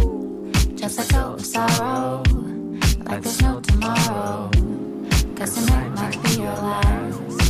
Just 0.80 0.98
let 0.98 1.08
go 1.10 1.34
of 1.34 1.44
sorrow, 1.44 2.22
like 3.10 3.22
there's 3.22 3.42
no 3.42 3.60
tomorrow. 3.60 4.50
Cause 5.34 5.54
tonight 5.54 5.88
might 5.90 6.22
be 6.22 6.30
your 6.42 6.54
last. 6.54 7.48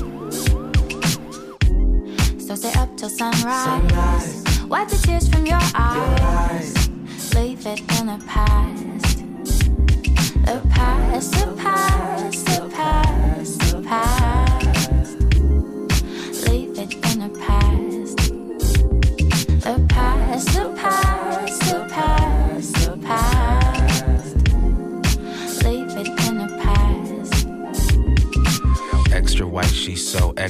So 2.47 2.55
stay 2.55 2.73
up 2.81 2.97
till 2.97 3.11
sunrise. 3.11 4.45
Wipe 4.69 4.89
the 4.89 4.97
tears 4.97 5.29
from 5.29 5.45
your 5.45 5.61
eyes. 5.75 6.89
Leave 7.35 7.67
it 7.67 7.81
in 7.99 8.07
the 8.07 8.23
past. 8.27 9.19
The 10.47 10.63
past, 10.71 11.33
the 11.33 11.55
past, 11.57 12.47
the 12.47 12.47
past, 12.47 12.50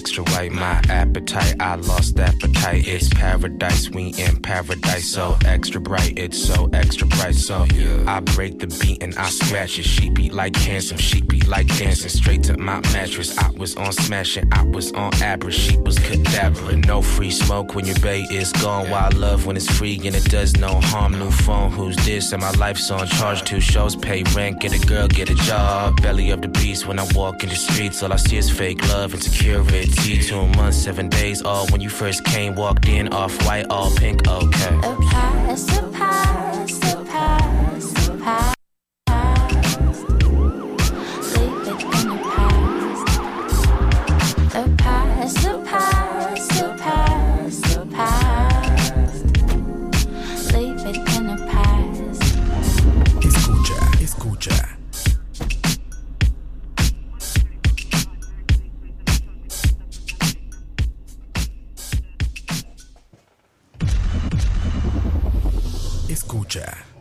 extra 0.00 0.24
white. 0.32 0.50
My 0.50 0.80
appetite, 0.88 1.56
I 1.60 1.74
lost 1.74 2.18
appetite. 2.18 2.88
It's 2.88 3.08
paradise, 3.10 3.90
we 3.90 4.14
in 4.16 4.40
paradise. 4.40 5.06
So 5.06 5.36
extra 5.44 5.78
bright, 5.78 6.14
it's 6.16 6.42
so 6.42 6.70
extra 6.72 7.06
bright. 7.06 7.34
So 7.34 7.66
I 8.06 8.20
break 8.20 8.58
the 8.60 8.68
beat 8.80 9.02
and 9.02 9.14
I 9.16 9.28
scratch 9.28 9.78
it. 9.78 9.84
She 9.84 10.08
beat 10.08 10.32
like 10.32 10.54
cancer, 10.54 10.96
she 10.96 11.20
beat 11.20 11.46
like 11.46 11.66
dancing. 11.78 12.08
Straight 12.08 12.42
to 12.44 12.56
my 12.56 12.80
mattress. 12.94 13.36
I 13.36 13.50
was 13.50 13.76
on 13.76 13.92
smashing, 13.92 14.48
I 14.52 14.64
was 14.64 14.90
on 14.92 15.12
average. 15.22 15.54
She 15.54 15.76
was 15.76 15.98
cadaver. 15.98 16.76
No 16.76 17.02
free 17.02 17.30
smoke 17.30 17.74
when 17.74 17.84
your 17.84 18.00
bay 18.00 18.22
is 18.30 18.52
gone. 18.52 18.88
Wild 18.88 19.14
love 19.14 19.44
when 19.44 19.56
it's 19.56 19.70
free 19.70 20.00
and 20.06 20.16
it 20.16 20.24
does 20.24 20.56
no 20.56 20.80
harm. 20.80 21.18
New 21.18 21.30
phone, 21.30 21.70
who's 21.72 21.96
this? 22.06 22.32
And 22.32 22.40
my 22.40 22.52
life's 22.52 22.90
on 22.90 23.06
charge. 23.06 23.42
Two 23.42 23.60
shows, 23.60 23.94
pay 23.96 24.22
rent, 24.34 24.60
get 24.60 24.72
a 24.72 24.86
girl, 24.86 25.08
get 25.08 25.28
a 25.28 25.34
job. 25.34 26.00
Belly 26.00 26.30
of 26.30 26.40
the 26.40 26.48
beast 26.48 26.86
when 26.86 26.98
I 26.98 27.06
walk 27.14 27.42
in 27.42 27.50
the 27.50 27.54
streets. 27.54 28.02
All 28.02 28.12
I 28.14 28.16
see 28.16 28.38
is 28.38 28.50
fake 28.50 28.80
love 28.88 29.12
and 29.12 29.22
security. 29.22 29.89
Two 29.96 30.46
months, 30.56 30.76
seven 30.76 31.08
days. 31.08 31.42
All 31.42 31.66
when 31.68 31.80
you 31.80 31.88
first 31.90 32.24
came, 32.24 32.54
walked 32.54 32.88
in, 32.88 33.08
off 33.12 33.34
white, 33.46 33.66
all 33.70 33.90
pink. 33.96 34.26
Okay. 34.28 34.80
The 34.80 35.89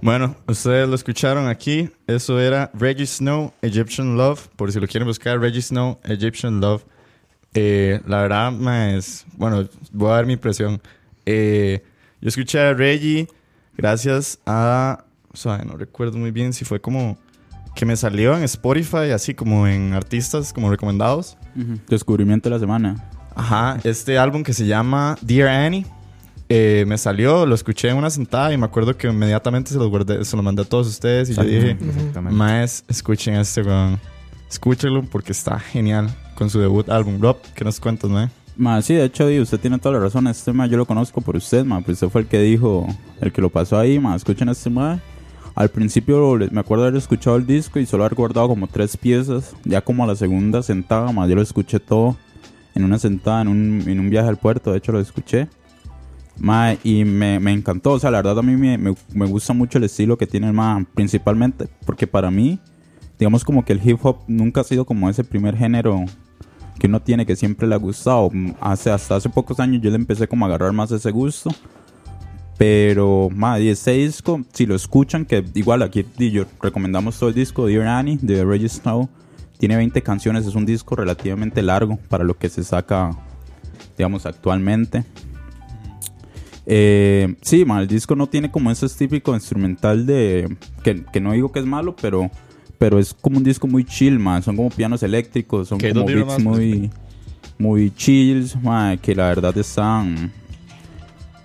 Bueno, 0.10 0.36
ustedes 0.48 0.90
lo 0.90 0.96
escucharon 0.96 1.48
aquí. 1.48 1.88
Eso 2.08 2.40
era 2.40 2.72
Reggie 2.74 3.06
Snow, 3.06 3.54
Egyptian 3.62 4.18
Love. 4.18 4.48
Por 4.56 4.72
si 4.72 4.80
lo 4.80 4.88
quieren 4.88 5.08
buscar, 5.08 5.40
Reggie 5.40 5.62
Snow, 5.62 6.00
Egyptian 6.04 6.60
Love. 6.60 6.84
Eh, 7.54 8.02
la 8.08 8.24
verdad, 8.24 8.52
más, 8.52 9.28
bueno, 9.38 9.70
voy 9.92 10.10
a 10.10 10.14
dar 10.16 10.26
mi 10.26 10.34
impresión. 10.34 10.82
Eh, 11.28 11.84
yo 12.22 12.28
escuché 12.28 12.60
a 12.60 12.74
Reggie 12.74 13.28
gracias 13.78 14.40
a, 14.48 15.06
o 15.32 15.38
sea, 15.38 15.60
no 15.60 15.78
recuerdo 15.78 16.18
muy 16.18 16.32
bien 16.32 16.54
si 16.54 16.66
fue 16.66 16.82
como 16.82 17.20
que 17.76 17.86
me 17.86 17.96
salió 17.96 18.36
en 18.36 18.42
Spotify, 18.42 19.12
así 19.14 19.36
como 19.36 19.68
en 19.68 19.94
artistas 19.94 20.54
como 20.54 20.72
recomendados. 20.72 21.38
Descubrimiento 21.88 22.50
de 22.50 22.56
la 22.56 22.60
semana. 22.60 23.12
Ajá, 23.36 23.80
este 23.84 24.18
álbum 24.18 24.42
que 24.42 24.54
se 24.54 24.66
llama 24.66 25.20
Dear 25.22 25.50
Annie. 25.50 25.86
Eh, 26.50 26.84
me 26.88 26.98
salió, 26.98 27.46
lo 27.46 27.54
escuché 27.54 27.90
en 27.90 27.98
una 27.98 28.10
sentada 28.10 28.52
y 28.52 28.58
me 28.58 28.66
acuerdo 28.66 28.98
que 28.98 29.08
inmediatamente 29.08 29.70
se 29.70 29.78
los 29.78 29.88
guardé, 29.88 30.26
se 30.26 30.36
lo 30.36 30.42
mandé 30.42 30.64
a 30.64 30.66
todos 30.66 30.88
ustedes 30.88 31.30
y 31.30 31.36
yo 31.36 31.44
dije. 31.44 31.78
Maes, 32.32 32.84
escuchen 32.88 33.36
a 33.36 33.42
este 33.42 33.62
weón. 33.62 34.00
Escúchenlo 34.50 35.04
porque 35.04 35.32
está 35.32 35.60
genial 35.60 36.10
con 36.34 36.50
su 36.50 36.60
debut 36.60 36.90
álbum. 36.90 37.22
Rob, 37.22 37.38
¿qué 37.54 37.64
nos 37.64 37.80
cuentas, 37.80 38.10
mae? 38.10 38.30
Ma, 38.58 38.82
sí, 38.82 38.96
de 38.96 39.06
hecho, 39.06 39.28
di, 39.28 39.40
usted 39.40 39.60
tiene 39.60 39.78
toda 39.78 39.94
la 39.94 40.02
razón. 40.02 40.26
Este 40.26 40.52
ma 40.52 40.66
yo 40.66 40.76
lo 40.76 40.86
conozco 40.86 41.22
por 41.22 41.36
usted, 41.36 41.64
ma. 41.64 41.82
Pues 41.82 41.98
usted 41.98 42.10
fue 42.10 42.22
el 42.22 42.28
que 42.28 42.42
dijo, 42.42 42.88
el 43.22 43.32
que 43.32 43.42
lo 43.42 43.50
pasó 43.50 43.78
ahí, 43.78 44.00
ma. 44.00 44.16
Escuchen 44.16 44.50
a 44.50 44.54
este 44.54 44.72
ma. 44.72 45.00
Al 45.54 45.70
principio 45.70 46.36
me 46.52 46.60
acuerdo 46.60 46.86
haber 46.86 46.98
escuchado 46.98 47.36
el 47.36 47.46
disco 47.46 47.80
y 47.80 47.86
solo 47.86 48.06
haber 48.06 48.16
guardado 48.16 48.48
como 48.48 48.68
tres 48.68 48.98
piezas. 48.98 49.56
Ya 49.66 49.82
como 49.82 50.04
a 50.04 50.08
la 50.08 50.16
segunda 50.16 50.64
sentada, 50.64 51.12
ma, 51.12 51.28
yo 51.28 51.36
lo 51.36 51.44
escuché 51.44 51.80
todo 51.80 52.18
en 52.74 52.84
una 52.84 52.98
sentada, 52.98 53.44
en 53.44 53.50
un, 53.50 53.84
en 53.86 54.00
un 54.00 54.10
viaje 54.10 54.30
al 54.30 54.38
puerto. 54.38 54.72
De 54.72 54.80
hecho, 54.80 54.92
lo 54.92 55.00
escuché. 55.00 55.48
Ma, 56.40 56.76
y 56.84 57.04
me, 57.06 57.40
me 57.40 57.52
encantó. 57.52 57.92
O 57.94 58.00
sea, 58.00 58.12
la 58.12 58.20
verdad 58.20 58.40
a 58.40 58.42
mí 58.42 58.56
me, 58.56 58.78
me- 58.78 58.96
me 59.14 59.26
gusta 59.26 59.54
mucho 59.54 59.78
el 59.78 59.84
estilo 59.84 60.18
que 60.18 60.28
tiene 60.28 60.48
el 60.48 60.54
ma. 60.54 60.86
Principalmente 60.94 61.68
porque 61.86 62.08
para 62.08 62.32
mí, 62.32 62.60
digamos 63.18 63.44
como 63.44 63.66
que 63.66 63.74
el 63.74 63.82
hip 63.88 64.00
hop 64.04 64.20
nunca 64.28 64.62
ha 64.62 64.64
sido 64.64 64.86
como 64.86 65.10
ese 65.10 65.24
primer 65.24 65.58
género 65.58 66.06
que 66.80 66.88
uno 66.88 67.02
tiene 67.02 67.26
que 67.26 67.36
siempre 67.36 67.68
le 67.68 67.76
ha 67.76 67.78
gustado. 67.80 68.30
Mm, 68.32 68.52
hasta 68.62 68.96
hace 68.96 69.30
pocos 69.30 69.60
años 69.60 69.82
yo 69.82 69.90
le 69.90 69.98
empecé 69.98 70.28
como 70.28 70.46
a 70.46 70.48
agarrar 70.48 70.72
más 70.72 70.92
ese 70.92 71.12
gusto. 71.12 71.50
Pero, 72.58 73.30
madre, 73.34 73.72
ese 73.72 73.92
disco, 73.92 74.42
si 74.54 74.66
lo 74.66 74.76
escuchan, 74.76 75.26
que 75.26 75.46
igual 75.56 75.82
aquí 75.82 76.06
yo 76.18 76.44
recomendamos 76.62 77.18
todo 77.18 77.30
el 77.30 77.36
disco, 77.36 77.66
Dear 77.68 77.88
Annie, 77.88 78.20
de 78.22 78.44
Reggie 78.44 78.68
Snow. 78.68 79.08
Tiene 79.58 79.78
20 79.78 80.02
canciones, 80.02 80.46
es 80.46 80.56
un 80.56 80.66
disco 80.66 80.96
relativamente 80.96 81.62
largo 81.62 81.98
para 82.10 82.24
lo 82.26 82.38
que 82.38 82.50
se 82.50 82.64
saca, 82.64 83.12
digamos, 83.98 84.26
actualmente. 84.26 85.06
Eh, 86.72 87.36
sí, 87.42 87.66
ma, 87.66 87.82
el 87.82 87.88
disco 87.88 88.16
no 88.16 88.28
tiene 88.28 88.52
como 88.52 88.70
ese 88.70 88.88
típico 88.90 89.34
instrumental 89.34 90.06
de... 90.06 90.56
Que, 90.84 91.04
que 91.12 91.20
no 91.20 91.32
digo 91.34 91.52
que 91.52 91.58
es 91.60 91.66
malo, 91.66 91.96
pero, 92.00 92.30
pero 92.78 93.00
es 93.00 93.12
como 93.14 93.38
un 93.40 93.44
disco 93.44 93.66
muy 93.66 93.84
chill, 93.84 94.20
man. 94.20 94.44
Son 94.44 94.56
como 94.56 94.70
pianos 94.70 95.02
eléctricos, 95.02 95.68
son 95.68 95.80
como 95.94 96.06
beats 96.28 96.44
más, 96.44 96.44
muy, 96.44 96.92
muy 97.58 97.92
chills, 97.96 98.56
ma, 98.62 98.96
que 98.98 99.16
la 99.16 99.30
verdad 99.30 99.58
están... 99.58 100.32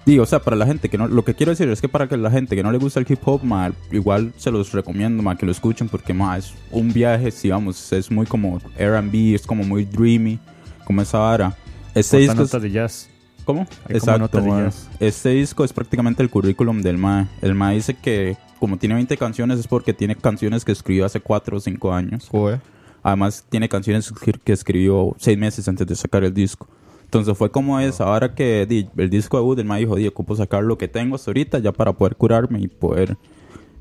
Digo, 0.04 0.24
o 0.24 0.26
sea, 0.26 0.40
para 0.40 0.54
la 0.56 0.66
gente 0.66 0.90
que 0.90 0.98
no... 0.98 1.08
Lo 1.08 1.24
que 1.24 1.32
quiero 1.32 1.50
decir 1.52 1.66
es 1.70 1.80
que 1.80 1.88
para 1.88 2.06
que 2.06 2.18
la 2.18 2.30
gente 2.30 2.54
que 2.54 2.62
no 2.62 2.70
le 2.70 2.76
gusta 2.76 3.00
el 3.00 3.06
hip 3.08 3.20
hop, 3.24 3.42
ma, 3.42 3.72
igual 3.90 4.34
se 4.36 4.50
los 4.50 4.72
recomiendo, 4.72 5.22
ma, 5.22 5.38
que 5.38 5.46
lo 5.46 5.52
escuchen 5.52 5.88
porque, 5.88 6.12
ma, 6.12 6.36
es 6.36 6.52
un 6.70 6.92
viaje, 6.92 7.30
si 7.30 7.48
vamos, 7.48 7.90
es 7.94 8.10
muy 8.10 8.26
como 8.26 8.60
R&B, 8.76 9.34
es 9.34 9.46
como 9.46 9.64
muy 9.64 9.86
dreamy, 9.86 10.38
como 10.84 11.00
esa 11.00 11.16
vara. 11.20 11.56
Este 11.94 12.18
disco 12.18 12.42
es- 12.42 12.62
de 12.62 12.70
jazz. 12.70 13.08
¿Cómo? 13.44 13.66
Hay 13.88 14.00
como 14.00 14.18
notas 14.18 14.44
de 14.44 14.50
ma. 14.50 14.62
jazz. 14.62 14.88
Este 15.00 15.30
disco 15.30 15.64
es 15.64 15.72
prácticamente 15.72 16.22
el 16.22 16.30
currículum 16.30 16.82
del 16.82 16.98
MAE. 16.98 17.26
El 17.42 17.54
MAE 17.54 17.76
dice 17.76 17.94
que 17.94 18.36
como 18.58 18.78
tiene 18.78 18.94
20 18.94 19.16
canciones 19.16 19.58
es 19.58 19.66
porque 19.66 19.92
tiene 19.92 20.16
canciones 20.16 20.64
que 20.64 20.72
escribió 20.72 21.04
hace 21.04 21.20
4 21.20 21.56
o 21.56 21.60
5 21.60 21.92
años. 21.92 22.28
Joder. 22.30 22.60
Además 23.02 23.44
tiene 23.48 23.68
canciones 23.68 24.12
que 24.44 24.52
escribió 24.52 25.14
6 25.18 25.36
meses 25.36 25.68
antes 25.68 25.86
de 25.86 25.94
sacar 25.94 26.24
el 26.24 26.32
disco. 26.32 26.66
Entonces 27.04 27.36
fue 27.36 27.50
como 27.50 27.78
es, 27.78 28.00
ahora 28.00 28.34
que 28.34 28.66
di, 28.66 28.88
el 28.96 29.10
disco 29.10 29.36
debut, 29.36 29.58
el 29.58 29.66
MAE 29.66 29.80
dijo, 29.80 29.96
di, 29.96 30.06
ocupo 30.06 30.34
sacar 30.34 30.64
lo 30.64 30.78
que 30.78 30.88
tengo 30.88 31.14
hasta 31.14 31.30
ahorita 31.30 31.58
ya 31.58 31.70
para 31.70 31.92
poder 31.92 32.16
curarme 32.16 32.60
y 32.60 32.68
poder 32.68 33.16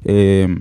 eh, 0.04 0.56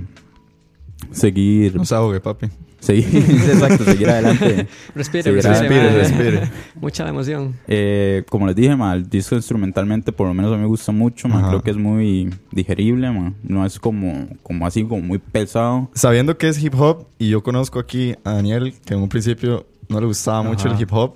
seguir... 1.10 1.74
No 1.76 1.84
se 1.84 1.94
ahogue, 1.94 2.20
papi. 2.20 2.48
seguir 2.80 3.06
exacto, 3.50 3.84
seguir 3.84 4.08
adelante. 4.10 4.66
Respire, 4.94 5.22
Seguir 5.22 5.42
respire, 5.44 5.80
adelante. 5.80 5.98
respire. 6.30 6.50
Mucha 6.80 7.08
emoción. 7.08 7.54
Eh, 7.68 8.24
como 8.28 8.46
les 8.46 8.56
dije, 8.56 8.74
ma, 8.76 8.94
el 8.94 9.08
disco 9.08 9.34
instrumentalmente 9.34 10.12
por 10.12 10.26
lo 10.28 10.34
menos 10.34 10.52
a 10.52 10.56
mí 10.56 10.62
me 10.62 10.66
gusta 10.68 10.92
mucho, 10.92 11.28
ma, 11.28 11.46
creo 11.48 11.62
que 11.62 11.70
es 11.70 11.76
muy 11.76 12.30
digerible, 12.50 13.10
ma, 13.10 13.32
no 13.42 13.64
es 13.66 13.78
como, 13.78 14.28
como 14.42 14.66
así, 14.66 14.84
como 14.84 15.00
muy 15.02 15.18
pesado. 15.18 15.90
Sabiendo 15.94 16.36
que 16.38 16.48
es 16.48 16.62
hip 16.62 16.74
hop 16.78 17.06
y 17.18 17.28
yo 17.30 17.42
conozco 17.42 17.78
aquí 17.78 18.14
a 18.24 18.32
Daniel, 18.34 18.74
que 18.84 18.94
en 18.94 19.00
un 19.00 19.08
principio 19.08 19.66
no 19.88 20.00
le 20.00 20.06
gustaba 20.06 20.42
mucho 20.42 20.68
el 20.68 20.80
hip 20.80 20.92
hop, 20.92 21.14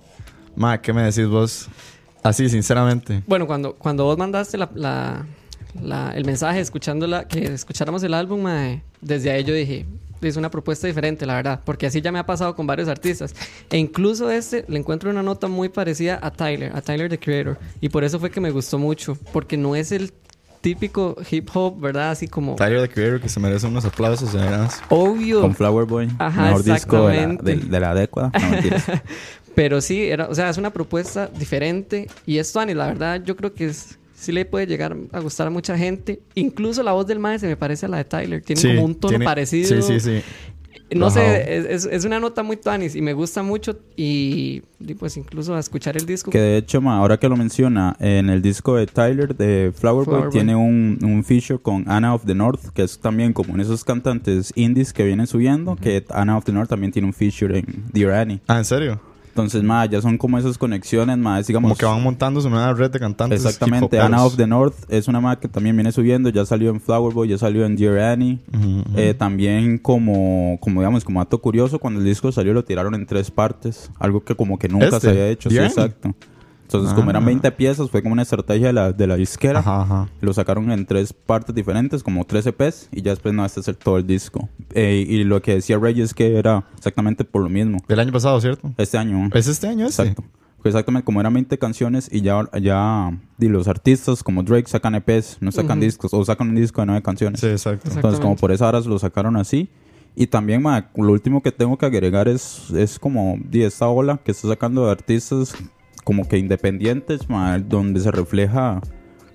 ma, 0.54 0.80
¿qué 0.80 0.92
me 0.92 1.02
decís 1.02 1.26
vos? 1.26 1.68
Así, 2.22 2.48
sinceramente. 2.48 3.22
Bueno, 3.26 3.46
cuando, 3.46 3.74
cuando 3.74 4.04
vos 4.04 4.18
mandaste 4.18 4.58
la, 4.58 4.68
la- 4.74 5.26
la- 5.82 6.12
el 6.16 6.24
mensaje 6.24 6.60
escuchándola, 6.60 7.26
que 7.28 7.44
escucháramos 7.44 8.02
el 8.02 8.14
álbum, 8.14 8.42
mae, 8.42 8.82
desde 9.00 9.30
ahí 9.30 9.44
yo 9.44 9.54
dije, 9.54 9.86
es 10.22 10.36
una 10.36 10.50
propuesta 10.50 10.86
diferente, 10.88 11.24
la 11.26 11.34
verdad, 11.34 11.60
porque 11.64 11.86
así 11.86 12.00
ya 12.00 12.10
me 12.10 12.18
ha 12.18 12.26
pasado 12.26 12.54
con 12.56 12.66
varios 12.66 12.88
artistas. 12.88 13.34
E 13.70 13.76
incluso 13.78 14.30
este 14.30 14.64
le 14.66 14.78
encuentro 14.78 15.10
una 15.10 15.22
nota 15.22 15.46
muy 15.46 15.68
parecida 15.68 16.18
a 16.20 16.30
Tyler, 16.32 16.72
a 16.74 16.80
Tyler 16.80 17.08
the 17.08 17.18
Creator, 17.18 17.58
y 17.80 17.88
por 17.90 18.02
eso 18.02 18.18
fue 18.18 18.30
que 18.30 18.40
me 18.40 18.50
gustó 18.50 18.78
mucho, 18.78 19.16
porque 19.32 19.56
no 19.56 19.76
es 19.76 19.92
el 19.92 20.12
típico 20.62 21.16
hip 21.30 21.48
hop, 21.54 21.78
¿verdad? 21.80 22.10
Así 22.10 22.26
como 22.26 22.56
Tyler 22.56 22.88
the 22.88 22.92
Creator 22.92 23.20
que 23.20 23.28
se 23.28 23.38
merece 23.38 23.68
unos 23.68 23.84
aplausos, 23.84 24.30
señoras. 24.30 24.80
obvio. 24.88 25.40
Con 25.42 25.54
Flower 25.54 25.86
Boy. 25.86 26.08
Ajá, 26.18 26.46
mejor 26.46 26.64
disco 26.64 27.06
de 27.08 27.26
la, 27.26 27.34
de, 27.34 27.56
de 27.56 27.80
la 27.80 27.94
década. 27.94 28.32
No. 28.34 29.00
Pero 29.54 29.80
sí, 29.80 30.02
era, 30.08 30.26
o 30.28 30.34
sea, 30.34 30.50
es 30.50 30.58
una 30.58 30.70
propuesta 30.70 31.28
diferente. 31.28 32.08
Y 32.26 32.38
esto, 32.38 32.58
Ani, 32.60 32.74
la 32.74 32.86
verdad, 32.88 33.22
yo 33.24 33.36
creo 33.36 33.54
que 33.54 33.66
es, 33.66 33.98
sí 34.26 34.32
le 34.32 34.44
puede 34.44 34.66
llegar 34.66 34.96
a 35.12 35.20
gustar 35.20 35.46
a 35.46 35.50
mucha 35.50 35.78
gente. 35.78 36.20
Incluso 36.34 36.82
la 36.82 36.92
voz 36.92 37.06
del 37.06 37.18
mae 37.18 37.38
se 37.38 37.46
me 37.46 37.56
parece 37.56 37.86
a 37.86 37.88
la 37.88 37.96
de 37.98 38.04
Tyler. 38.04 38.42
Tiene 38.42 38.60
Sí, 38.60 38.68
como 38.68 38.84
un 38.84 38.94
tono 38.94 39.10
tiene- 39.10 39.24
parecido. 39.24 39.68
Sí, 39.68 39.82
sí, 39.82 40.00
sí. 40.00 40.20
No 40.94 41.06
Bajado. 41.06 41.26
sé, 41.26 41.74
es, 41.74 41.84
es- 41.90 42.04
una 42.04 42.20
nota 42.20 42.44
muy 42.44 42.56
tuanis 42.56 42.94
y 42.94 43.02
me 43.02 43.12
gusta 43.12 43.42
mucho. 43.42 43.76
Y, 43.96 44.62
y 44.78 44.94
pues 44.94 45.16
incluso 45.16 45.54
a 45.56 45.58
escuchar 45.58 45.96
el 45.96 46.06
disco. 46.06 46.30
Que 46.30 46.38
de 46.38 46.56
hecho, 46.58 46.80
ma, 46.80 46.98
ahora 46.98 47.18
que 47.18 47.28
lo 47.28 47.36
menciona, 47.36 47.96
en 47.98 48.30
el 48.30 48.40
disco 48.40 48.76
de 48.76 48.86
Tyler 48.86 49.34
de 49.36 49.72
Flower, 49.74 50.04
Flower 50.04 50.20
Boy 50.20 50.20
Boy. 50.28 50.30
tiene 50.30 50.54
un, 50.54 50.98
un 51.02 51.24
feature 51.24 51.58
con 51.60 51.90
Anna 51.90 52.14
of 52.14 52.24
the 52.24 52.34
North, 52.36 52.68
que 52.72 52.82
es 52.84 53.00
también 53.00 53.32
como 53.32 53.54
en 53.54 53.60
esos 53.62 53.82
cantantes 53.82 54.52
indies 54.54 54.92
que 54.92 55.02
vienen 55.04 55.26
subiendo, 55.26 55.74
que 55.74 56.04
Anna 56.10 56.36
of 56.38 56.44
the 56.44 56.52
North 56.52 56.68
también 56.68 56.92
tiene 56.92 57.06
un 57.08 57.14
feature 57.14 57.58
en 57.58 57.66
Dear 57.92 58.12
Annie. 58.12 58.40
Ah, 58.46 58.58
¿en 58.58 58.64
serio? 58.64 59.00
Entonces, 59.36 59.62
ya 59.90 60.00
son 60.00 60.16
como 60.16 60.38
esas 60.38 60.56
conexiones, 60.56 61.18
ma, 61.18 61.38
es, 61.38 61.46
digamos... 61.46 61.68
Como 61.68 61.78
que 61.78 61.84
van 61.84 62.02
montando 62.02 62.40
su 62.40 62.48
nueva 62.48 62.72
red 62.72 62.90
de 62.90 62.98
cantantes. 62.98 63.44
Exactamente. 63.44 64.00
Anna 64.00 64.24
of 64.24 64.36
the 64.36 64.46
North 64.46 64.74
es 64.88 65.08
una 65.08 65.20
ma 65.20 65.38
que 65.38 65.46
también 65.46 65.76
viene 65.76 65.92
subiendo, 65.92 66.30
ya 66.30 66.46
salió 66.46 66.70
en 66.70 66.80
Flower 66.80 67.12
Boy, 67.12 67.28
ya 67.28 67.38
salió 67.38 67.66
en 67.66 67.76
Dear 67.76 67.98
Annie. 67.98 68.40
Eh, 68.96 69.12
también 69.12 69.76
como, 69.78 70.58
como 70.60 70.80
digamos, 70.80 71.04
como 71.04 71.20
dato 71.20 71.38
curioso, 71.38 71.78
cuando 71.78 72.00
el 72.00 72.06
disco 72.06 72.32
salió 72.32 72.54
lo 72.54 72.64
tiraron 72.64 72.94
en 72.94 73.04
tres 73.04 73.30
partes, 73.30 73.90
algo 73.98 74.24
que 74.24 74.34
como 74.34 74.58
que 74.58 74.68
nunca 74.68 74.86
¿Este? 74.86 75.00
se 75.00 75.10
había 75.10 75.28
hecho, 75.28 75.50
sí, 75.50 75.58
exacto. 75.58 76.14
Entonces, 76.66 76.94
como 76.94 77.10
eran 77.10 77.22
Ah. 77.22 77.26
20 77.26 77.52
piezas, 77.52 77.88
fue 77.90 78.02
como 78.02 78.12
una 78.12 78.22
estrategia 78.22 78.66
de 78.66 78.72
la, 78.72 78.92
de 78.92 79.06
la 79.06 79.14
disquera. 79.16 79.60
Ajá, 79.60 79.82
ajá. 79.82 80.08
Lo 80.20 80.32
sacaron 80.34 80.70
en 80.72 80.84
tres 80.84 81.12
partes 81.12 81.54
diferentes, 81.54 82.02
como 82.02 82.24
tres 82.24 82.44
EPs, 82.46 82.88
y 82.92 83.02
ya 83.02 83.12
después 83.12 83.32
no 83.34 83.44
hasta 83.44 83.60
hacer 83.60 83.76
todo 83.76 83.98
el 83.98 84.06
disco. 84.06 84.48
Eh, 84.74 85.04
y 85.08 85.22
lo 85.24 85.40
que 85.40 85.54
decía 85.54 85.78
Rey 85.78 86.00
es 86.00 86.12
que 86.12 86.36
era 86.36 86.64
exactamente 86.76 87.24
por 87.24 87.42
lo 87.42 87.48
mismo. 87.48 87.78
Del 87.88 88.00
año 88.00 88.12
pasado, 88.12 88.40
¿cierto? 88.40 88.72
Este 88.76 88.98
año. 88.98 89.30
¿Es 89.32 89.46
este 89.46 89.68
año 89.68 89.86
ese? 89.86 90.02
Exacto. 90.02 90.24
Exactamente 90.64 91.04
como 91.04 91.20
eran 91.20 91.32
20 91.32 91.56
canciones 91.58 92.08
y 92.10 92.22
ya, 92.22 92.42
ya 92.60 93.16
di, 93.38 93.46
los 93.48 93.68
artistas 93.68 94.24
como 94.24 94.42
Drake 94.42 94.66
sacan 94.68 94.96
EPs, 94.96 95.36
no 95.40 95.52
sacan 95.52 95.78
Ujú. 95.78 95.84
discos, 95.84 96.12
o 96.12 96.24
sacan 96.24 96.48
un 96.48 96.56
disco 96.56 96.80
de 96.82 96.86
nueve 96.86 97.02
canciones. 97.02 97.38
Sí, 97.38 97.46
exacto. 97.46 97.88
Entonces, 97.94 98.18
como 98.18 98.34
por 98.34 98.50
esas 98.50 98.66
horas 98.66 98.86
lo 98.86 98.98
sacaron 98.98 99.36
así. 99.36 99.68
Y 100.16 100.26
también, 100.26 100.62
ma, 100.62 100.88
lo 100.96 101.12
último 101.12 101.40
que 101.42 101.52
tengo 101.52 101.76
que 101.78 101.86
agregar 101.86 102.26
es, 102.26 102.70
es 102.70 102.98
como 102.98 103.38
di, 103.44 103.62
esta 103.62 103.86
ola 103.86 104.18
que 104.24 104.32
está 104.32 104.48
sacando 104.48 104.86
de 104.86 104.90
artistas 104.90 105.54
como 106.06 106.28
que 106.28 106.38
independientes, 106.38 107.28
ma, 107.28 107.58
donde 107.58 107.98
se 108.00 108.12
refleja 108.12 108.80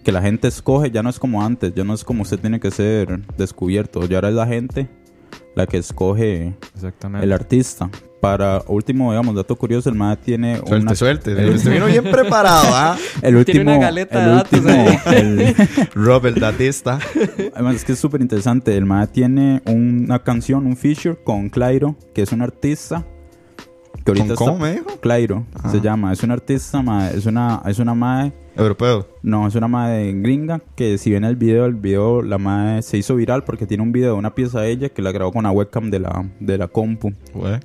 que 0.06 0.12
la 0.14 0.22
gente 0.22 0.48
escoge, 0.48 0.90
ya 0.90 1.04
no 1.04 1.10
es 1.10 1.20
como 1.20 1.44
antes, 1.44 1.74
ya 1.76 1.84
no 1.84 1.94
es 1.94 2.04
como 2.06 2.22
usted 2.24 2.40
tiene 2.40 2.60
que 2.62 2.72
ser 2.72 3.20
descubierto, 3.38 4.06
ya 4.08 4.18
ahora 4.18 4.30
es 4.30 4.36
la 4.36 4.48
gente 4.48 4.88
la 5.54 5.68
que 5.68 5.78
escoge 5.78 6.56
Exactamente. 6.74 7.26
el 7.26 7.34
artista. 7.34 7.90
Para 8.22 8.64
último, 8.68 9.12
digamos, 9.12 9.36
dato 9.36 9.56
curioso, 9.56 9.90
el 9.90 9.96
MAD 9.96 10.20
tiene 10.20 10.58
Suelte, 10.58 10.76
una... 10.76 10.96
suelte. 10.96 11.32
el- 11.32 11.58
vino 11.74 11.88
bien 11.88 12.04
preparado, 12.06 12.68
¿ah? 12.72 12.96
El 13.24 13.36
último... 13.36 13.56
Tiene 13.56 13.72
una 13.78 13.82
galeta 13.86 14.20
el 14.20 14.26
de 14.30 14.32
datos 14.32 14.60
último- 14.60 15.12
el- 15.12 15.56
Rob, 15.96 16.26
el 16.28 16.36
datista. 16.36 17.00
Además, 17.56 17.76
es 17.78 17.84
que 17.84 17.94
es 17.94 18.00
súper 18.00 18.22
interesante. 18.22 18.78
El 18.78 18.86
MAE 18.86 19.08
tiene 19.08 19.62
una 19.66 20.20
canción, 20.20 20.68
un 20.68 20.78
feature 20.78 21.18
con 21.24 21.50
Clairo, 21.50 21.96
que 22.14 22.22
es 22.22 22.32
un 22.32 22.42
artista. 22.44 23.04
Que 24.04 24.12
ahorita 24.12 24.36
¿Con 24.36 24.36
cómo 24.36 24.52
está- 24.52 24.64
me 24.66 24.72
dijo? 24.74 24.99
Clairo 24.99 25.45
Ah. 25.54 25.70
se 25.72 25.80
llama. 25.82 26.12
Es 26.14 26.24
un 26.24 26.32
artista, 26.32 26.82
mae, 26.82 27.16
es 27.16 27.26
una, 27.26 27.62
es 27.66 27.80
una 27.80 27.93
MAE. 27.93 28.32
Europeo. 28.56 29.08
No, 29.24 29.47
es 29.47 29.56
una 29.56 29.68
MAE 29.68 30.12
gringa. 30.22 30.60
Que 30.76 30.97
si 30.97 31.12
ven 31.12 31.24
el 31.24 31.36
video, 31.36 31.66
el 31.66 31.76
video, 31.76 32.22
la 32.22 32.38
MAE 32.38 32.82
se 32.82 32.97
hizo 32.97 33.16
viral 33.16 33.43
porque 33.43 33.66
tiene 33.66 33.84
un 33.84 33.91
video 33.91 34.14
de 34.14 34.20
una 34.20 34.34
pieza 34.36 34.62
de 34.62 34.72
ella 34.72 34.89
que 34.89 35.02
la 35.02 35.12
grabó 35.12 35.32
con 35.32 35.43
la 35.43 35.52
webcam 35.52 35.89
de 35.89 35.99
la, 35.99 36.26
de 36.39 36.58
la 36.58 36.68
compu. 36.68 37.14
Güey. 37.34 37.60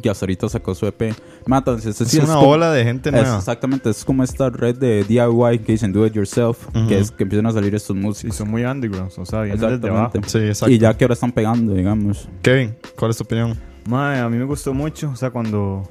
Que 0.00 0.08
hasta 0.10 0.26
ahorita 0.26 0.48
sacó 0.48 0.76
su 0.76 0.86
EP. 0.86 1.12
Ma, 1.46 1.58
entonces, 1.58 2.00
Es 2.00 2.08
sí 2.08 2.18
una 2.18 2.34
como- 2.36 2.48
ola 2.50 2.70
de 2.70 2.84
gente 2.84 3.08
es 3.08 3.14
nueva. 3.16 3.38
exactamente, 3.38 3.90
es 3.90 4.04
como 4.04 4.22
esta 4.22 4.48
red 4.48 4.76
de 4.78 5.02
DIY 5.02 5.58
que 5.58 5.72
dicen 5.72 5.92
do 5.92 6.06
it 6.06 6.12
yourself, 6.12 6.68
que 6.86 6.98
es 7.00 7.10
que 7.10 7.24
empiezan 7.24 7.46
a 7.46 7.52
salir 7.52 7.74
estos 7.74 7.96
Y 7.96 7.98
músicos. 7.98 8.36
son 8.36 8.48
muy 8.48 8.64
underground, 8.64 9.10
o 9.16 9.26
sea, 9.26 9.42
vienen 9.42 9.60
desde 9.60 9.88
abajo. 9.88 10.12
Sí, 10.26 10.38
exacto. 10.38 10.72
Y 10.72 10.78
ya 10.78 10.96
que 10.96 11.02
ahora 11.04 11.14
están 11.14 11.32
pegando, 11.32 11.74
digamos. 11.74 12.28
Kevin, 12.42 12.76
¿cuál 12.96 13.10
es 13.10 13.16
tu 13.16 13.24
opinión? 13.24 13.56
Mae, 13.88 14.20
a 14.20 14.28
mí 14.28 14.36
me 14.36 14.44
gustó 14.44 14.74
mucho, 14.74 15.10
o 15.10 15.16
sea, 15.16 15.30
cuando, 15.30 15.82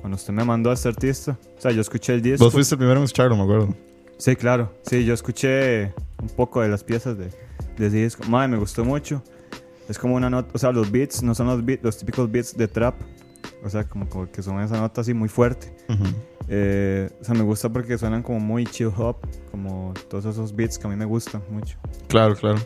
cuando 0.00 0.16
usted 0.16 0.32
me 0.32 0.42
mandó 0.42 0.70
a 0.70 0.72
este 0.72 0.88
artista, 0.88 1.38
o 1.58 1.60
sea, 1.60 1.70
yo 1.70 1.82
escuché 1.82 2.14
el 2.14 2.22
disco. 2.22 2.46
Vos 2.46 2.54
fuiste 2.54 2.74
el 2.74 2.78
primero 2.78 2.98
en 2.98 3.04
escucharlo, 3.04 3.36
me 3.36 3.42
acuerdo. 3.42 3.74
Sí, 4.16 4.34
claro, 4.36 4.72
sí, 4.86 5.04
yo 5.04 5.12
escuché 5.12 5.92
un 6.22 6.30
poco 6.34 6.62
de 6.62 6.70
las 6.70 6.82
piezas 6.82 7.18
de, 7.18 7.28
de 7.76 7.86
ese 7.86 8.04
disco. 8.04 8.24
Mae, 8.26 8.48
me 8.48 8.56
gustó 8.56 8.86
mucho. 8.86 9.22
Es 9.86 9.98
como 9.98 10.14
una 10.14 10.30
nota, 10.30 10.50
o 10.54 10.58
sea, 10.58 10.72
los 10.72 10.90
beats 10.90 11.22
no 11.22 11.34
son 11.34 11.46
los, 11.48 11.62
beats, 11.62 11.84
los 11.84 11.98
típicos 11.98 12.32
beats 12.32 12.56
de 12.56 12.68
trap, 12.68 12.94
o 13.62 13.68
sea, 13.68 13.84
como, 13.84 14.08
como 14.08 14.30
que 14.32 14.42
son 14.42 14.58
esa 14.62 14.80
nota 14.80 15.02
así 15.02 15.12
muy 15.12 15.28
fuerte. 15.28 15.76
Ujú. 15.90 16.04
Eh, 16.48 17.10
o 17.20 17.24
sea, 17.24 17.34
me 17.34 17.42
gusta 17.42 17.68
porque 17.68 17.98
suenan 17.98 18.22
como 18.22 18.40
muy 18.40 18.64
chill 18.64 18.90
hop, 18.96 19.16
como 19.50 19.92
todos 20.08 20.24
esos 20.24 20.56
beats 20.56 20.78
que 20.78 20.86
a 20.86 20.90
mí 20.90 20.96
me 20.96 21.04
gustan 21.04 21.42
mucho. 21.50 21.76
Claro, 22.08 22.34
claro. 22.34 22.60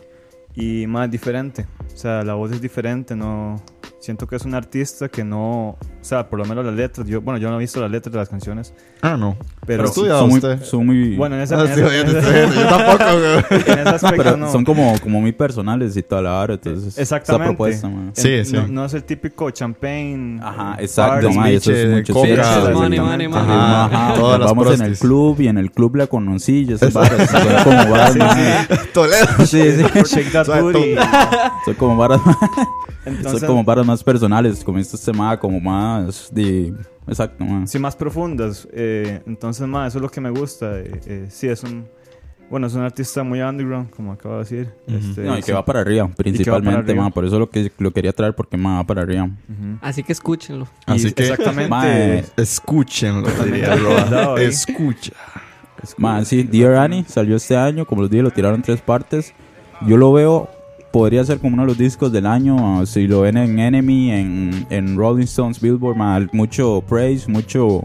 Y 0.55 0.87
más 0.87 1.11
diferente, 1.11 1.67
o 1.93 1.97
sea, 1.97 2.23
la 2.23 2.35
voz 2.35 2.53
es 2.53 2.61
diferente, 2.61 3.17
no... 3.17 3.61
Siento 3.99 4.27
que 4.27 4.35
es 4.35 4.45
un 4.45 4.53
artista 4.53 5.09
que 5.09 5.23
no... 5.23 5.77
O 6.07 6.09
sea, 6.09 6.29
por 6.29 6.39
lo 6.39 6.45
menos 6.45 6.63
las 6.63 6.73
letras, 6.73 7.05
yo, 7.05 7.19
bueno, 7.19 7.37
yo 7.37 7.49
no 7.49 7.57
he 7.57 7.59
visto 7.59 7.81
las 7.81 7.91
letras 7.91 8.13
de 8.13 8.17
las 8.19 8.29
canciones, 8.29 8.73
Ah, 9.01 9.17
no. 9.17 9.35
pero... 9.65 9.83
Pero 9.83 9.83
estudiado 9.89 10.19
son, 10.21 10.29
muy, 10.29 10.37
usted. 10.37 10.63
son 10.63 10.85
muy... 10.85 11.15
Bueno, 11.17 11.35
en. 11.35 11.41
Ah. 11.43 11.65
Yo 11.75 11.87
ese 11.91 13.89
aspecto 13.89 14.15
pero 14.15 14.37
no. 14.37 14.49
son 14.49 14.63
como, 14.63 14.97
como 15.01 15.19
muy 15.19 15.33
personales 15.33 15.97
y 15.97 16.03
toda 16.03 16.21
la 16.21 16.39
hora, 16.39 16.53
entonces... 16.53 16.97
Exactamente. 16.97 17.43
Esa 17.43 17.49
propuesta, 17.51 17.89
man. 17.89 18.13
En- 18.15 18.15
Sí, 18.15 18.45
sí. 18.45 18.53
No, 18.55 18.67
no 18.69 18.85
es 18.85 18.93
el 18.93 19.03
típico 19.03 19.51
champagne. 19.51 20.39
Ajá, 20.41 20.77
exacto, 20.79 21.25
party. 21.27 21.37
ma, 21.37 21.49
eso 21.49 21.73
es 21.73 21.89
mucho. 21.89 22.13
coca, 22.13 22.69
money, 22.73 22.99
money, 23.01 23.27
money. 23.27 23.43
Ajá, 23.43 23.85
Ajá, 23.87 24.13
todas 24.13 24.39
las 24.39 24.47
vamos 24.49 24.67
en 24.67 24.71
el 24.73 24.77
prostis. 24.77 24.99
club 24.99 25.41
y 25.41 25.47
en 25.49 25.57
el 25.57 25.71
club 25.71 25.95
la 25.97 26.07
conocí, 26.07 26.65
ya 26.65 26.75
esas 26.75 26.93
varas, 26.93 27.29
como 27.65 27.85
varas 27.91 28.15
Toledo. 28.93 29.27
Sí, 29.45 29.61
sí. 29.73 29.83
Shake 30.05 30.31
that 30.31 30.61
booty. 30.61 30.95
Son 31.65 31.73
como 31.75 31.97
varas 31.97 32.21
son 33.23 33.39
como 33.41 33.63
varas 33.63 33.85
más 33.85 34.03
personales, 34.03 34.63
como 34.63 34.79
este 34.79 34.97
tema 34.97 35.37
como 35.39 35.59
más 35.59 35.96
de... 36.31 36.73
Exacto, 37.07 37.45
man. 37.45 37.67
sí, 37.67 37.79
más 37.79 37.95
profundas. 37.95 38.67
eh, 38.73 39.21
entonces, 39.25 39.65
más, 39.67 39.89
eso 39.89 39.99
es 39.99 40.01
lo 40.01 40.09
que 40.09 40.19
me 40.21 40.29
gusta. 40.29 40.77
eh, 40.79 40.99
eh, 41.05 41.25
sí, 41.29 41.47
es 41.47 41.63
un... 41.63 41.87
Bueno, 42.49 42.67
es 42.67 42.73
un 42.75 42.81
artista 42.81 43.23
muy 43.23 43.41
underground, 43.41 43.89
como 43.89 44.13
acabo 44.13 44.35
de 44.35 44.39
decir. 44.39 44.69
Este, 44.87 45.21
No, 45.23 45.33
y 45.33 45.41
que 45.41 45.47
sí. 45.47 45.51
va 45.51 45.65
para 45.65 45.81
arriba, 45.81 46.09
principalmente, 46.15 46.79
arriba. 46.91 47.03
man. 47.03 47.11
Por 47.11 47.25
eso 47.25 47.37
lo 47.39 47.49
que 47.49 47.71
lo 47.77 47.91
quería 47.91 48.13
traer, 48.13 48.35
porque 48.35 48.55
más 48.55 48.79
va 48.79 48.83
para 48.85 49.01
arriba. 49.01 49.25
Ujú. 49.25 49.77
Así 49.81 50.01
que 50.01 50.13
escúchenlo. 50.13 50.65
Así 50.85 51.09
Y 51.09 51.11
que, 51.11 51.23
Exactamente. 51.23 51.69
Mae, 51.69 52.23
escúchenlo, 52.37 53.27
diría 53.43 53.73
ahí. 53.73 54.45
Escucha. 54.45 55.11
Man, 55.97 56.25
sí, 56.25 56.43
Dear 56.43 56.75
Annie 56.75 57.03
salió 57.07 57.35
este 57.35 57.55
año, 57.57 57.85
como 57.85 58.01
los 58.03 58.09
dije, 58.09 58.23
lo 58.23 58.31
tiraron 58.31 58.55
en 58.59 58.63
tres 58.63 58.79
partes. 58.81 59.33
Yo 59.85 59.97
lo 59.97 60.13
veo, 60.13 60.49
podría 60.91 61.23
ser 61.23 61.39
como 61.39 61.53
uno 61.53 61.63
de 61.63 61.67
los 61.67 61.77
discos 61.77 62.11
del 62.11 62.25
año, 62.25 62.85
si 62.85 63.07
lo 63.07 63.21
ven 63.21 63.37
en 63.37 63.59
Enemy, 63.59 64.11
en, 64.11 64.67
en 64.69 64.97
Rolling 64.97 65.25
Stones, 65.25 65.59
Billboard, 65.59 66.29
mucho 66.33 66.83
praise, 66.87 67.29
mucho, 67.29 67.81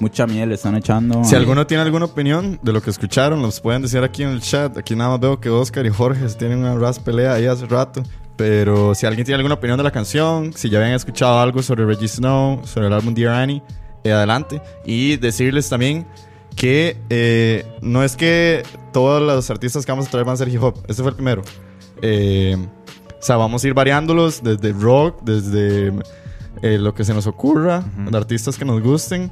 mucha 0.00 0.26
miel 0.26 0.48
le 0.48 0.54
están 0.54 0.74
echando. 0.76 1.22
Si 1.24 1.34
alguno 1.34 1.66
tiene 1.66 1.82
alguna 1.82 2.06
opinión 2.06 2.58
de 2.62 2.72
lo 2.72 2.82
que 2.82 2.90
escucharon, 2.90 3.42
los 3.42 3.60
pueden 3.60 3.82
decir 3.82 4.02
aquí 4.02 4.22
en 4.22 4.30
el 4.30 4.40
chat. 4.40 4.76
Aquí 4.76 4.96
nada 4.96 5.10
más 5.10 5.20
veo 5.20 5.40
que 5.40 5.50
Oscar 5.50 5.86
y 5.86 5.90
Jorge 5.90 6.26
tienen 6.38 6.58
una 6.58 6.74
ras 6.76 6.98
pelea 6.98 7.34
ahí 7.34 7.46
hace 7.46 7.66
rato. 7.66 8.02
Pero 8.36 8.94
si 8.94 9.04
alguien 9.04 9.26
tiene 9.26 9.36
alguna 9.36 9.56
opinión 9.56 9.76
de 9.76 9.84
la 9.84 9.90
canción, 9.90 10.54
si 10.54 10.70
ya 10.70 10.78
habían 10.78 10.94
escuchado 10.94 11.38
algo 11.38 11.62
sobre 11.62 11.84
Reggie 11.84 12.08
Snow, 12.08 12.62
sobre 12.64 12.86
el 12.86 12.92
álbum 12.94 13.12
Dear 13.12 13.34
Annie, 13.34 13.62
eh, 14.02 14.12
adelante. 14.12 14.62
Y 14.86 15.18
decirles 15.18 15.68
también 15.68 16.06
que 16.56 16.96
eh, 17.10 17.66
no 17.82 18.02
es 18.02 18.16
que 18.16 18.62
todos 18.94 19.20
los 19.20 19.50
artistas 19.50 19.84
que 19.84 19.92
vamos 19.92 20.06
a 20.06 20.10
traer 20.10 20.24
van 20.24 20.34
a 20.34 20.36
ser 20.38 20.48
hip 20.48 20.62
hop. 20.62 20.74
Este 20.88 21.02
fue 21.02 21.10
el 21.10 21.16
primero. 21.16 21.42
Eh, 22.02 22.56
o 23.18 23.22
sea, 23.22 23.36
vamos 23.36 23.62
a 23.64 23.68
ir 23.68 23.74
variándolos 23.74 24.42
desde 24.42 24.72
rock, 24.72 25.20
desde 25.22 25.88
eh, 26.62 26.78
lo 26.78 26.94
que 26.94 27.04
se 27.04 27.12
nos 27.14 27.26
ocurra, 27.26 27.84
de 28.10 28.16
artistas 28.16 28.56
que 28.56 28.64
nos 28.64 28.82
gusten. 28.82 29.30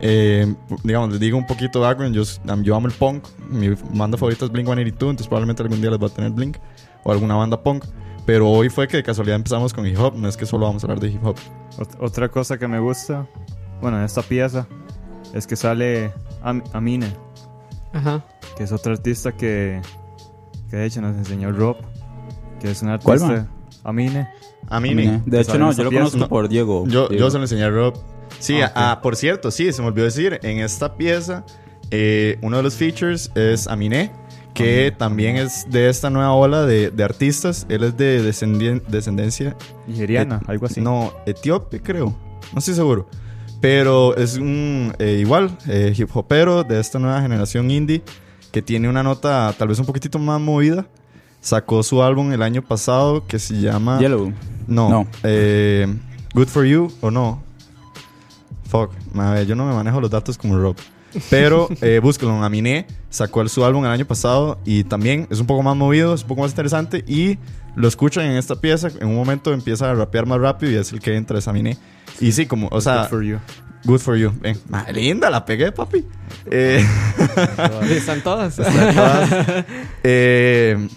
Eh, 0.00 0.52
digamos, 0.82 1.10
les 1.10 1.20
digo 1.20 1.36
un 1.38 1.46
poquito 1.46 1.80
de 1.80 1.86
background. 1.86 2.14
Yo, 2.14 2.22
yo 2.62 2.76
amo 2.76 2.86
el 2.88 2.92
punk. 2.92 3.24
Mi 3.50 3.70
banda 3.94 4.16
favorita 4.18 4.44
es 4.44 4.50
Blink 4.52 4.66
182, 4.66 5.10
entonces 5.10 5.26
probablemente 5.28 5.62
algún 5.62 5.80
día 5.80 5.90
les 5.90 6.00
va 6.00 6.06
a 6.06 6.10
tener 6.10 6.30
Blink 6.30 6.58
o 7.02 7.10
alguna 7.12 7.34
banda 7.34 7.60
punk. 7.62 7.84
Pero 8.26 8.48
hoy 8.50 8.68
fue 8.70 8.88
que 8.88 8.96
de 8.98 9.02
casualidad 9.02 9.36
empezamos 9.36 9.72
con 9.74 9.86
hip 9.86 9.98
hop. 9.98 10.14
No 10.16 10.28
es 10.28 10.36
que 10.36 10.46
solo 10.46 10.66
vamos 10.66 10.82
a 10.82 10.86
hablar 10.86 11.00
de 11.00 11.08
hip 11.08 11.24
hop. 11.24 11.36
Ot- 11.78 11.96
Otra 12.00 12.28
cosa 12.28 12.56
que 12.58 12.66
me 12.68 12.78
gusta, 12.78 13.26
bueno, 13.82 13.98
en 13.98 14.04
esta 14.04 14.22
pieza, 14.22 14.66
es 15.34 15.46
que 15.46 15.56
sale 15.56 16.12
Am- 16.42 16.62
Amine, 16.72 17.12
Ajá. 17.92 18.24
que 18.56 18.62
es 18.64 18.72
otro 18.72 18.92
artista 18.92 19.32
que, 19.32 19.80
que 20.70 20.76
de 20.76 20.86
hecho 20.86 21.00
nos 21.02 21.16
enseñó 21.16 21.50
Rob, 21.52 21.76
que 22.64 22.70
es 22.72 22.82
un 22.82 22.98
¿Cuál, 22.98 23.22
artista... 23.22 23.26
man? 23.42 23.48
Amine. 23.84 24.28
Amine. 24.70 25.22
De 25.26 25.38
hecho, 25.40 25.52
¿Saben 25.52 25.60
no, 25.66 25.72
yo 25.72 25.84
lo 25.84 25.90
conozco 25.92 26.16
No. 26.16 26.28
por 26.28 26.48
Diego. 26.48 26.84
Yo, 26.86 27.08
Diego. 27.08 27.24
yo 27.26 27.30
se 27.30 27.36
lo 27.36 27.44
enseñé 27.44 27.64
a 27.64 27.70
Rob. 27.70 27.94
Sí, 28.38 28.60
Ah, 28.62 28.66
ok. 28.66 28.72
ah, 28.74 29.00
por 29.02 29.16
cierto, 29.16 29.50
sí, 29.50 29.70
se 29.72 29.82
me 29.82 29.88
olvidó 29.88 30.06
decir, 30.06 30.40
en 30.42 30.58
esta 30.60 30.96
pieza, 30.96 31.44
eh, 31.90 32.38
uno 32.40 32.56
de 32.56 32.62
los 32.62 32.74
features 32.74 33.30
es 33.34 33.66
Aminé, 33.66 34.10
que 34.54 34.94
también 34.96 35.36
es 35.36 35.66
de 35.68 35.88
esta 35.90 36.08
nueva 36.08 36.32
ola 36.32 36.64
de, 36.64 36.90
de 36.90 37.04
artistas. 37.04 37.66
Él 37.68 37.84
es 37.84 37.96
de 37.98 38.22
descendien- 38.22 38.82
descendencia 38.86 39.54
Nigeriana, 39.86 40.40
Et- 40.42 40.48
algo 40.48 40.64
así. 40.66 40.80
No, 40.80 41.12
etíope, 41.26 41.80
creo. 41.82 42.14
No 42.52 42.58
estoy 42.60 42.74
seguro. 42.74 43.06
Pero 43.60 44.16
es 44.16 44.36
un 44.38 44.94
eh, 44.98 45.18
igual 45.20 45.56
eh, 45.68 45.92
hip 45.96 46.08
hopero 46.14 46.64
de 46.64 46.80
esta 46.80 46.98
nueva 46.98 47.20
generación 47.20 47.70
indie 47.70 48.02
que 48.52 48.62
tiene 48.62 48.88
una 48.88 49.02
nota 49.02 49.54
tal 49.58 49.68
vez 49.68 49.78
un 49.78 49.86
poquitito 49.86 50.18
más 50.18 50.40
movida. 50.40 50.86
Sacó 51.44 51.82
su 51.82 52.02
álbum 52.02 52.32
el 52.32 52.40
año 52.42 52.62
pasado 52.62 53.26
que 53.26 53.38
se 53.38 53.60
llama. 53.60 53.98
Yellow. 53.98 54.32
No. 54.66 54.88
No. 54.88 55.06
eh, 55.24 55.86
Good 56.34 56.48
for 56.48 56.64
You 56.64 56.90
o 57.02 57.10
no. 57.10 57.42
Fuck. 58.70 58.92
Ver, 59.12 59.46
yo 59.46 59.54
no 59.54 59.66
me 59.66 59.74
manejo 59.74 60.00
los 60.00 60.10
datos 60.10 60.38
como 60.38 60.56
Rob. 60.58 60.74
Pero 61.28 61.68
eh, 61.82 62.00
búsquelo. 62.02 62.42
Aminé 62.42 62.86
sacó 63.10 63.46
su 63.46 63.62
álbum 63.62 63.84
el 63.84 63.90
año 63.90 64.06
pasado 64.06 64.58
y 64.64 64.84
también 64.84 65.26
es 65.30 65.38
un 65.38 65.46
poco 65.46 65.62
más 65.62 65.76
movido, 65.76 66.14
es 66.14 66.22
un 66.22 66.28
poco 66.28 66.40
más 66.40 66.52
interesante. 66.52 67.04
Y 67.06 67.36
lo 67.76 67.88
escuchan 67.88 68.24
en 68.24 68.38
esta 68.38 68.56
pieza. 68.56 68.88
En 68.98 69.08
un 69.08 69.14
momento 69.16 69.52
empieza 69.52 69.90
a 69.90 69.94
rapear 69.94 70.24
más 70.24 70.40
rápido 70.40 70.72
y 70.72 70.76
es 70.76 70.92
el 70.94 71.00
que 71.00 71.14
entra, 71.14 71.38
es 71.38 71.46
Aminé. 71.46 71.76
Y 72.20 72.32
sí, 72.32 72.46
como, 72.46 72.68
o 72.70 72.80
sea, 72.80 73.02
Good 73.02 73.08
for 73.10 73.22
you. 73.22 73.38
good 73.84 73.98
for 74.00 74.16
you. 74.16 74.32
Ven, 74.40 74.56
linda, 74.94 75.28
la 75.28 75.44
pegué, 75.44 75.72
papi. 75.72 76.06
Eh, 76.50 76.82
Están 77.90 78.22
todas. 78.22 78.56
todas. 78.56 79.64
Eh, 80.02 80.88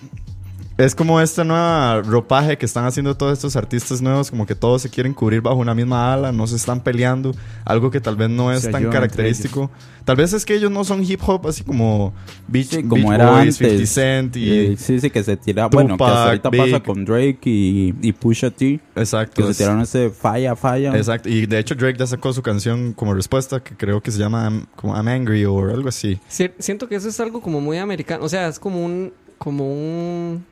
es 0.78 0.94
como 0.94 1.20
este 1.22 1.44
nuevo 1.44 2.02
ropaje 2.04 2.58
que 2.58 2.66
están 2.66 2.86
haciendo 2.86 3.16
todos 3.18 3.34
estos 3.34 3.56
artistas 3.56 4.02
nuevos, 4.02 4.30
como 4.30 4.46
que 4.46 4.54
todos 4.56 4.82
se 4.84 4.90
quieren 4.90 5.14
cubrir 5.14 5.42
bajo 5.42 5.58
una 5.58 5.74
misma 5.74 6.14
ala, 6.14 6.32
no 6.32 6.46
se 6.48 6.56
están 6.56 6.82
peleando, 6.82 7.34
algo 7.66 7.90
que 7.90 8.00
tal 8.00 8.16
vez 8.16 8.30
no 8.30 8.52
es 8.52 8.62
Se 8.62 8.70
tan 8.72 8.90
característico. 8.90 9.72
Tal 10.06 10.16
vez 10.16 10.32
es 10.34 10.46
que 10.46 10.56
ellos 10.56 10.72
no 10.72 10.84
son 10.86 11.04
hip 11.04 11.20
hop 11.26 11.48
así 11.48 11.64
como 11.64 12.14
Beach, 12.48 12.68
Sí, 12.68 12.84
como 12.84 13.10
Beach 13.10 13.20
era 13.20 13.32
Boys, 13.32 13.40
antes. 13.40 13.58
50 13.58 13.86
Cent 13.88 14.36
y... 14.38 14.50
Eh, 14.52 14.76
sí, 14.78 15.00
sí, 15.02 15.10
que 15.10 15.22
se 15.24 15.36
tira. 15.36 15.68
bueno, 15.68 15.96
que 15.96 16.04
Tupac, 16.04 16.16
ahorita 16.16 16.50
Big. 16.50 16.62
pasa 16.62 16.80
con 16.84 17.04
Drake 17.04 17.40
y, 17.44 17.94
y 18.02 18.14
Pusha 18.14 18.50
T. 18.52 18.80
Exacto. 18.96 19.46
Que 19.48 19.54
se 19.54 19.58
tiraron 19.64 19.82
ese 19.82 20.10
falla, 20.12 20.56
falla. 20.56 20.96
Exacto. 20.96 21.28
Y 21.28 21.46
de 21.46 21.60
hecho 21.60 21.76
Drake 21.76 21.98
ya 22.00 22.08
sacó 22.08 22.32
su 22.32 22.42
canción 22.42 22.94
como 22.94 23.14
respuesta, 23.16 23.62
que 23.62 23.76
creo 23.76 24.00
que 24.02 24.12
se 24.12 24.20
llama 24.20 24.44
I'm, 24.44 24.66
como 24.78 24.96
I'm 24.96 25.08
Angry 25.10 25.44
o 25.44 25.60
algo 25.70 25.90
así. 25.90 26.20
Cier- 26.30 26.54
Siento 26.60 26.88
que 26.88 26.96
eso 26.96 27.10
es 27.10 27.20
algo 27.20 27.42
como 27.42 27.60
muy 27.60 27.78
americano. 27.78 28.24
O 28.24 28.30
sea, 28.30 28.48
es 28.48 28.60
como 28.60 28.86
un. 28.86 29.12
Como 29.40 29.66
un. 29.74 30.46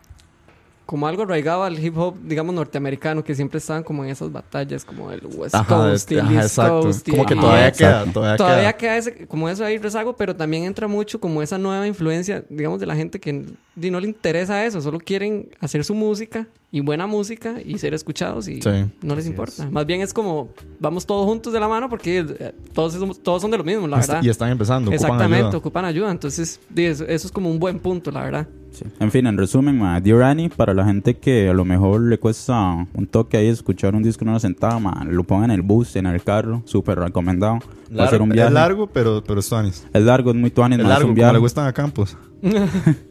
Como 0.86 1.08
algo 1.08 1.24
arraigado 1.24 1.64
al 1.64 1.84
hip 1.84 1.98
hop, 1.98 2.16
digamos, 2.24 2.54
norteamericano, 2.54 3.24
que 3.24 3.34
siempre 3.34 3.58
estaban 3.58 3.82
como 3.84 4.04
en 4.04 4.12
esas 4.12 4.32
batallas, 4.32 4.86
como 4.86 5.12
el 5.12 5.22
West 5.36 5.56
Ajá, 5.56 5.76
Coast 5.76 6.12
y 6.12 6.16
el 6.16 6.22
ajá, 6.22 6.34
East. 6.44 6.56
Coast. 6.58 7.08
y- 7.08 7.12
Como 7.12 7.26
que 7.26 7.36
todavía 7.36 7.72
queda, 7.72 8.06
todavía, 8.06 8.38
Todavía 8.38 8.74
queda. 8.74 8.78
queda 8.78 8.98
ese, 8.98 9.28
como 9.28 9.50
eso 9.50 9.66
ahí 9.66 9.78
rezago, 9.80 10.16
pero 10.16 10.36
también 10.36 10.64
entra 10.64 10.88
mucho 10.88 11.20
como 11.20 11.42
esa 11.42 11.58
nueva 11.58 11.88
influencia, 11.88 12.44
digamos, 12.50 12.80
de 12.80 12.86
la 12.86 12.96
gente 12.96 13.20
que 13.20 13.34
no 13.76 14.00
le 14.00 14.08
interesa 14.08 14.64
eso, 14.64 14.80
solo 14.80 15.00
quieren 15.00 15.50
hacer 15.60 15.84
su 15.84 15.96
música 15.96 16.48
y 16.76 16.82
buena 16.82 17.08
música 17.08 17.56
y 17.66 17.78
ser 17.78 17.94
escuchados 17.94 18.50
y 18.50 18.62
Sí. 18.62 18.70
no 19.02 19.16
les 19.16 19.26
importa. 19.28 19.64
es. 19.64 19.72
Más 19.72 19.86
bien 19.86 20.02
es 20.02 20.14
como 20.14 20.50
vamos 20.80 21.06
todos 21.06 21.26
juntos 21.26 21.54
de 21.54 21.60
la 21.62 21.70
mano 21.70 21.88
porque 21.90 22.20
eh, 22.20 22.54
todos, 22.74 22.94
somos- 22.96 23.18
todos 23.24 23.42
son 23.42 23.50
de 23.52 23.58
lo 23.58 23.64
mismo, 23.64 23.88
la 23.88 23.98
verdad. 23.98 24.22
Y 24.22 24.28
están 24.30 24.50
empezando, 24.50 24.92
ocupan 24.92 25.06
Exactamente, 25.06 25.46
ayuda. 25.46 25.58
ocupan 25.58 25.86
ayuda. 25.86 26.12
Entonces, 26.12 26.60
eso, 26.76 27.06
eso 27.06 27.28
es 27.28 27.32
como 27.32 27.50
un 27.50 27.60
buen 27.60 27.80
punto, 27.80 28.12
la 28.12 28.24
verdad. 28.24 28.48
Sí. 28.72 28.84
En 29.00 29.10
fin, 29.10 29.26
en 29.26 29.38
resumen, 29.38 29.78
ma, 29.80 30.02
Dear 30.02 30.22
Annie, 30.24 30.50
para 30.50 30.74
la 30.74 30.84
gente 30.84 31.16
que 31.16 31.48
a 31.48 31.54
lo 31.54 31.64
mejor 31.64 32.02
le 32.02 32.18
cuesta 32.20 32.86
un 32.94 33.08
toque 33.08 33.38
ahí 33.38 33.48
escuchar 33.48 33.96
un 33.96 34.04
disco 34.04 34.26
en 34.26 34.30
una 34.32 34.40
sentada, 34.42 34.78
ma, 34.80 35.06
lo 35.10 35.24
pongan 35.24 35.52
en 35.52 35.56
el 35.56 35.62
bus, 35.62 35.96
en 35.96 36.08
el 36.08 36.22
carro, 36.22 36.62
súper 36.66 37.00
recomendado. 37.00 37.60
Va 37.98 38.04
a 38.04 38.10
ser 38.10 38.22
un 38.22 38.28
viaje. 38.28 38.50
Es 38.50 38.54
largo, 38.54 38.88
pero, 38.88 39.24
pero 39.26 39.40
es 39.40 39.48
tuanis. 39.48 39.88
Es 39.94 40.04
largo, 40.04 40.32
es 40.32 40.36
muy 40.36 40.52
tuanis, 40.52 40.78
Es 40.80 40.84
ma, 40.84 40.90
largo, 40.90 41.06
un 41.06 41.12
como 41.12 41.16
viaje. 41.16 41.34
le 41.34 41.40
gustan 41.40 41.68
a 41.68 41.72
Campos. 41.72 42.18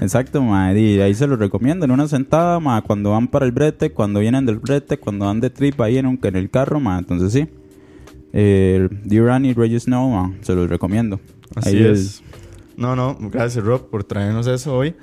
Exacto, 0.00 0.42
ma, 0.42 0.72
y 0.72 1.00
ahí 1.00 1.14
se 1.14 1.26
lo 1.26 1.36
recomiendo 1.36 1.84
en 1.84 1.90
una 1.90 2.08
sentada, 2.08 2.58
ma, 2.60 2.80
cuando 2.82 3.10
van 3.10 3.28
para 3.28 3.44
el 3.46 3.52
brete, 3.52 3.92
cuando 3.92 4.20
vienen 4.20 4.46
del 4.46 4.58
brete, 4.58 4.96
cuando 4.98 5.26
van 5.26 5.40
de 5.40 5.50
trip 5.50 5.80
ahí 5.80 5.98
en, 5.98 6.06
un- 6.06 6.18
en 6.22 6.36
el 6.36 6.50
carro, 6.50 6.80
ma, 6.80 6.98
entonces 6.98 7.32
sí. 7.32 7.48
Eh, 8.32 8.88
Dear 9.04 9.28
Annie, 9.30 9.52
Reggie 9.54 9.78
Snow, 9.78 10.08
ma, 10.10 10.34
se 10.40 10.54
los 10.54 10.68
recomiendo. 10.68 11.20
Así 11.54 11.76
Ahí 11.76 11.84
es. 11.84 12.22
No, 12.76 12.96
no, 12.96 13.16
gracias 13.20 13.62
Rob 13.64 13.90
por 13.90 14.04
traernos 14.04 14.46
eso 14.46 14.74
hoy. 14.74 14.94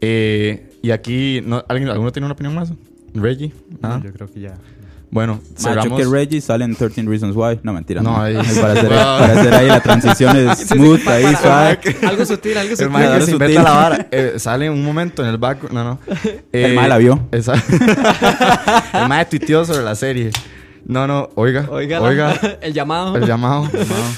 Eh, 0.00 0.70
y 0.82 0.90
aquí, 0.90 1.42
no, 1.44 1.62
¿alguien, 1.68 1.90
¿alguno 1.90 2.10
tiene 2.10 2.24
una 2.26 2.32
opinión 2.32 2.54
más? 2.54 2.72
Reggie. 3.12 3.52
¿Nada? 3.82 4.00
Yo 4.02 4.12
creo 4.12 4.28
que 4.28 4.40
ya. 4.40 4.54
Bueno, 5.12 5.40
cerramos. 5.56 5.98
que 6.00 6.06
Reggie 6.06 6.40
sale 6.40 6.64
en 6.64 6.76
13 6.76 7.02
Reasons 7.02 7.34
Why. 7.34 7.58
No, 7.64 7.72
mentira. 7.72 8.00
No, 8.00 8.12
No, 8.16 8.22
ahí- 8.22 8.34
para, 8.60 8.72
hacer, 8.74 8.84
Wow. 8.88 8.98
para 9.18 9.32
hacer 9.40 9.54
ahí 9.54 9.66
la 9.66 9.80
transición 9.80 10.36
es 10.36 10.58
smooth, 10.68 11.08
ahí 11.08 11.24
Para- 11.24 11.38
suave. 11.38 11.78
algo 12.06 12.24
sutil, 12.26 12.56
algo 12.58 12.70
El 12.70 12.76
sutil. 12.76 12.90
mae 12.90 13.02
que 13.02 13.08
Claro, 13.08 13.24
se 13.26 13.32
sutil. 13.32 13.46
inventa 13.50 13.62
la 13.62 13.76
vara. 13.76 14.06
eh, 14.12 14.32
sale 14.36 14.66
en 14.66 14.72
un 14.72 14.84
momento 14.84 15.22
en 15.24 15.28
el 15.30 15.38
background. 15.38 15.74
No, 15.74 15.84
no. 15.84 15.98
El 16.52 16.74
mae 16.76 16.88
la 16.88 16.98
vio. 16.98 17.26
esa- 17.32 17.54
el 19.02 19.08
mae 19.08 19.24
tuiteó 19.26 19.64
sobre 19.64 19.82
la 19.82 19.94
serie. 19.94 20.30
No, 20.86 21.06
no, 21.06 21.28
oiga. 21.34 21.66
Oiga, 21.70 22.00
Oiga. 22.00 22.34
el 22.62 22.72
llamado. 22.72 23.16
El 23.16 23.26
llamado. 23.26 23.68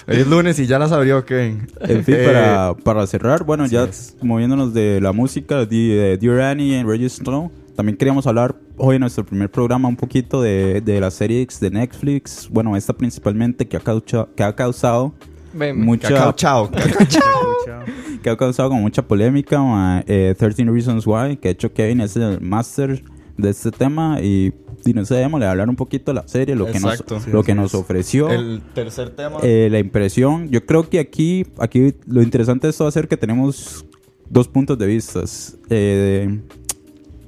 Es 0.07 0.26
lunes 0.26 0.59
y 0.59 0.66
ya 0.66 0.78
las 0.78 0.93
abrió 0.93 1.24
Kevin. 1.24 1.66
En 1.80 2.05
fin, 2.05 2.14
Eh, 2.18 2.24
para, 2.26 2.74
para 2.74 3.07
cerrar, 3.07 3.45
bueno, 3.45 3.66
ya 3.66 3.84
es. 3.84 4.16
moviéndonos 4.22 4.72
de 4.72 5.01
la 5.01 5.12
música 5.12 5.64
de, 5.64 5.66
de 5.66 6.16
Dear 6.18 6.40
Annie 6.43 6.78
y 6.78 6.82
Reggie 6.82 7.09
Snow, 7.09 7.51
también 7.76 7.97
queríamos 7.99 8.26
hablar 8.26 8.55
hoy 8.85 8.97
en 8.97 9.01
nuestro 9.01 9.24
primer 9.24 9.49
programa 9.49 9.89
un 9.89 9.95
poquito 9.97 10.43
de, 10.43 10.80
de 10.80 11.01
las 11.01 11.14
series 11.14 11.61
de 11.61 11.70
Netflix. 11.70 12.49
Bueno, 12.51 12.76
esta 12.76 12.93
principalmente 12.93 13.66
que 13.68 13.76
ha, 13.76 13.80
causa- 13.80 14.28
que 14.35 14.43
ha 14.43 14.55
causado 14.57 15.14
Ven, 15.55 15.80
mucha 15.80 16.09
Cacao, 16.09 16.33
chao. 16.33 16.70
Cacao, 16.70 17.07
chao. 17.07 17.22
Chao. 17.64 17.85
que 18.22 18.28
ha 18.30 18.37
causado 18.37 18.70
como 18.70 18.80
mucha 18.83 19.03
polémica. 19.07 19.61
ma, 19.62 20.03
eh, 20.09 20.35
13 20.37 20.64
Reasons 20.64 21.07
Why, 21.07 21.37
que 21.37 21.49
de 21.49 21.53
hecho 21.53 21.72
Kevin 21.72 22.01
es 22.01 22.16
el 22.16 22.41
máster 22.41 23.05
de 23.39 23.51
este 23.51 23.70
tema 23.70 24.20
y, 24.20 24.53
y 24.85 24.93
no 24.95 25.05
sé, 25.05 25.14
démosle 25.14 25.47
hablar 25.47 25.68
un 25.68 25.76
poquito 25.76 26.11
de 26.12 26.16
la 26.20 26.26
serie, 26.26 26.57
lo 26.57 26.66
que 26.66 26.80
nos. 26.80 26.97
Sí, 26.97 27.30
lo 27.30 27.45
que 27.45 27.55
nos 27.55 27.72
es. 27.72 27.80
ofreció. 27.80 28.30
El 28.30 28.62
tercer 28.74 29.11
tema. 29.11 29.39
Eh, 29.45 29.68
la 29.70 29.78
impresión, 29.78 30.49
yo 30.51 30.66
creo 30.66 30.89
que 30.89 30.99
aquí, 30.99 31.47
aquí 31.59 31.95
lo 32.07 32.20
interesante 32.20 32.66
de 32.66 32.70
esto 32.72 32.83
va 32.85 32.89
a 32.89 32.93
ser 32.93 33.07
que 33.07 33.16
tenemos 33.16 33.87
dos 34.28 34.49
puntos 34.49 34.76
de 34.78 34.87
vista. 34.87 35.20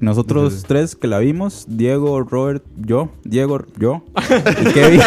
Nosotros 0.01 0.65
tres 0.67 0.95
que 0.97 1.07
la 1.07 1.19
vimos, 1.19 1.65
Diego, 1.69 2.23
Robert, 2.23 2.63
yo, 2.77 3.11
Diego, 3.25 3.65
yo, 3.79 4.05
y 4.61 4.65
Kevin 4.73 5.01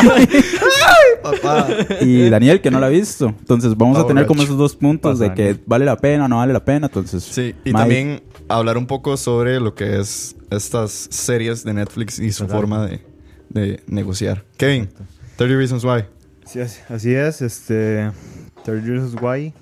papá. 1.22 1.68
y 2.02 2.30
Daniel 2.30 2.62
que 2.62 2.72
no 2.72 2.80
la 2.80 2.88
ha 2.88 2.90
visto. 2.90 3.28
Entonces 3.28 3.76
vamos 3.78 3.98
a 3.98 4.08
tener 4.08 4.26
como 4.26 4.44
esos 4.44 4.58
dos 4.58 4.76
puntos 4.76 5.20
de 5.20 5.34
que 5.34 5.58
vale 5.66 5.86
la 5.86 5.98
pena, 5.98 6.28
no 6.28 6.38
vale 6.38 6.54
la 6.54 6.64
pena. 6.64 6.88
Entonces, 6.88 7.24
Sí, 7.24 7.54
y 7.64 7.70
Mike, 7.70 7.78
también 7.78 8.24
hablar 8.48 8.78
un 8.78 8.88
poco 8.88 9.18
sobre 9.18 9.60
lo 9.60 9.76
que 9.76 10.00
es 10.00 10.36
estas 10.50 10.92
series 11.12 11.64
de 11.64 11.74
Netflix 11.74 12.20
y 12.20 12.32
su 12.32 12.44
Total. 12.46 12.58
forma 12.62 12.86
de, 12.88 13.02
de 13.50 13.84
negociar. 13.88 14.44
Kevin, 14.58 14.90
30 15.36 15.56
Reasons 15.56 15.84
Why. 15.84 16.06
Sí, 16.46 16.60
así, 16.62 16.80
así 16.90 17.14
es, 17.14 17.42
este. 17.42 18.12
30 18.64 18.88
Reasons 18.88 19.16
Why. 19.22 19.54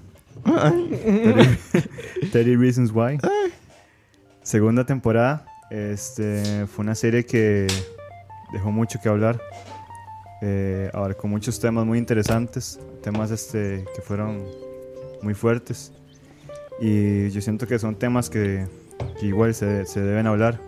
30, 0.44 1.58
30 2.32 2.60
Reasons 2.62 2.92
Why. 2.94 3.18
Segunda 4.46 4.86
temporada. 4.86 5.44
Este 5.72 6.68
fue 6.68 6.84
una 6.84 6.94
serie 6.94 7.26
que 7.26 7.66
dejó 8.54 8.72
mucho 8.72 9.00
que 9.02 9.10
hablar. 9.10 9.42
Eh, 10.44 10.92
abarcó 10.94 11.28
muchos 11.28 11.60
temas 11.60 11.84
muy 11.84 11.98
interesantes. 11.98 12.80
Temas 13.02 13.32
este, 13.32 13.84
que 13.96 14.02
fueron 14.04 14.46
muy 15.24 15.34
fuertes. 15.34 15.92
Y 16.80 17.28
yo 17.32 17.42
siento 17.42 17.66
que 17.66 17.80
son 17.80 17.96
temas 17.96 18.30
que, 18.30 18.68
que 19.20 19.26
igual 19.26 19.56
se, 19.56 19.84
se 19.88 20.02
deben 20.02 20.28
hablar. 20.28 20.60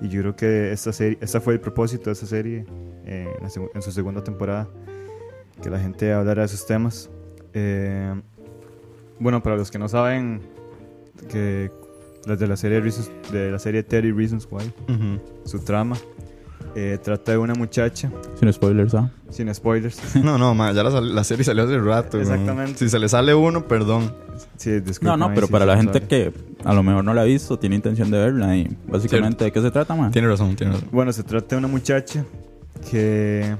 Y 0.00 0.08
yo 0.08 0.20
creo 0.22 0.34
que 0.34 0.72
esta 0.72 0.92
serie, 0.92 1.16
esta 1.20 1.40
fue 1.40 1.52
el 1.52 1.60
propósito 1.60 2.06
de 2.06 2.14
esta 2.14 2.26
serie 2.26 2.66
eh, 3.04 3.32
en, 3.38 3.44
la 3.44 3.50
en 3.72 3.82
su 3.82 3.92
segunda 3.92 4.24
temporada 4.24 4.68
que 5.62 5.70
la 5.70 5.78
gente 5.78 6.12
hablara 6.12 6.42
de 6.42 6.46
esos 6.46 6.66
temas. 6.66 7.08
Eh, 7.54 8.20
bueno, 9.20 9.44
para 9.44 9.54
los 9.54 9.70
que 9.70 9.78
no 9.78 9.88
saben, 9.88 10.42
que 11.28 11.70
las 12.26 12.38
de 12.38 12.46
la 12.46 12.56
serie 12.56 12.80
Reasons- 12.82 13.10
de 13.30 13.50
la 13.50 13.58
serie 13.58 13.82
30 13.82 14.16
Reasons 14.16 14.48
Why, 14.50 14.72
su 15.44 15.58
trama 15.60 15.96
eh, 16.74 16.98
trata 17.02 17.32
de 17.32 17.38
una 17.38 17.54
muchacha, 17.54 18.10
sin 18.40 18.50
spoilers, 18.52 18.94
¿ah? 18.94 19.10
sin 19.28 19.52
spoilers, 19.54 20.00
No, 20.22 20.38
no, 20.38 20.54
ma, 20.54 20.72
ya 20.72 20.82
la, 20.82 21.00
la 21.02 21.24
serie 21.24 21.44
salió 21.44 21.64
hace 21.64 21.78
rato. 21.78 22.16
¿no? 22.16 22.22
Exactamente. 22.22 22.78
Si 22.78 22.88
se 22.88 22.98
le 22.98 23.08
sale 23.10 23.34
uno, 23.34 23.66
perdón. 23.68 24.14
sí, 24.56 24.80
No, 25.02 25.16
no, 25.18 25.28
pero 25.34 25.48
si 25.48 25.52
para 25.52 25.66
la 25.66 25.76
gente 25.76 25.94
sale. 25.98 26.06
que 26.06 26.32
a 26.64 26.72
lo 26.72 26.82
mejor 26.82 27.04
no 27.04 27.12
la 27.12 27.22
ha 27.22 27.24
visto, 27.24 27.58
tiene 27.58 27.76
intención 27.76 28.10
de 28.10 28.18
verla 28.18 28.56
y 28.56 28.74
básicamente 28.88 29.44
de 29.44 29.52
qué 29.52 29.60
se 29.60 29.70
trata, 29.70 29.94
man. 29.94 30.12
Tiene 30.12 30.28
razón, 30.28 30.56
tiene 30.56 30.72
razón. 30.74 30.88
Bueno, 30.92 31.12
se 31.12 31.22
trata 31.24 31.56
de 31.56 31.56
una 31.58 31.68
muchacha 31.68 32.24
que 32.90 33.54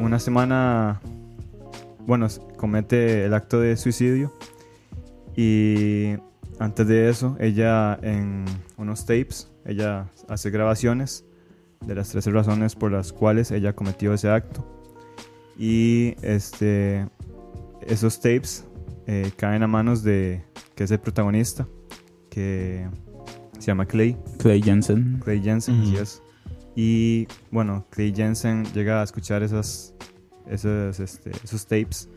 una 0.00 0.18
semana, 0.18 1.00
bueno, 2.06 2.28
comete 2.56 3.26
el 3.26 3.34
acto 3.34 3.60
de 3.60 3.76
suicidio 3.76 4.32
y 5.36 6.14
antes 6.62 6.86
de 6.86 7.08
eso, 7.08 7.36
ella 7.40 7.98
en 8.02 8.44
unos 8.76 9.04
tapes 9.04 9.52
ella 9.64 10.10
hace 10.28 10.50
grabaciones 10.50 11.24
de 11.84 11.94
las 11.94 12.10
13 12.10 12.30
razones 12.30 12.74
por 12.74 12.92
las 12.92 13.12
cuales 13.12 13.50
ella 13.50 13.74
cometió 13.74 14.14
ese 14.14 14.28
acto. 14.28 14.66
Y 15.58 16.14
este, 16.22 17.08
esos 17.86 18.20
tapes 18.20 18.64
eh, 19.06 19.30
caen 19.36 19.62
a 19.62 19.66
manos 19.66 20.02
de, 20.02 20.44
que 20.74 20.84
es 20.84 20.90
el 20.90 21.00
protagonista, 21.00 21.66
que 22.30 22.88
se 23.58 23.66
llama 23.66 23.86
Clay, 23.86 24.16
Clay 24.38 24.62
Jensen. 24.62 25.20
Clay 25.22 25.42
Jensen, 25.42 25.80
así 25.80 25.96
es. 25.96 26.22
Y 26.74 27.28
bueno, 27.50 27.86
Clay 27.90 28.12
Jensen 28.14 28.64
llega 28.72 29.00
a 29.00 29.04
escuchar 29.04 29.42
esas, 29.42 29.94
esos, 30.46 30.98
este, 30.98 31.30
esos 31.44 31.66
tapes. 31.66 32.08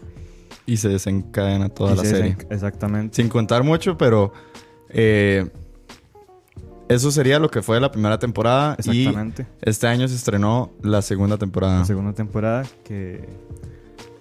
Y 0.66 0.78
se 0.78 0.90
desencadena 0.90 1.70
toda 1.70 1.94
y 1.94 1.98
la 1.98 2.04
se 2.04 2.10
serie. 2.10 2.38
Exactamente. 2.50 3.16
Sin 3.16 3.30
contar 3.30 3.64
mucho, 3.64 3.98
pero 3.98 4.34
eh, 4.90 5.48
eso 6.88 7.12
sería 7.12 7.40
lo 7.40 7.50
que 7.50 7.62
fue 7.62 7.80
la 7.80 7.92
primera 7.92 8.20
temporada. 8.20 8.78
Y 8.84 9.02
Exactamente. 9.02 9.48
este 9.62 9.88
año 9.88 10.08
se 10.08 10.16
estrenó 10.16 10.72
la 10.82 11.02
segunda 11.02 11.38
temporada. 11.38 11.80
La 11.80 11.86
segunda 11.86 12.14
temporada, 12.14 12.64
que 12.84 13.28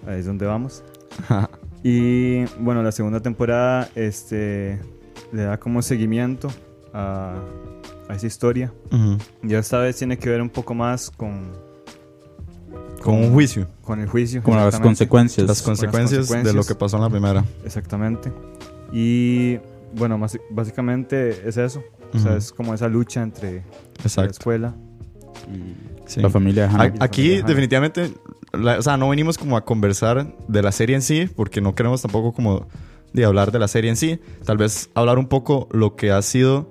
ahí 0.07 0.19
es 0.19 0.25
donde 0.25 0.45
vamos. 0.45 0.83
Y 1.83 2.45
bueno, 2.59 2.81
la 2.81 2.91
segunda 2.91 3.19
temporada 3.21 3.89
este, 3.95 4.79
le 5.31 5.43
da 5.43 5.59
como 5.59 5.81
seguimiento 5.81 6.49
a, 6.93 7.35
a 8.09 8.15
esa 8.15 8.27
historia. 8.27 8.73
Ujú. 8.91 9.17
Y 9.43 9.53
esta 9.53 9.79
vez 9.79 9.95
tiene 9.97 10.17
que 10.17 10.29
ver 10.29 10.41
un 10.41 10.49
poco 10.49 10.73
más 10.73 11.11
con, 11.11 11.53
Con 13.05 13.15
un 13.15 13.31
juicio. 13.33 13.67
con 13.83 13.99
el 13.99 14.07
juicio. 14.07 14.41
Como 14.43 14.57
las 14.57 14.79
consecuencias. 14.79 15.47
Las 15.47 15.61
consecuencias, 15.61 16.27
de 16.29 16.53
lo 16.53 16.63
que 16.63 16.75
pasó 16.75 16.97
en 16.97 17.03
la 17.03 17.09
primera. 17.09 17.45
Exactamente. 17.63 18.31
Y 18.91 19.57
bueno, 19.95 20.17
más- 20.17 20.37
básicamente 20.49 21.47
es 21.47 21.57
eso. 21.57 21.83
O 22.13 22.19
sea, 22.19 22.37
es 22.37 22.51
como 22.51 22.73
esa 22.73 22.87
lucha 22.87 23.21
entre 23.21 23.63
la 24.15 24.25
escuela 24.25 24.73
y... 25.53 25.75
Sí. 26.07 26.21
La 26.21 26.29
familia 26.29 26.67
de 26.67 26.69
A- 26.75 26.81
Hannah. 26.81 26.93
Aquí 26.99 27.41
definitivamente, 27.41 28.11
la- 28.53 28.77
o 28.77 28.81
sea, 28.81 28.95
no 28.95 29.09
venimos 29.09 29.37
como 29.39 29.57
a 29.57 29.65
conversar 29.65 30.35
de 30.47 30.61
la 30.61 30.71
serie 30.71 30.95
en 30.95 31.01
sí, 31.01 31.27
porque 31.35 31.61
no 31.61 31.73
queremos 31.73 32.01
tampoco 32.03 32.31
como 32.31 32.67
de 33.11 33.25
hablar 33.25 33.51
de 33.51 33.57
la 33.59 33.67
serie 33.67 33.89
en 33.89 33.97
sí. 33.97 34.19
Tal 34.45 34.57
vez 34.57 34.89
hablar 34.93 35.17
un 35.17 35.27
poco 35.27 35.67
lo 35.71 35.95
que 35.95 36.11
ha 36.11 36.21
sido 36.21 36.69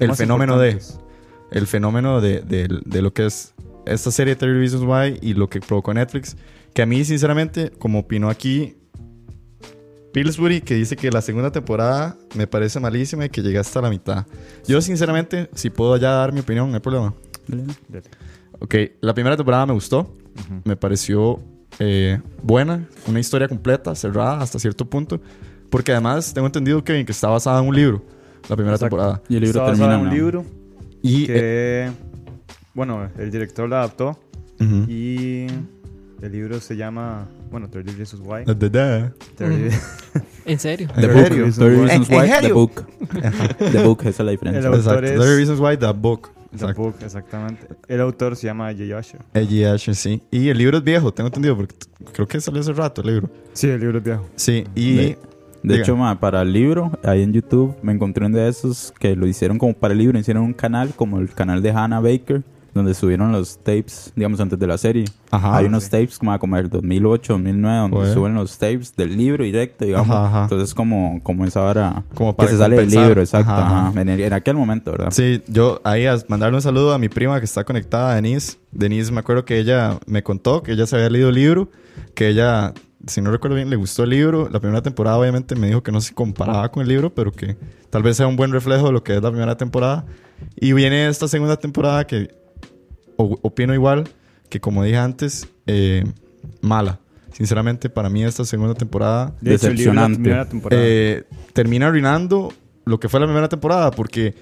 el 0.00 0.14
fenómeno 0.14 0.58
de, 0.58 0.80
el 1.50 1.66
fenómeno 1.66 2.20
de, 2.20 2.40
de- 2.42 2.68
de 2.84 3.02
lo 3.02 3.12
que 3.14 3.26
es 3.26 3.54
esta 3.86 4.10
serie 4.10 4.36
30 4.36 4.58
Reasons 4.58 4.82
Why 4.84 5.18
y 5.20 5.34
lo 5.34 5.48
que 5.48 5.60
provocó 5.60 5.92
Netflix. 5.94 6.36
Que 6.72 6.82
a 6.82 6.86
mí, 6.86 7.04
sinceramente, 7.04 7.70
como 7.70 8.00
opinó 8.00 8.28
aquí 8.30 8.76
Pillsbury, 10.12 10.60
que 10.60 10.74
dice 10.74 10.96
que 10.96 11.10
la 11.10 11.20
segunda 11.20 11.50
temporada 11.50 12.16
me 12.36 12.46
parece 12.46 12.78
malísima 12.80 13.24
y 13.26 13.28
que 13.30 13.42
llega 13.42 13.60
hasta 13.60 13.80
la 13.80 13.90
mitad. 13.90 14.26
Yo, 14.66 14.80
sinceramente, 14.80 15.48
si 15.54 15.70
puedo 15.70 15.96
ya 15.96 16.10
dar 16.12 16.32
mi 16.32 16.40
opinión, 16.40 16.68
no 16.70 16.74
hay 16.74 16.80
problema. 16.80 17.14
Ok, 18.60 18.74
la 19.00 19.12
primera 19.14 19.36
temporada 19.36 19.66
me 19.66 19.72
gustó. 19.72 20.00
Ujú. 20.00 20.62
Me 20.64 20.76
pareció 20.76 21.40
eh, 21.78 22.20
buena, 22.42 22.88
una 23.06 23.20
historia 23.20 23.48
completa, 23.48 23.94
cerrada 23.94 24.40
hasta 24.40 24.58
cierto 24.58 24.88
punto. 24.88 25.20
Porque 25.70 25.90
además 25.92 26.32
tengo 26.32 26.46
entendido 26.46 26.84
Kevin, 26.84 27.04
que 27.04 27.12
está 27.12 27.28
basada 27.28 27.60
en 27.60 27.66
un 27.68 27.74
libro, 27.74 28.04
la 28.48 28.54
primera 28.56 28.76
Exacto. 28.76 28.96
temporada. 28.96 29.22
Y 29.28 29.34
el 29.36 29.42
libro 29.42 29.60
Está 29.60 29.72
termina. 29.72 29.94
en 29.96 30.00
un 30.06 30.10
libro 30.14 30.44
Y, 31.02 31.24
eh, 31.24 31.26
que, 31.26 31.90
bueno, 32.74 33.08
el 33.18 33.30
director 33.30 33.68
la 33.68 33.78
adaptó 33.80 34.18
ujú. 34.60 34.84
y 34.88 35.46
el 36.22 36.32
libro 36.32 36.60
se 36.60 36.76
llama, 36.76 37.26
bueno, 37.50 37.68
30 37.68 37.92
Reasons 37.92 38.22
Why. 38.24 38.44
Da, 38.44 38.54
da, 38.54 38.68
da. 38.68 39.12
30 39.36 39.76
¿En 40.46 40.58
serio? 40.58 40.88
The 40.94 41.06
¿En 41.06 41.12
Book. 41.12 41.22
serio? 41.26 41.44
30 41.44 41.64
Reasons 41.66 42.10
¿En- 42.10 42.14
en 42.14 42.20
Why, 42.20 42.30
The? 42.40 42.52
Book. 42.52 42.84
The 43.72 43.82
Book, 43.84 44.00
esa 44.00 44.08
es 44.10 44.20
la 44.20 44.30
diferencia. 44.30 44.60
El 44.60 44.66
autor 44.66 44.80
Exacto. 44.80 45.04
es- 45.06 45.12
30 45.12 45.36
Reasons 45.36 45.60
Why, 45.60 45.76
The 45.76 45.92
Book. 45.92 46.30
The 46.50 46.56
Exacto. 46.56 46.82
Book, 46.82 46.94
exactamente. 47.02 47.66
El 47.88 48.00
autor 48.00 48.36
se 48.36 48.46
llama 48.46 48.66
Jay 48.72 48.92
Usher. 48.94 49.20
Eddie 49.34 49.66
Asher, 49.66 49.94
sí. 49.96 50.22
Y 50.30 50.48
el 50.50 50.58
libro 50.58 50.78
es 50.78 50.84
viejo, 50.84 51.12
tengo 51.12 51.26
entendido, 51.28 51.56
porque 51.56 51.74
creo 52.12 52.28
que 52.28 52.40
salió 52.40 52.60
hace 52.60 52.72
rato 52.72 53.00
el 53.00 53.08
libro. 53.08 53.30
Sí, 53.54 53.68
el 53.68 53.80
libro 53.80 53.98
es 53.98 54.04
viejo. 54.04 54.26
Sí, 54.36 54.64
y... 54.74 54.96
De- 54.96 55.18
De 55.64 55.76
hecho, 55.80 55.96
ma, 55.96 56.20
para 56.20 56.42
el 56.42 56.52
libro, 56.52 56.92
ahí 57.02 57.22
en 57.22 57.32
YouTube 57.32 57.74
me 57.82 57.90
encontré 57.92 58.26
uno 58.26 58.36
de 58.36 58.48
esos 58.50 58.92
que 58.98 59.16
lo 59.16 59.26
hicieron 59.26 59.56
como 59.58 59.72
para 59.72 59.92
el 59.92 59.98
libro, 59.98 60.18
hicieron 60.18 60.42
un 60.44 60.52
canal 60.52 60.90
como 60.94 61.18
el 61.20 61.30
canal 61.30 61.62
de 61.62 61.70
Hannah 61.70 62.00
Baker, 62.00 62.42
donde 62.74 62.92
subieron 62.92 63.30
los 63.30 63.58
tapes, 63.58 64.12
digamos, 64.16 64.40
antes 64.40 64.58
de 64.58 64.66
la 64.66 64.76
serie. 64.76 65.04
Ajá. 65.30 65.56
Hay 65.56 65.66
unos 65.66 65.88
tapes 65.88 66.18
como, 66.18 66.36
como 66.40 66.56
el 66.56 66.68
2008, 66.68 67.32
2009, 67.34 67.78
donde 67.78 67.96
Joder. 67.98 68.14
suben 68.14 68.34
los 68.34 68.58
tapes 68.58 68.94
del 68.96 69.16
libro 69.16 69.44
directo, 69.44 69.84
digamos. 69.84 70.10
Ajá, 70.10 70.26
ajá. 70.26 70.42
Entonces, 70.44 70.74
como, 70.74 71.20
como 71.22 71.44
esa 71.44 71.62
hora 71.62 72.02
Como 72.14 72.32
que 72.32 72.36
para 72.38 72.50
se 72.50 72.58
sale 72.58 72.74
del 72.76 72.84
compensar. 72.86 73.06
libro, 73.06 73.20
exacto. 73.22 73.52
Ajá, 73.52 73.66
ajá. 73.66 73.88
ajá. 73.88 74.00
En, 74.00 74.08
el- 74.08 74.20
en 74.20 74.32
aquel 74.32 74.56
momento, 74.56 74.90
¿verdad? 74.90 75.10
Sí, 75.12 75.42
yo 75.46 75.80
ahí 75.84 76.06
a 76.06 76.16
mandarle 76.28 76.56
un 76.56 76.62
saludo 76.62 76.92
a 76.92 76.98
mi 76.98 77.08
prima 77.08 77.38
que 77.38 77.44
está 77.46 77.62
conectada, 77.64 78.14
Denise. 78.16 78.58
Denise, 78.72 79.12
me 79.12 79.20
acuerdo 79.20 79.44
que 79.44 79.58
ella 79.58 79.98
me 80.06 80.22
contó 80.24 80.62
que 80.64 80.72
ella 80.72 80.86
se 80.86 80.96
había 80.96 81.10
leído 81.10 81.28
el 81.28 81.36
libro, 81.36 81.70
que 82.16 82.28
ella, 82.28 82.74
si 83.06 83.20
no 83.20 83.30
recuerdo 83.30 83.54
bien, 83.54 83.70
le 83.70 83.76
gustó 83.76 84.02
el 84.02 84.10
libro. 84.10 84.48
La 84.50 84.58
primera 84.58 84.82
temporada 84.82 85.16
obviamente 85.16 85.54
me 85.54 85.68
dijo 85.68 85.84
que 85.84 85.92
no 85.92 86.00
se 86.00 86.12
comparaba 86.12 86.70
con 86.72 86.82
el 86.82 86.88
libro, 86.88 87.14
pero 87.14 87.30
que 87.30 87.56
tal 87.90 88.02
vez 88.02 88.16
sea 88.16 88.26
un 88.26 88.34
buen 88.34 88.50
reflejo 88.50 88.86
de 88.86 88.92
lo 88.92 89.04
que 89.04 89.14
es 89.16 89.22
la 89.22 89.30
primera 89.30 89.56
temporada. 89.56 90.04
Y 90.56 90.72
viene 90.72 91.06
esta 91.08 91.28
segunda 91.28 91.56
temporada 91.56 92.04
que 92.06 92.34
opino 93.16 93.74
igual, 93.74 94.04
que 94.48 94.60
como 94.60 94.82
dije 94.84 94.96
antes, 94.98 95.48
eh, 95.66 96.04
mala. 96.60 97.00
Sinceramente, 97.32 97.90
para 97.90 98.08
mí 98.08 98.22
esta 98.24 98.44
segunda 98.44 98.74
temporada 98.74 99.34
De 99.40 99.50
la 99.50 99.58
Decepcionante. 99.58 100.18
primera 100.20 100.48
temporada. 100.48 100.82
eh, 100.84 101.24
termina 101.52 101.88
arruinando 101.88 102.52
lo 102.84 103.00
que 103.00 103.08
fue 103.08 103.18
la 103.18 103.26
primera 103.26 103.48
temporada, 103.48 103.90
porque 103.90 104.34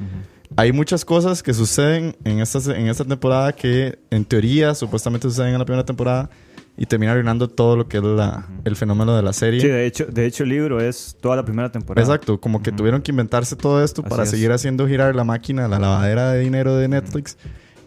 hay 0.56 0.72
muchas 0.72 1.04
cosas 1.04 1.42
que 1.42 1.54
suceden 1.54 2.14
en 2.24 2.40
esta, 2.40 2.58
en 2.76 2.88
esta 2.88 3.04
temporada 3.04 3.52
que 3.54 3.98
en 4.10 4.24
teoría 4.26 4.74
supuestamente 4.74 5.26
suceden 5.28 5.52
en 5.54 5.58
la 5.58 5.64
primera 5.64 5.86
temporada 5.86 6.28
y 6.76 6.84
termina 6.84 7.12
arruinando 7.12 7.48
todo 7.48 7.76
lo 7.76 7.88
que 7.88 7.98
es 7.98 8.02
la, 8.02 8.46
el 8.64 8.76
fenómeno 8.76 9.14
de 9.16 9.22
la 9.22 9.32
serie. 9.32 9.60
sí, 9.60 9.68
de 9.68 9.86
hecho, 9.86 10.06
de 10.06 10.26
hecho, 10.26 10.42
el 10.42 10.50
libro 10.50 10.80
es 10.80 11.16
toda 11.20 11.36
la 11.36 11.44
primera 11.44 11.70
temporada. 11.72 12.04
Exacto, 12.06 12.40
como 12.40 12.62
que 12.62 12.72
tuvieron 12.72 13.00
que 13.00 13.12
inventarse 13.12 13.56
todo 13.56 13.82
esto 13.82 14.02
Así 14.02 14.10
para 14.10 14.22
es. 14.24 14.30
seguir 14.30 14.52
haciendo 14.52 14.86
girar 14.86 15.14
la 15.16 15.24
máquina, 15.24 15.66
la 15.68 15.78
lavadera 15.78 16.32
de 16.32 16.40
dinero 16.40 16.76
de 16.76 16.88
Netflix 16.88 17.38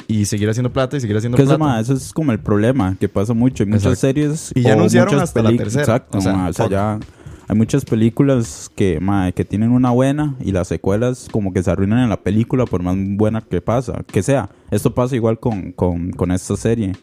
y 0.07 0.25
seguir 0.25 0.49
haciendo 0.49 0.71
plata 0.71 0.97
y 0.97 0.99
seguir 0.99 1.17
haciendo 1.17 1.37
plata. 1.37 1.57
ma, 1.57 1.79
eso 1.79 1.93
es 1.93 2.13
como 2.13 2.31
el 2.31 2.39
problema 2.39 2.95
que 2.99 3.09
pasa 3.09 3.33
mucho 3.33 3.63
en 3.63 3.69
muchas 3.69 3.85
Exacto. 3.85 4.01
series. 4.01 4.51
Y 4.55 4.61
ya 4.61 4.73
anunciaron 4.73 5.19
hasta 5.19 5.41
la 5.41 5.55
tercera. 5.55 5.83
Exacto, 5.83 6.17
O 6.17 6.21
sea, 6.21 6.33
ma, 6.33 6.49
o 6.49 6.53
sea, 6.53 6.69
ya 6.69 6.99
hay 7.47 7.55
muchas 7.55 7.85
películas 7.85 8.71
que, 8.75 8.99
ma, 8.99 9.31
que 9.31 9.45
tienen 9.45 9.71
una 9.71 9.91
buena 9.91 10.35
y 10.39 10.51
las 10.51 10.67
secuelas 10.67 11.27
como 11.31 11.53
que 11.53 11.61
se 11.63 11.71
arruinan 11.71 11.99
en 11.99 12.09
la 12.09 12.21
película 12.21 12.65
por 12.65 12.81
más 12.81 12.95
buena 12.97 13.41
que 13.41 13.61
pasa, 13.61 14.03
que 14.11 14.23
sea. 14.23 14.49
Esto 14.71 14.93
pasa 14.93 15.15
igual 15.15 15.39
con, 15.39 15.71
con, 15.71 16.11
con 16.11 16.31
esta 16.31 16.55
serie. 16.55 16.93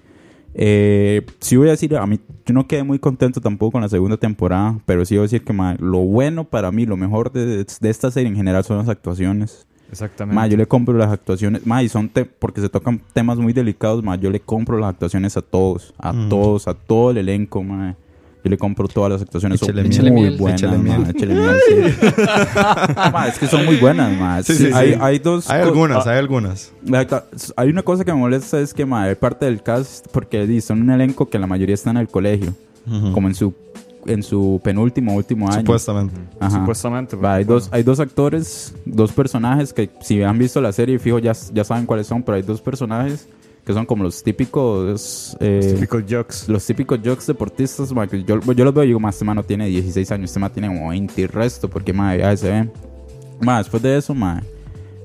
Eh, 0.55 1.25
sí 1.41 1.57
voy 1.57 1.69
a 1.69 1.71
decir, 1.71 1.97
a 1.97 2.07
mí 2.07 2.21
yo 2.45 2.53
no 2.53 2.67
quedé 2.67 2.83
muy 2.83 2.99
contento 2.99 3.41
tampoco 3.41 3.73
con 3.73 3.83
la 3.83 3.89
segunda 3.89 4.17
temporada, 4.17 4.79
pero 4.85 5.05
sí 5.05 5.15
voy 5.15 5.21
a 5.21 5.23
decir 5.23 5.45
que 5.45 5.53
ma, 5.53 5.77
lo 5.79 5.99
bueno 5.99 6.45
para 6.45 6.71
mí, 6.73 6.87
lo 6.87 6.97
mejor 6.97 7.33
de, 7.33 7.65
de 7.65 7.91
esta 7.91 8.11
serie 8.11 8.29
en 8.29 8.37
general 8.37 8.65
son 8.65 8.79
las 8.79 8.89
actuaciones. 8.89 9.67
Exactamente. 9.93 10.35
Ma, 10.35 10.47
yo 10.49 10.57
le 10.57 10.67
compro 10.67 10.95
las 10.97 11.13
actuaciones, 11.13 11.65
ma, 11.67 11.83
y 11.83 11.89
son 11.89 12.09
te- 12.09 12.25
porque 12.25 12.61
se 12.61 12.69
tocan 12.69 13.01
temas 13.13 13.39
muy 13.39 13.53
delicados, 13.53 14.03
ma, 14.03 14.17
yo 14.17 14.31
le 14.31 14.41
compro 14.41 14.79
las 14.79 14.91
actuaciones 14.91 15.37
a 15.37 15.43
todos, 15.43 15.93
a 15.99 16.13
Mm. 16.13 16.29
todos, 16.31 16.67
a 16.67 16.75
todo 16.75 17.11
el 17.11 17.19
elenco, 17.19 17.63
ma. 17.63 17.95
Yo 18.45 18.51
le 18.51 18.59
compro 18.59 18.89
todas 18.89 19.13
las 19.13 19.23
actuaciones, 19.23 19.61
son 19.61 19.73
muy 19.73 20.11
miel. 20.11 20.37
Buenas, 20.37 20.63
ma, 20.63 20.77
miel. 20.77 21.11
échele 21.11 21.33
miel, 21.35 21.57
sí. 21.69 21.75
Ma, 23.13 23.29
es 23.29 23.39
que 23.39 23.47
son 23.47 23.65
muy 23.65 23.77
buenas, 23.77 24.19
ma. 24.19 24.43
Sí, 24.43 24.55
Sí, 24.55 24.67
sí, 24.67 24.71
hay, 24.75 24.95
sí. 24.95 24.99
hay 25.01 25.19
dos 25.21 25.49
hay 25.49 25.63
algunas, 25.63 26.05
ah, 26.07 26.11
hay 26.13 26.19
algunas. 26.19 26.73
Hay 27.57 27.69
una 27.71 27.83
cosa 27.85 28.05
que 28.05 28.13
me 28.13 28.19
molesta 28.19 28.59
es 28.61 28.75
que 28.75 28.85
ma, 28.85 29.07
de 29.07 29.15
parte 29.15 29.45
del 29.47 29.63
cast, 29.63 30.07
porque 30.11 30.61
son 30.61 30.83
un 30.83 30.91
elenco 30.91 31.29
que 31.31 31.39
la 31.39 31.47
mayoría 31.47 31.75
está 31.75 31.91
en 31.91 31.99
el 31.99 32.09
colegio, 32.09 32.53
como 33.15 33.29
en 33.29 33.37
su 33.37 33.55
en 34.07 34.23
su 34.23 34.61
penúltimo 34.63 35.15
último 35.15 35.49
año. 35.49 35.61
Supuestamente. 35.61 36.15
Ajá. 36.41 36.59
Supuestamente. 36.59 37.17
Va, 37.17 37.35
hay, 37.35 37.45
dos, 37.45 37.69
hay 37.73 37.83
dos 37.83 38.01
actores, 38.01 38.75
dos 38.85 39.13
personajes 39.13 39.73
que 39.73 39.91
si 40.01 40.23
han 40.23 40.39
visto 40.39 40.61
la 40.61 40.73
serie, 40.73 40.99
fijo, 40.99 41.19
ya, 41.19 41.33
ya 41.53 41.65
saben 41.65 41.87
cuáles 41.87 42.07
son, 42.07 42.23
pero 42.23 42.37
hay 42.37 42.43
dos 42.43 42.61
personajes 42.61 43.29
que 43.65 43.73
son 43.73 43.87
como 43.87 44.03
los 44.03 44.23
típicos... 44.23 45.37
eh, 45.41 45.61
bueno, 45.63 45.75
típicos 45.75 46.05
jokes. 46.09 46.49
los 46.49 46.67
típicos 46.67 46.99
jokes 47.05 47.27
deportistas, 47.27 47.93
ma, 47.93 48.07
que 48.07 48.25
yo, 48.25 48.41
yo 48.41 48.65
los 48.65 48.75
veo 48.75 48.85
y 48.85 48.89
digo, 48.89 49.01
más 49.01 49.15
este 49.15 49.25
man 49.25 49.37
no 49.37 49.45
tiene 49.45 49.67
16 49.67 50.11
años, 50.11 50.31
este 50.31 50.41
man 50.41 50.53
tiene 50.53 50.69
como 50.69 50.89
20 50.89 51.21
y 51.21 51.27
resto, 51.27 51.69
porque 51.71 51.93
ya 51.93 52.37
se 52.37 52.51
ve. 52.51 52.71
Ma, 53.41 53.59
después 53.59 53.83
de 53.83 53.97
eso, 53.97 54.15
ma, 54.15 54.43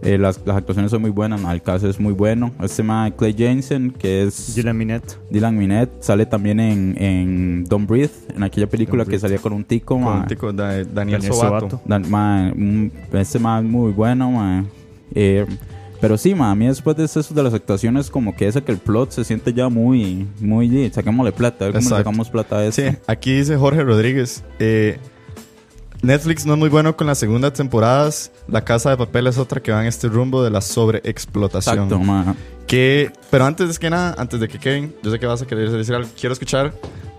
eh, 0.04 0.18
las, 0.18 0.39
las 0.45 0.58
actuaciones 0.58 0.91
son 0.91 1.02
muy 1.02 1.10
buenas, 1.10 1.41
ma, 1.41 1.52
el 1.54 1.62
caso 1.62 1.89
es 1.89 2.00
muy 2.00 2.14
bueno. 2.14 2.52
Este 2.62 2.84
ma, 2.84 3.10
Clay 3.12 3.34
Jensen, 3.34 3.91
que 3.91 4.24
es 4.24 4.54
Gillian 4.56 4.78
Minette. 4.78 5.18
Dylan 5.30 5.58
Minette, 5.58 5.91
sale 6.04 6.26
también 6.26 6.60
en, 6.60 6.95
en 7.02 7.64
Don't 7.66 7.89
Breathe, 7.89 8.12
en 8.36 8.43
aquella 8.43 8.68
película 8.68 9.04
Don't 9.04 9.10
que 9.10 9.18
Breathe. 9.18 9.22
salía 9.22 9.38
con 9.39 9.54
un 9.54 9.64
tico, 9.64 9.98
ma. 9.98 10.06
Con 10.12 10.20
un 10.22 10.28
tico, 10.28 10.54
Da- 10.54 10.84
Daniel, 10.84 10.93
Daniel 10.93 11.24
Sobato. 11.24 11.82
Dan- 11.86 12.10
ma, 12.10 12.52
un- 12.56 12.91
este 13.14 13.38
es 13.38 13.41
muy 13.64 13.91
bueno, 13.91 14.32
ma. 14.32 14.66
Eh, 15.16 15.45
pero 16.00 16.16
sí, 16.16 16.36
ma, 16.36 16.52
a 16.52 16.56
mí 16.56 16.68
después 16.68 16.95
de 16.95 17.06
eso 17.06 17.22
de 17.34 17.41
las 17.41 17.56
actuaciones, 17.56 18.12
como 18.12 18.36
que 18.36 18.48
ese 18.48 18.62
que 18.62 18.72
el 18.72 18.78
plot 18.78 19.10
se 19.12 19.24
siente 19.24 19.52
ya 19.52 19.68
muy, 19.68 20.28
muy, 20.39 20.91
saquémosle 20.91 21.32
plata, 21.32 21.66
a 21.66 21.68
ver 21.70 21.78
cómo 21.78 21.89
le 21.89 21.95
sacamos 21.95 22.30
plata 22.30 22.58
a 22.60 22.66
eso. 22.66 22.84
Sí, 22.84 22.95
aquí 23.08 23.34
dice 23.34 23.58
Jorge 23.58 23.84
Rodríguez. 23.84 24.43
eh, 24.60 25.00
Netflix 26.02 26.45
no 26.45 26.54
es 26.54 26.60
muy 26.60 26.70
bueno 26.70 26.95
con 26.95 27.08
las 27.08 27.18
segundas 27.18 27.54
temporadas. 27.54 28.32
La 28.48 28.64
Casa 28.64 28.89
de 28.91 28.98
Papel 28.98 29.28
es 29.28 29.38
otra 29.38 29.62
que 29.62 29.72
va 29.72 29.82
en 29.82 29.88
este 29.88 30.08
rumbo 30.08 30.43
de 30.43 30.50
la 30.52 30.62
sobreexplotación. 30.62 31.76
Exacto, 31.86 32.00
ma. 32.00 32.36
Que, 32.68 33.12
pero 33.30 33.45
antes 33.45 33.80
que 33.80 33.89
nada, 33.89 34.14
antes 34.18 34.39
de 34.39 34.48
que 34.48 34.60
Kevin, 34.60 34.93
yo 35.02 35.12
sé 35.12 35.20
que 35.20 35.26
vas 35.26 35.41
a 35.41 35.48
querer 35.48 35.70
decir 35.72 35.95
algo, 35.95 36.10
quiero 36.20 36.34
escuchar 36.34 36.74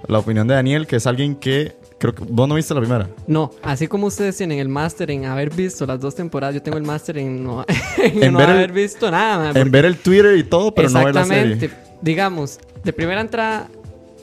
la 0.07 0.19
opinión 0.19 0.47
de 0.47 0.55
Daniel, 0.55 0.87
que 0.87 0.97
es 0.97 1.07
alguien 1.07 1.35
que 1.35 1.77
creo 1.99 2.15
que 2.15 2.23
vos 2.29 2.47
no 2.49 2.55
viste 2.55 2.75
la 2.75 2.81
primera. 2.81 3.09
No, 3.27 3.51
así 3.63 3.89
como 3.89 4.07
ustedes 4.07 4.37
tienen 4.37 4.59
el 4.59 4.69
máster 4.69 5.11
en 5.11 5.25
haber 5.25 5.51
visto 5.51 5.85
las 5.87 5.99
dos 6.01 6.15
temporadas, 6.15 6.55
yo 6.55 6.63
tengo 6.63 6.77
el 6.77 6.85
máster 6.85 7.19
en 7.19 7.43
no, 7.43 7.65
en 7.99 8.23
En 8.23 8.33
no 8.35 8.39
ver 8.39 8.51
el- 8.51 8.57
haber 8.57 8.73
visto 8.73 9.11
nada. 9.11 9.53
man, 9.53 9.57
En 9.57 9.71
ver 9.71 9.87
el 9.87 9.97
Twitter 9.97 10.37
y 10.37 10.45
todo, 10.45 10.73
pero 10.75 10.89
no 10.91 11.05
ver 11.05 11.15
la 11.15 11.23
Exactamente. 11.23 11.69
serie. 11.71 11.77
Digamos, 12.03 12.59
de 12.85 12.93
primera 12.93 13.21
entrada, 13.21 13.69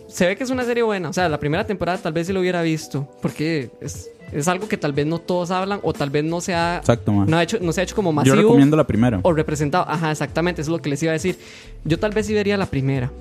se 0.08 0.28
ve 0.28 0.36
que 0.38 0.44
es 0.44 0.50
una 0.52 0.64
serie 0.64 0.84
buena. 0.84 1.10
O 1.10 1.14
sea, 1.14 1.28
la 1.28 1.40
primera 1.40 1.66
temporada 1.66 1.98
tal 1.98 2.14
vez 2.14 2.28
sí 2.28 2.34
lo 2.34 2.40
hubiera 2.40 2.62
visto. 2.62 3.10
Porque 3.22 3.72
es, 3.82 4.10
es 4.36 4.48
algo 4.48 4.68
que 4.68 4.78
tal 4.78 4.94
vez 4.94 5.06
no 5.06 5.20
todos 5.20 5.52
hablan 5.52 5.80
o 5.84 5.94
tal 5.94 6.10
vez 6.10 6.24
no 6.24 6.42
se 6.42 6.54
ha, 6.54 6.78
Exacto, 6.78 7.12
no 7.12 7.38
ha 7.38 7.44
hecho, 7.44 7.58
no 7.62 7.72
se 7.72 7.82
ha 7.82 7.84
hecho 7.84 7.96
como 7.96 8.10
Yo 8.12 8.14
masivo 8.16 8.36
recomiendo 8.36 8.78
la 8.78 8.86
primera. 8.88 9.20
o 9.24 9.34
representado. 9.34 9.86
Ajá, 9.88 10.12
exactamente, 10.12 10.62
eso 10.62 10.72
es 10.72 10.78
lo 10.78 10.82
que 10.82 10.90
les 10.90 11.02
iba 11.04 11.12
a 11.12 11.14
decir. 11.14 11.38
Yo 11.84 11.98
tal 12.00 12.12
vez 12.12 12.26
sí 12.28 12.34
vería 12.34 12.58
la 12.58 12.66
primera. 12.68 13.12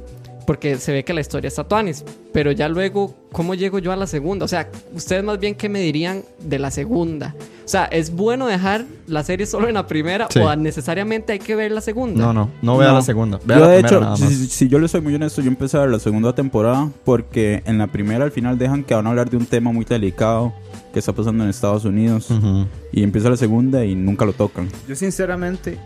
Porque 0.47 0.77
se 0.77 0.93
ve 0.93 1.05
que 1.05 1.15
la 1.15 1.23
historia 1.23 1.49
está 1.49 1.65
tuanis. 1.65 2.05
Pero 2.35 2.53
ya 2.53 2.69
luego, 2.69 3.15
¿cómo 3.33 3.55
llego 3.55 3.79
yo 3.79 3.93
a 3.93 3.97
la 3.97 4.07
segunda? 4.07 4.45
O 4.45 4.49
sea, 4.49 4.69
ustedes 4.95 5.25
más 5.25 5.39
bien, 5.41 5.55
¿qué 5.55 5.71
me 5.71 5.81
dirían 5.81 6.23
de 6.39 6.59
la 6.59 6.71
segunda? 6.71 7.35
O 7.65 7.67
sea, 7.69 7.87
¿es 7.87 8.11
bueno 8.15 8.47
dejar 8.47 8.85
la 9.07 9.23
serie 9.25 9.47
solo 9.47 9.69
en 9.69 9.75
la 9.75 9.87
primera 9.87 10.27
Sí. 10.29 10.41
o 10.41 10.55
necesariamente 10.55 11.33
hay 11.33 11.39
que 11.39 11.55
ver 11.57 11.73
la 11.73 11.81
segunda? 11.81 12.21
No, 12.27 12.35
no, 12.35 12.51
no 12.61 12.77
vea 12.77 12.89
No. 12.89 12.95
la 12.97 13.01
segunda. 13.01 13.41
Vea 13.43 13.57
Yo, 13.57 13.65
la 13.65 13.71
de 13.71 13.79
primera 13.79 13.89
hecho, 13.97 14.01
nada 14.05 14.17
si, 14.19 14.23
más. 14.25 14.33
si- 14.35 14.47
si 14.49 14.69
yo 14.69 14.79
le 14.79 14.87
soy 14.89 15.01
muy 15.01 15.15
honesto, 15.15 15.41
yo 15.41 15.49
empecé 15.49 15.79
a 15.79 15.81
ver 15.81 15.89
la 15.91 15.99
segunda 15.99 16.35
temporada 16.35 16.91
porque 17.07 17.62
en 17.65 17.79
la 17.79 17.87
primera 17.87 18.23
al 18.27 18.31
final 18.31 18.59
dejan 18.59 18.85
que 18.85 18.95
van 18.95 19.07
a 19.07 19.11
hablar 19.11 19.31
de 19.31 19.39
un 19.39 19.47
tema 19.47 19.73
muy 19.73 19.87
delicado 19.87 20.53
que 20.95 21.01
está 21.01 21.12
pasando 21.12 21.45
en 21.45 21.51
Estados 21.51 21.84
Unidos 21.84 22.30
Ujú. 22.30 22.66
y 22.92 23.03
empieza 23.03 23.28
la 23.28 23.36
segunda 23.36 23.84
y 23.84 23.95
nunca 23.95 24.24
lo 24.24 24.32
tocan. 24.32 24.68
Yo 24.88 24.97
sinceramente, 24.97 25.76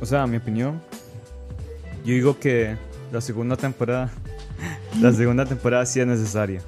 o 0.00 0.06
sea, 0.06 0.26
mi 0.26 0.38
opinión, 0.38 0.80
yo 2.04 2.14
digo 2.14 2.38
que 2.38 2.76
la 3.12 3.20
segunda 3.20 3.56
temporada, 3.56 4.10
la 5.02 5.12
segunda 5.12 5.44
temporada 5.44 5.84
sí 5.84 6.00
es 6.00 6.06
necesaria. 6.06 6.62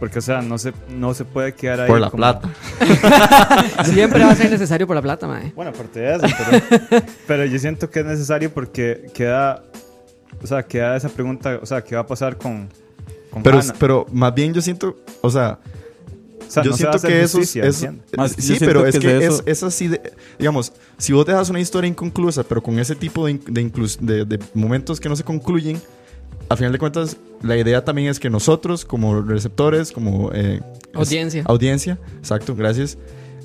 Porque, 0.00 0.20
o 0.20 0.22
sea, 0.22 0.42
no 0.42 0.58
se, 0.58 0.72
no 0.96 1.12
se 1.12 1.24
puede 1.24 1.54
quedar 1.54 1.80
ahí. 1.80 1.88
Por 1.88 2.00
la 2.00 2.08
como- 2.08 2.18
plata. 2.18 2.48
Siempre 3.84 4.24
va 4.24 4.30
a 4.30 4.36
ser 4.36 4.50
necesario 4.50 4.86
por 4.86 4.94
la 4.96 5.02
plata, 5.02 5.26
mae. 5.26 5.52
Bueno, 5.54 5.70
aparte 5.72 6.00
de 6.00 6.14
eso, 6.16 6.26
pero, 6.38 7.04
pero 7.26 7.44
yo 7.46 7.58
siento 7.58 7.90
que 7.90 8.00
es 8.00 8.06
necesario 8.06 8.50
porque 8.52 9.10
queda, 9.12 9.62
o 10.42 10.46
sea, 10.46 10.62
queda 10.62 10.96
esa 10.96 11.08
pregunta, 11.08 11.58
o 11.60 11.66
sea, 11.66 11.82
¿qué 11.82 11.94
va 11.96 12.02
a 12.02 12.06
pasar 12.06 12.36
con, 12.38 12.68
con 13.30 13.42
Pero, 13.42 13.58
Hannah? 13.58 13.74
pero 13.78 14.06
más 14.12 14.32
bien 14.34 14.54
yo 14.54 14.62
siento, 14.62 14.96
o 15.20 15.30
sea, 15.30 15.58
sea, 16.50 16.62
yo 16.62 16.70
no 16.70 16.76
siento 16.76 17.00
que 17.00 17.22
eso 17.22 17.40
es, 17.40 17.54
es-. 17.56 17.86
Más, 18.16 18.36
yo 18.36 18.42
sí, 18.42 18.56
pero 18.60 18.82
que 18.82 18.88
es 18.88 18.94
es 18.96 19.00
que 19.00 19.16
es, 19.18 19.24
eso. 19.34 19.42
es 19.46 19.62
así 19.62 19.88
de, 19.88 20.00
digamos, 20.38 20.72
si 20.96 21.12
vos 21.12 21.24
dejas 21.26 21.50
una 21.50 21.60
historia 21.60 21.88
inconclusa, 21.88 22.42
pero 22.44 22.62
con 22.62 22.78
ese 22.78 22.94
tipo 22.94 23.26
de, 23.26 23.38
de, 23.48 23.70
de- 24.00 24.24
de 24.24 24.38
momentos 24.54 25.00
que 25.00 25.08
no 25.08 25.16
se 25.16 25.24
concluyen, 25.24 25.80
al 26.48 26.56
final 26.56 26.72
de 26.72 26.78
cuentas, 26.78 27.16
la 27.42 27.56
idea 27.56 27.84
también 27.84 28.08
es 28.08 28.18
que 28.18 28.30
nosotros, 28.30 28.84
como 28.84 29.20
receptores, 29.22 29.92
como 29.92 30.30
eh, 30.32 30.60
es- 30.92 30.96
Audiencia. 30.96 31.42
audiencia, 31.46 31.98
exacto, 32.18 32.54
gracias, 32.56 32.96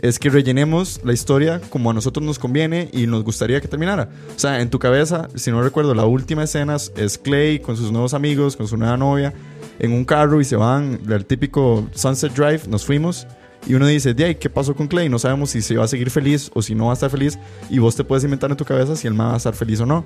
es 0.01 0.19
que 0.19 0.29
rellenemos 0.29 0.99
la 1.05 1.13
historia 1.13 1.61
como 1.69 1.89
a 1.89 1.93
nosotros 1.93 2.25
nos 2.25 2.37
conviene 2.37 2.89
y 2.91 3.07
nos 3.07 3.23
gustaría 3.23 3.61
que 3.61 3.67
terminara. 3.69 4.09
O 4.35 4.39
sea, 4.39 4.59
en 4.61 4.69
tu 4.69 4.77
cabeza, 4.79 5.29
si 5.35 5.49
no 5.49 5.61
recuerdo, 5.61 5.93
la 5.95 6.05
última 6.05 6.43
escena 6.43 6.75
es- 6.75 6.91
es 6.97 7.17
Clay 7.17 7.59
con 7.59 7.77
sus 7.77 7.91
nuevos 7.91 8.13
amigos, 8.13 8.55
con 8.57 8.67
su 8.67 8.75
nueva 8.77 8.97
novia, 8.97 9.33
en 9.79 9.91
un 9.91 10.05
carro 10.05 10.41
y 10.41 10.45
se 10.45 10.55
van 10.55 11.03
del 11.03 11.25
típico 11.25 11.87
Sunset 11.93 12.33
Drive, 12.33 12.61
nos 12.67 12.85
fuimos. 12.85 13.27
Y 13.65 13.75
uno 13.75 13.87
dice, 13.87 14.13
de 14.13 14.25
ahí, 14.25 14.35
¿qué 14.35 14.49
pasó 14.49 14.75
con 14.75 14.87
Clay? 14.87 15.07
No 15.07 15.19
sabemos 15.19 15.51
si 15.51 15.61
se 15.61 15.77
va 15.77 15.85
a 15.85 15.87
seguir 15.87 16.09
feliz 16.09 16.51
o 16.53 16.61
si 16.61 16.75
no 16.75 16.87
va 16.87 16.91
a 16.91 16.93
estar 16.95 17.09
feliz. 17.09 17.39
Y 17.69 17.79
vos 17.79 17.95
te 17.95 18.03
puedes 18.03 18.23
inventar 18.23 18.51
en 18.51 18.57
tu 18.57 18.65
cabeza 18.65 18.95
si 18.95 19.07
el 19.07 19.13
ma 19.13 19.27
va 19.27 19.33
a 19.35 19.37
estar 19.37 19.53
feliz 19.53 19.79
o 19.79 19.85
no. 19.85 20.03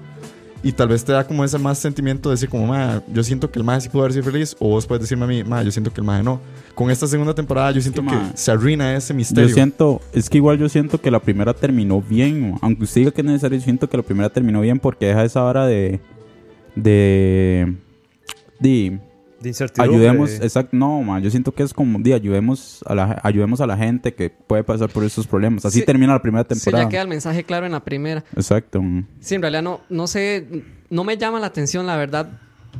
Y 0.63 0.71
tal 0.71 0.89
vez 0.89 1.03
te 1.03 1.11
da 1.11 1.25
como 1.25 1.43
ese 1.43 1.57
más 1.57 1.77
sentimiento 1.77 2.29
de 2.29 2.33
decir 2.33 2.49
como, 2.49 2.67
ma, 2.67 3.01
yo 3.11 3.23
siento 3.23 3.49
que 3.49 3.59
el 3.59 3.65
ma 3.65 3.79
sí 3.79 3.89
pudo 3.89 4.03
haber 4.03 4.13
sido 4.13 4.25
feliz. 4.25 4.55
O 4.59 4.69
vos 4.69 4.85
puedes 4.85 5.01
decirme 5.01 5.25
a 5.25 5.27
mí, 5.27 5.43
ma, 5.43 5.63
yo 5.63 5.71
siento 5.71 5.91
que 5.91 6.01
el 6.01 6.05
ma 6.05 6.21
no. 6.21 6.39
Con 6.75 6.91
esta 6.91 7.07
segunda 7.07 7.33
temporada 7.33 7.71
yo 7.71 7.81
siento 7.81 8.03
que, 8.03 8.09
que 8.09 8.15
ma, 8.15 8.31
se 8.35 8.51
arruina 8.51 8.95
ese 8.95 9.13
misterio. 9.13 9.47
Yo 9.47 9.53
siento, 9.55 10.01
es 10.13 10.29
que 10.29 10.37
igual 10.37 10.59
yo 10.59 10.69
siento 10.69 11.01
que 11.01 11.09
la 11.09 11.19
primera 11.19 11.53
terminó 11.53 12.01
bien, 12.01 12.55
aunque 12.61 12.83
usted 12.83 13.01
diga 13.01 13.11
que 13.11 13.21
es 13.21 13.27
necesario, 13.27 13.57
yo 13.57 13.63
siento 13.63 13.89
que 13.89 13.97
la 13.97 14.03
primera 14.03 14.29
terminó 14.29 14.61
bien 14.61 14.79
porque 14.79 15.07
deja 15.07 15.23
esa 15.23 15.43
hora 15.43 15.65
de, 15.65 15.99
de, 16.75 17.75
de 18.59 18.99
De 19.41 19.49
incertidumbre. 19.49 19.95
ayudemos, 19.97 20.31
exacto, 20.41 20.75
no, 20.75 21.01
ma, 21.03 21.19
yo 21.19 21.29
siento 21.29 21.51
que 21.53 21.63
es 21.63 21.73
como, 21.73 21.99
de 21.99 22.13
ayudemos 22.13 22.83
a 22.87 22.95
la, 22.95 23.19
ayudemos 23.23 23.61
a 23.61 23.67
la 23.67 23.77
gente 23.77 24.13
que 24.13 24.29
puede 24.29 24.63
pasar 24.63 24.89
por 24.89 25.03
esos 25.03 25.27
problemas. 25.27 25.63
Así 25.65 25.79
Sí. 25.79 25.85
termina 25.85 26.13
la 26.13 26.21
primera 26.21 26.43
Sí, 26.43 26.49
temporada. 26.55 26.83
ya 26.85 26.89
queda 26.89 27.01
el 27.03 27.07
mensaje 27.07 27.43
claro 27.43 27.65
en 27.65 27.71
la 27.73 27.83
primera. 27.83 28.23
Exacto. 28.35 28.81
Sí, 29.19 29.35
en 29.35 29.41
realidad 29.41 29.61
no, 29.61 29.81
no 29.89 30.07
sé, 30.07 30.47
no 30.89 31.03
me 31.03 31.17
llama 31.17 31.39
la 31.39 31.47
atención, 31.47 31.85
la 31.85 31.95
verdad. 31.97 32.29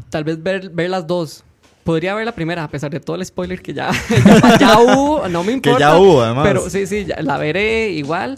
Tal 0.10 0.24
vez 0.24 0.42
ver, 0.42 0.70
ver 0.72 0.90
las 0.90 1.06
dos. 1.08 1.44
Podría 1.84 2.14
ver 2.16 2.26
la 2.26 2.34
primera, 2.36 2.64
a 2.64 2.68
pesar 2.70 2.92
de 2.92 3.00
todo 3.00 3.16
el 3.16 3.26
spoiler 3.26 3.62
que 3.62 3.74
ya, 3.74 3.92
ya, 4.26 4.58
ya 4.60 4.80
hubo, 4.82 5.28
no 5.30 5.44
me 5.44 5.52
Que 5.62 5.70
importa. 5.70 5.80
ya 5.80 5.98
hubo, 5.98 6.22
además. 6.22 6.46
Pero 6.48 6.70
sí, 6.70 6.86
sí, 6.88 7.06
ya 7.06 7.22
la 7.22 7.38
veré 7.38 7.92
igual. 7.92 8.38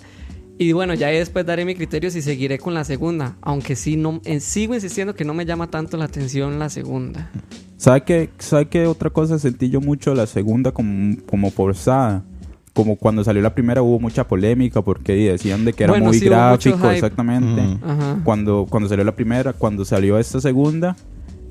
Y 0.58 0.74
bueno, 0.74 0.94
ya 0.94 1.08
después 1.08 1.46
daré 1.46 1.64
mi 1.64 1.74
criterio 1.74 2.12
si 2.12 2.22
seguiré 2.22 2.60
con 2.60 2.74
la 2.74 2.84
segunda. 2.84 3.38
Aunque 3.42 3.78
sí, 3.78 3.96
no, 3.96 4.20
eh, 4.26 4.42
sigo 4.42 4.76
insistiendo 4.76 5.16
que 5.16 5.24
no 5.24 5.34
me 5.34 5.46
llama 5.46 5.68
tanto 5.72 5.96
la 5.96 6.04
atención 6.06 6.60
la 6.60 6.70
segunda. 6.70 7.32
¿Sabe 7.80 8.04
qué, 8.04 8.30
¿Sabe 8.40 8.68
qué 8.68 8.88
otra 8.88 9.10
cosa 9.10 9.40
sentí 9.40 9.70
yo 9.70 9.80
mucho 9.80 10.14
la 10.14 10.28
segunda 10.28 10.74
como, 10.74 11.16
como 11.26 11.50
forzada? 11.50 12.26
Como 12.74 12.98
cuando 12.98 13.24
salió 13.24 13.42
la 13.42 13.56
primera 13.56 13.82
hubo 13.82 14.02
mucha 14.02 14.28
polémica 14.28 14.82
porque 14.82 15.14
decían 15.14 15.64
de 15.64 15.72
que 15.72 15.86
era 15.86 15.94
Bueno, 15.94 16.08
muy 16.08 16.20
sí, 16.20 16.26
gráfico, 16.26 16.90
exactamente. 16.90 17.80
Ajá. 17.82 18.20
Cuando, 18.26 18.68
cuando 18.70 18.90
salió 18.90 19.06
la 19.06 19.16
primera, 19.16 19.54
cuando 19.54 19.86
salió 19.86 20.20
esta 20.20 20.42
segunda, 20.42 20.98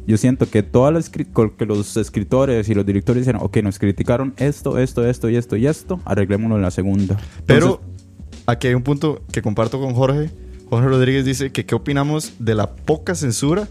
yo 0.07 0.19
siento 0.19 0.47
que 0.51 0.63
todas 0.63 0.93
las 0.93 1.09
que 1.09 1.65
los 1.65 1.97
escritores 1.97 2.69
y 2.69 2.75
los 2.75 2.85
directores 2.85 3.23
dijeron, 3.23 3.41
ok, 3.43 3.57
nos 3.63 3.79
criticaron 3.79 4.35
esto, 4.37 4.77
esto, 4.77 5.07
esto 5.07 5.31
y 5.31 5.37
esto 5.37 5.57
y 5.57 5.67
esto, 5.67 5.99
arreglémoslo 6.05 6.57
en 6.57 6.63
la 6.63 6.71
segunda. 6.71 7.17
Pero 7.47 7.81
Entonces, 7.81 8.45
aquí 8.45 8.67
hay 8.67 8.75
un 8.75 8.83
punto 8.83 9.23
que 9.33 9.41
comparto 9.41 9.81
con 9.81 9.95
Jorge. 9.95 10.31
Jorge 10.69 10.89
Rodríguez 10.89 11.25
dice 11.25 11.53
que 11.53 11.65
qué 11.65 11.75
opinamos 11.75 12.35
de 12.39 12.55
la 12.55 12.77
poca 12.77 13.15
censura 13.15 13.67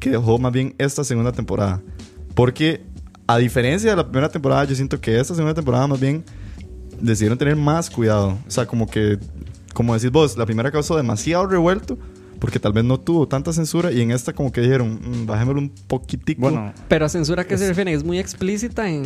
que 0.00 0.10
dejó 0.10 0.38
más 0.38 0.50
bien 0.52 0.74
esta 0.78 1.04
segunda 1.04 1.30
temporada. 1.30 1.80
Porque 2.40 2.80
a 3.26 3.36
diferencia 3.36 3.90
de 3.90 3.96
la 3.96 4.04
primera 4.08 4.30
temporada, 4.30 4.64
yo 4.64 4.74
siento 4.74 4.98
que 4.98 5.20
esta 5.20 5.34
segunda 5.34 5.52
temporada 5.52 5.86
más 5.86 6.00
bien 6.00 6.24
decidieron 6.98 7.36
tener 7.36 7.54
más 7.54 7.90
cuidado. 7.90 8.38
O 8.48 8.50
sea, 8.50 8.64
como 8.66 8.86
que, 8.88 9.18
como 9.74 9.92
decís 9.94 10.10
vos, 10.10 10.38
la 10.38 10.46
primera 10.46 10.70
causó 10.70 10.96
demasiado 10.96 11.46
revuelto 11.46 11.98
porque 12.38 12.58
tal 12.58 12.72
vez 12.72 12.82
no 12.84 12.98
tuvo 12.98 13.28
tanta 13.28 13.52
censura 13.52 13.92
y 13.92 14.00
en 14.00 14.10
esta 14.10 14.32
como 14.32 14.50
que 14.50 14.62
dijeron, 14.62 14.98
"Mm, 15.04 15.26
bajémoslo 15.26 15.60
un 15.60 15.68
poquitico. 15.86 16.40
Bueno, 16.40 16.72
Pero 16.88 17.04
a 17.04 17.08
censura 17.10 17.46
que 17.46 17.58
se 17.58 17.68
refiere 17.68 17.92
es 17.92 18.02
muy 18.04 18.18
explícita 18.18 18.88
en, 18.88 19.02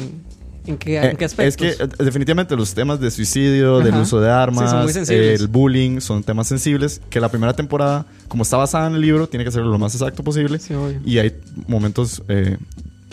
en, 0.66 0.78
qué, 0.78 0.97
Eh, 0.99 1.11
en 1.11 1.16
qué 1.16 1.24
es 1.24 1.32
aspectos. 1.32 1.57
que 1.76 1.85
eh, 1.85 1.89
definitivamente 2.05 2.55
los 2.57 2.72
temas 2.72 3.01
de 3.01 3.11
suicidio, 3.11 3.80
del 3.80 3.93
Ajá. 3.95 4.03
uso 4.03 4.20
de 4.20 4.28
Sí, 4.28 4.30
armas, 4.30 4.93
sensibles. 4.93 5.41
el 5.41 5.49
bullying, 5.49 5.99
son 6.01 6.22
temas 6.22 6.47
sensibles 6.47 7.03
que 7.11 7.18
la 7.20 7.28
primera 7.28 7.53
temporada, 7.55 8.07
como 8.28 8.45
está 8.45 8.57
basada 8.57 8.87
en 8.87 8.95
el 8.95 9.01
libro, 9.01 9.26
tiene 9.28 9.45
que 9.45 9.51
ser 9.51 9.62
lo 9.64 9.78
más 9.78 9.93
exacto 9.95 10.22
posible. 10.22 10.59
Sí, 10.61 10.72
obvio. 10.72 11.01
Y 11.05 11.18
hay 11.18 11.37
momentos 11.66 12.22
eh, 12.28 12.57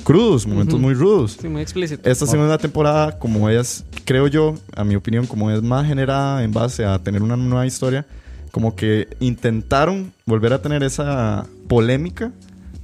crudos, 0.04 0.46
momentos 0.48 0.80
muy 0.80 0.94
rudos. 0.94 1.38
Sí, 1.40 1.48
muy 1.48 1.62
explícito. 1.62 2.10
Esta 2.10 2.26
segunda 2.26 2.58
temporada, 2.58 3.18
como 3.18 3.50
es, 3.50 3.86
creo 4.06 4.28
yo, 4.28 4.56
a 4.76 4.84
mi 4.84 4.96
opinión, 4.96 5.28
como 5.28 5.52
es 5.52 5.62
más 5.62 5.88
generada 5.88 6.44
en 6.44 6.52
base 6.52 6.86
a 6.86 7.00
tener 7.00 7.22
una 7.22 7.38
nueva 7.38 7.66
historia, 7.66 8.06
como 8.52 8.76
que 8.76 9.08
intentaron 9.20 10.14
volver 10.26 10.54
a 10.54 10.62
tener 10.62 10.84
esa 10.84 11.46
polémica, 11.68 12.32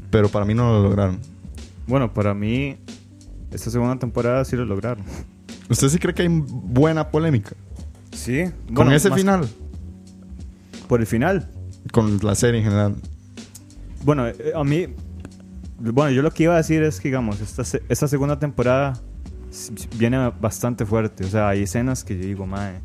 pero 0.10 0.30
para 0.30 0.46
mí 0.46 0.54
no 0.54 0.72
lo 0.72 0.84
lograron. 0.84 1.20
bueno, 1.88 2.14
para 2.14 2.34
mí, 2.34 2.78
esta 3.52 3.70
segunda 3.70 3.98
temporada 3.98 4.44
sí 4.46 4.56
lo 4.56 4.66
lograron. 4.66 5.04
¿Usted 5.70 5.90
sí 5.90 6.00
cree 6.00 6.14
que 6.14 6.22
hay 6.22 6.30
buena 6.30 7.10
polémica? 7.10 7.52
Sí. 8.12 8.44
Con 8.68 8.76
bueno, 8.76 8.92
ese 8.94 9.10
más 9.10 9.20
final, 9.20 9.50
Por 10.88 11.02
el 11.02 11.08
final. 11.08 11.50
con 11.92 12.20
la 12.24 12.36
serie 12.36 12.60
en 12.60 12.64
general. 12.66 12.96
Bueno, 14.04 14.28
eh, 14.28 14.54
a 14.56 14.64
mí. 14.64 14.88
Bueno, 15.80 16.12
yo 16.12 16.22
lo 16.22 16.32
que 16.32 16.44
iba 16.44 16.54
a 16.54 16.58
decir 16.58 16.82
es 16.84 17.00
que, 17.00 17.10
digamos, 17.10 17.40
esta, 17.40 17.64
esta 17.88 18.08
segunda 18.08 18.40
temporada 18.40 18.94
viene 19.98 20.32
bastante 20.40 20.86
fuerte. 20.86 21.24
O 21.24 21.28
sea, 21.28 21.50
hay 21.50 21.64
escenas 21.64 22.04
que 22.04 22.18
yo 22.18 22.24
digo, 22.26 22.46
mae. 22.46 22.82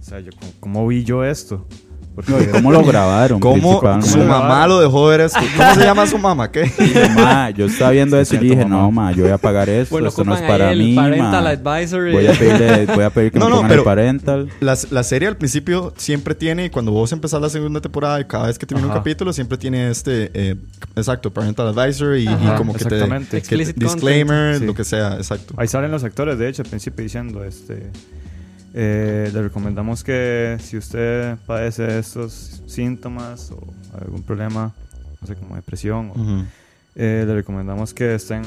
O 0.00 0.02
sea, 0.02 0.20
yo, 0.20 0.30
¿cómo, 0.38 0.52
cómo 0.60 0.86
vi 0.86 1.04
yo 1.04 1.24
esto? 1.24 1.66
Porque, 2.14 2.48
¿Cómo 2.50 2.70
lo 2.72 2.84
grabaron? 2.84 3.40
¿Cómo 3.40 3.80
su 4.02 4.18
mamá 4.18 4.66
lo 4.66 4.80
dejó 4.80 5.06
ver 5.06 5.22
esto? 5.22 5.38
¿Cómo 5.56 5.74
se 5.74 5.80
llama 5.84 6.06
su 6.06 6.18
mamá? 6.18 6.50
¿Qué? 6.50 6.62
Dije, 6.78 7.08
"Ma, 7.14 7.48
yo 7.50 7.66
estaba 7.66 7.90
viendo 7.92 8.18
eso 8.20 8.34
y 8.34 8.38
dije, 8.38 8.64
mamá. 8.64 8.76
no, 8.76 8.90
ma, 8.90 9.12
yo 9.12 9.22
voy 9.24 9.32
a 9.32 9.38
pagar 9.38 9.68
esto, 9.70 9.94
Bueno, 9.94 10.08
esto 10.08 10.22
no 10.24 10.34
es 10.34 10.42
para 10.42 10.72
mí, 10.74 10.94
parental 10.94 11.44
ma. 11.44 11.50
advisory. 11.72 12.12
Voy 12.12 12.26
a 12.26 12.32
pedirle, 12.32 12.86
voy 12.94 13.04
a 13.04 13.10
pedir 13.10 13.32
que 13.32 13.38
No, 13.38 13.46
me 13.46 13.50
no, 13.50 13.56
pongan 13.56 13.68
pero- 13.70 13.80
el 13.80 13.84
parental. 13.86 14.48
La, 14.60 14.76
la 14.90 15.02
serie 15.02 15.28
al 15.28 15.36
principio 15.36 15.94
siempre 15.96 16.34
tiene, 16.34 16.70
cuando 16.70 16.92
vos 16.92 17.10
empezás 17.12 17.40
la 17.40 17.48
segunda 17.48 17.80
temporada 17.80 18.20
y 18.20 18.24
cada 18.26 18.46
vez 18.46 18.58
que 18.58 18.66
termina 18.66 18.88
un 18.88 18.94
capítulo, 18.94 19.32
siempre 19.32 19.56
tiene 19.56 19.90
este, 19.90 20.30
eh, 20.34 20.56
exacto, 20.96 21.30
parental 21.32 21.68
advisor 21.68 22.16
y, 22.18 22.24
y 22.24 22.36
como 22.58 22.74
que 22.74 22.84
te, 22.84 22.94
exactamente. 22.96 23.40
que 23.42 23.56
disclaimer, 23.56 24.60
lo 24.60 24.74
que 24.74 24.84
sea, 24.84 25.14
exacto. 25.16 25.54
Ahí 25.56 25.66
salen 25.68 25.90
los 25.90 26.04
actores, 26.04 26.38
de 26.38 26.48
hecho, 26.48 26.62
al 26.62 26.68
principio 26.68 27.02
diciendo, 27.02 27.42
este... 27.44 27.90
Eh, 28.74 29.30
le 29.32 29.42
recomendamos 29.42 30.02
que 30.02 30.56
si 30.60 30.76
usted 30.78 31.36
padece 31.46 31.98
estos 31.98 32.62
síntomas 32.66 33.50
o 33.50 33.58
algún 34.02 34.22
problema, 34.22 34.72
no 35.20 35.26
sé, 35.26 35.34
como 35.36 35.56
depresión, 35.56 36.10
o- 36.14 36.20
Ujú. 36.20 36.44
eh, 36.96 37.24
le 37.26 37.34
recomendamos 37.34 37.92
que 37.92 38.14
estén 38.14 38.42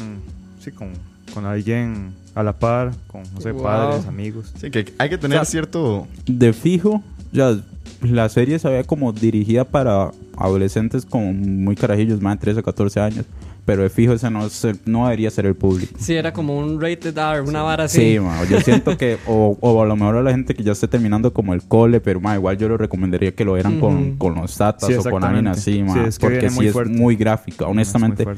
sí, 0.60 0.72
con, 0.72 0.90
con 1.34 1.46
alguien 1.46 2.14
a 2.34 2.42
la 2.44 2.54
par, 2.54 2.92
con, 3.08 3.22
no 3.36 3.42
sé, 3.42 3.52
Wow. 3.52 3.64
padres, 3.64 4.06
amigos. 4.08 4.52
Sí, 4.60 4.72
que 4.72 4.94
hay 4.98 5.10
que 5.10 5.18
tener 5.18 5.38
O 5.38 5.46
sea, 5.46 5.52
cierto... 5.52 6.08
De 6.26 6.54
fijo, 6.54 7.04
ya 7.32 7.56
la 8.02 8.28
serie 8.30 8.58
se 8.60 8.68
había 8.68 8.84
como 8.84 9.14
dirigida 9.14 9.64
para 9.64 10.12
adolescentes 10.38 11.06
como 11.06 11.34
muy 11.34 11.76
carajillos, 11.76 12.20
más 12.20 12.36
de 12.36 12.42
13 12.42 12.60
o 12.62 12.64
14 12.64 13.00
años. 13.00 13.26
Pero 13.66 13.82
de 13.82 13.90
fijo 13.90 14.14
ese 14.14 14.30
no, 14.30 14.46
es 14.46 14.64
el- 14.64 14.80
no 14.86 15.06
debería 15.06 15.32
ser 15.32 15.48
el 15.48 15.56
público. 15.56 15.94
Sí, 15.98 16.14
era 16.14 16.32
como 16.32 16.56
un 16.58 16.80
rated 16.80 17.18
R, 17.18 17.42
una 17.42 17.64
vara 17.64 17.86
así. 17.86 18.14
Sí, 18.14 18.20
ma, 18.20 18.44
yo 18.46 18.62
siento 18.62 18.96
que, 18.96 19.18
o, 19.28 19.58
o 19.60 19.82
a 19.82 19.86
lo 19.86 19.96
mejor 19.96 20.18
a 20.18 20.22
la 20.22 20.32
gente 20.32 20.54
que 20.54 20.62
ya 20.64 20.74
esté 20.74 20.88
terminando 20.88 21.34
como 21.34 21.54
el 21.54 21.64
cole, 21.64 22.00
pero 22.00 22.22
ma, 22.22 22.36
igual 22.36 22.58
yo 22.58 22.70
lo 22.70 22.78
recomendaría 22.78 23.34
que 23.34 23.44
lo 23.44 23.54
vieran 23.56 23.80
con, 23.80 24.18
con 24.18 24.36
los 24.36 24.56
tatas 24.56 24.88
Sí, 24.90 24.94
o 24.96 25.04
con 25.10 25.24
alguien 25.24 25.48
así, 25.48 25.82
ma, 25.82 25.94
Sí, 25.94 26.00
es 26.08 26.20
que 26.20 26.28
porque 26.28 26.50
sí 26.52 26.68
es 26.68 26.90
muy 26.90 27.16
gráfica, 27.16 27.66
honestamente 27.66 28.22
Es 28.24 28.28
muy 28.28 28.36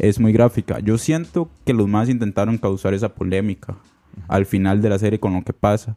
es 0.00 0.18
muy 0.20 0.32
gráfica. 0.32 0.80
Yo 0.80 0.98
siento 0.98 1.48
que 1.64 1.72
los 1.72 1.86
más 1.86 2.08
intentaron 2.08 2.58
causar 2.58 2.94
esa 2.94 3.10
polémica 3.10 3.76
al 4.26 4.44
final 4.44 4.82
de 4.82 4.88
la 4.88 4.98
serie 4.98 5.20
con 5.20 5.34
lo 5.34 5.42
que 5.44 5.52
pasa. 5.52 5.94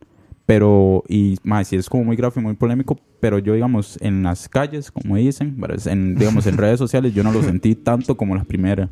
Pero, 0.48 1.04
y 1.10 1.36
más, 1.44 1.68
sí 1.68 1.76
es 1.76 1.88
como 1.90 2.06
muy 2.06 2.16
gráfico, 2.16 2.42
muy 2.42 2.56
polémico, 2.56 2.98
pero 3.20 3.38
yo, 3.38 3.54
digamos, 3.54 3.98
en 4.02 4.24
las 4.24 4.48
calles, 4.50 4.90
como 4.92 5.16
dicen, 5.18 5.56
en, 5.86 6.16
digamos, 6.16 6.48
en 6.48 6.58
redes 6.58 6.80
sociales, 6.80 7.14
yo 7.14 7.22
no 7.22 7.32
lo 7.34 7.44
sentí 7.44 7.76
tanto 7.76 8.16
como 8.18 8.34
la 8.34 8.46
primera. 8.46 8.90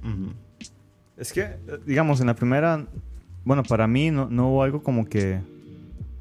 Es 1.17 1.31
que, 1.31 1.41
eh, 1.41 1.57
digamos, 1.87 2.19
en 2.19 2.27
la 2.27 2.35
primera, 2.35 2.85
bueno, 3.45 3.63
para 3.63 3.87
mí 3.87 4.11
no, 4.11 4.29
no 4.29 4.49
hubo 4.49 4.63
algo 4.63 4.83
como 4.83 5.05
que 5.05 5.39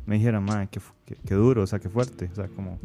me 0.06 0.14
dijera, 0.16 0.38
madre, 0.40 0.68
qué, 0.70 0.80
qué- 1.04 1.16
qué 1.26 1.34
duro, 1.34 1.62
o 1.62 1.66
sea, 1.66 1.80
qué 1.80 1.88
fuerte, 1.88 2.28
o 2.30 2.34
sea, 2.36 2.46
como... 2.46 2.78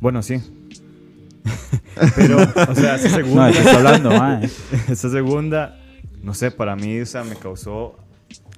Bueno, 0.00 0.22
sí. 0.22 0.36
Pero, 2.16 2.36
o 2.68 2.74
sea, 2.76 2.94
esa 2.94 3.08
No, 3.08 3.14
segunda, 3.16 3.46
¿de 3.46 3.52
qué 3.54 3.58
está 3.58 3.76
hablando, 3.76 4.10
mae? 4.18 4.44
esa 4.88 5.10
segunda, 5.10 5.76
no 6.22 6.32
sé, 6.34 6.50
para 6.52 6.76
mí, 6.76 7.00
o 7.00 7.06
sea, 7.06 7.24
me 7.24 7.34
causó 7.34 7.96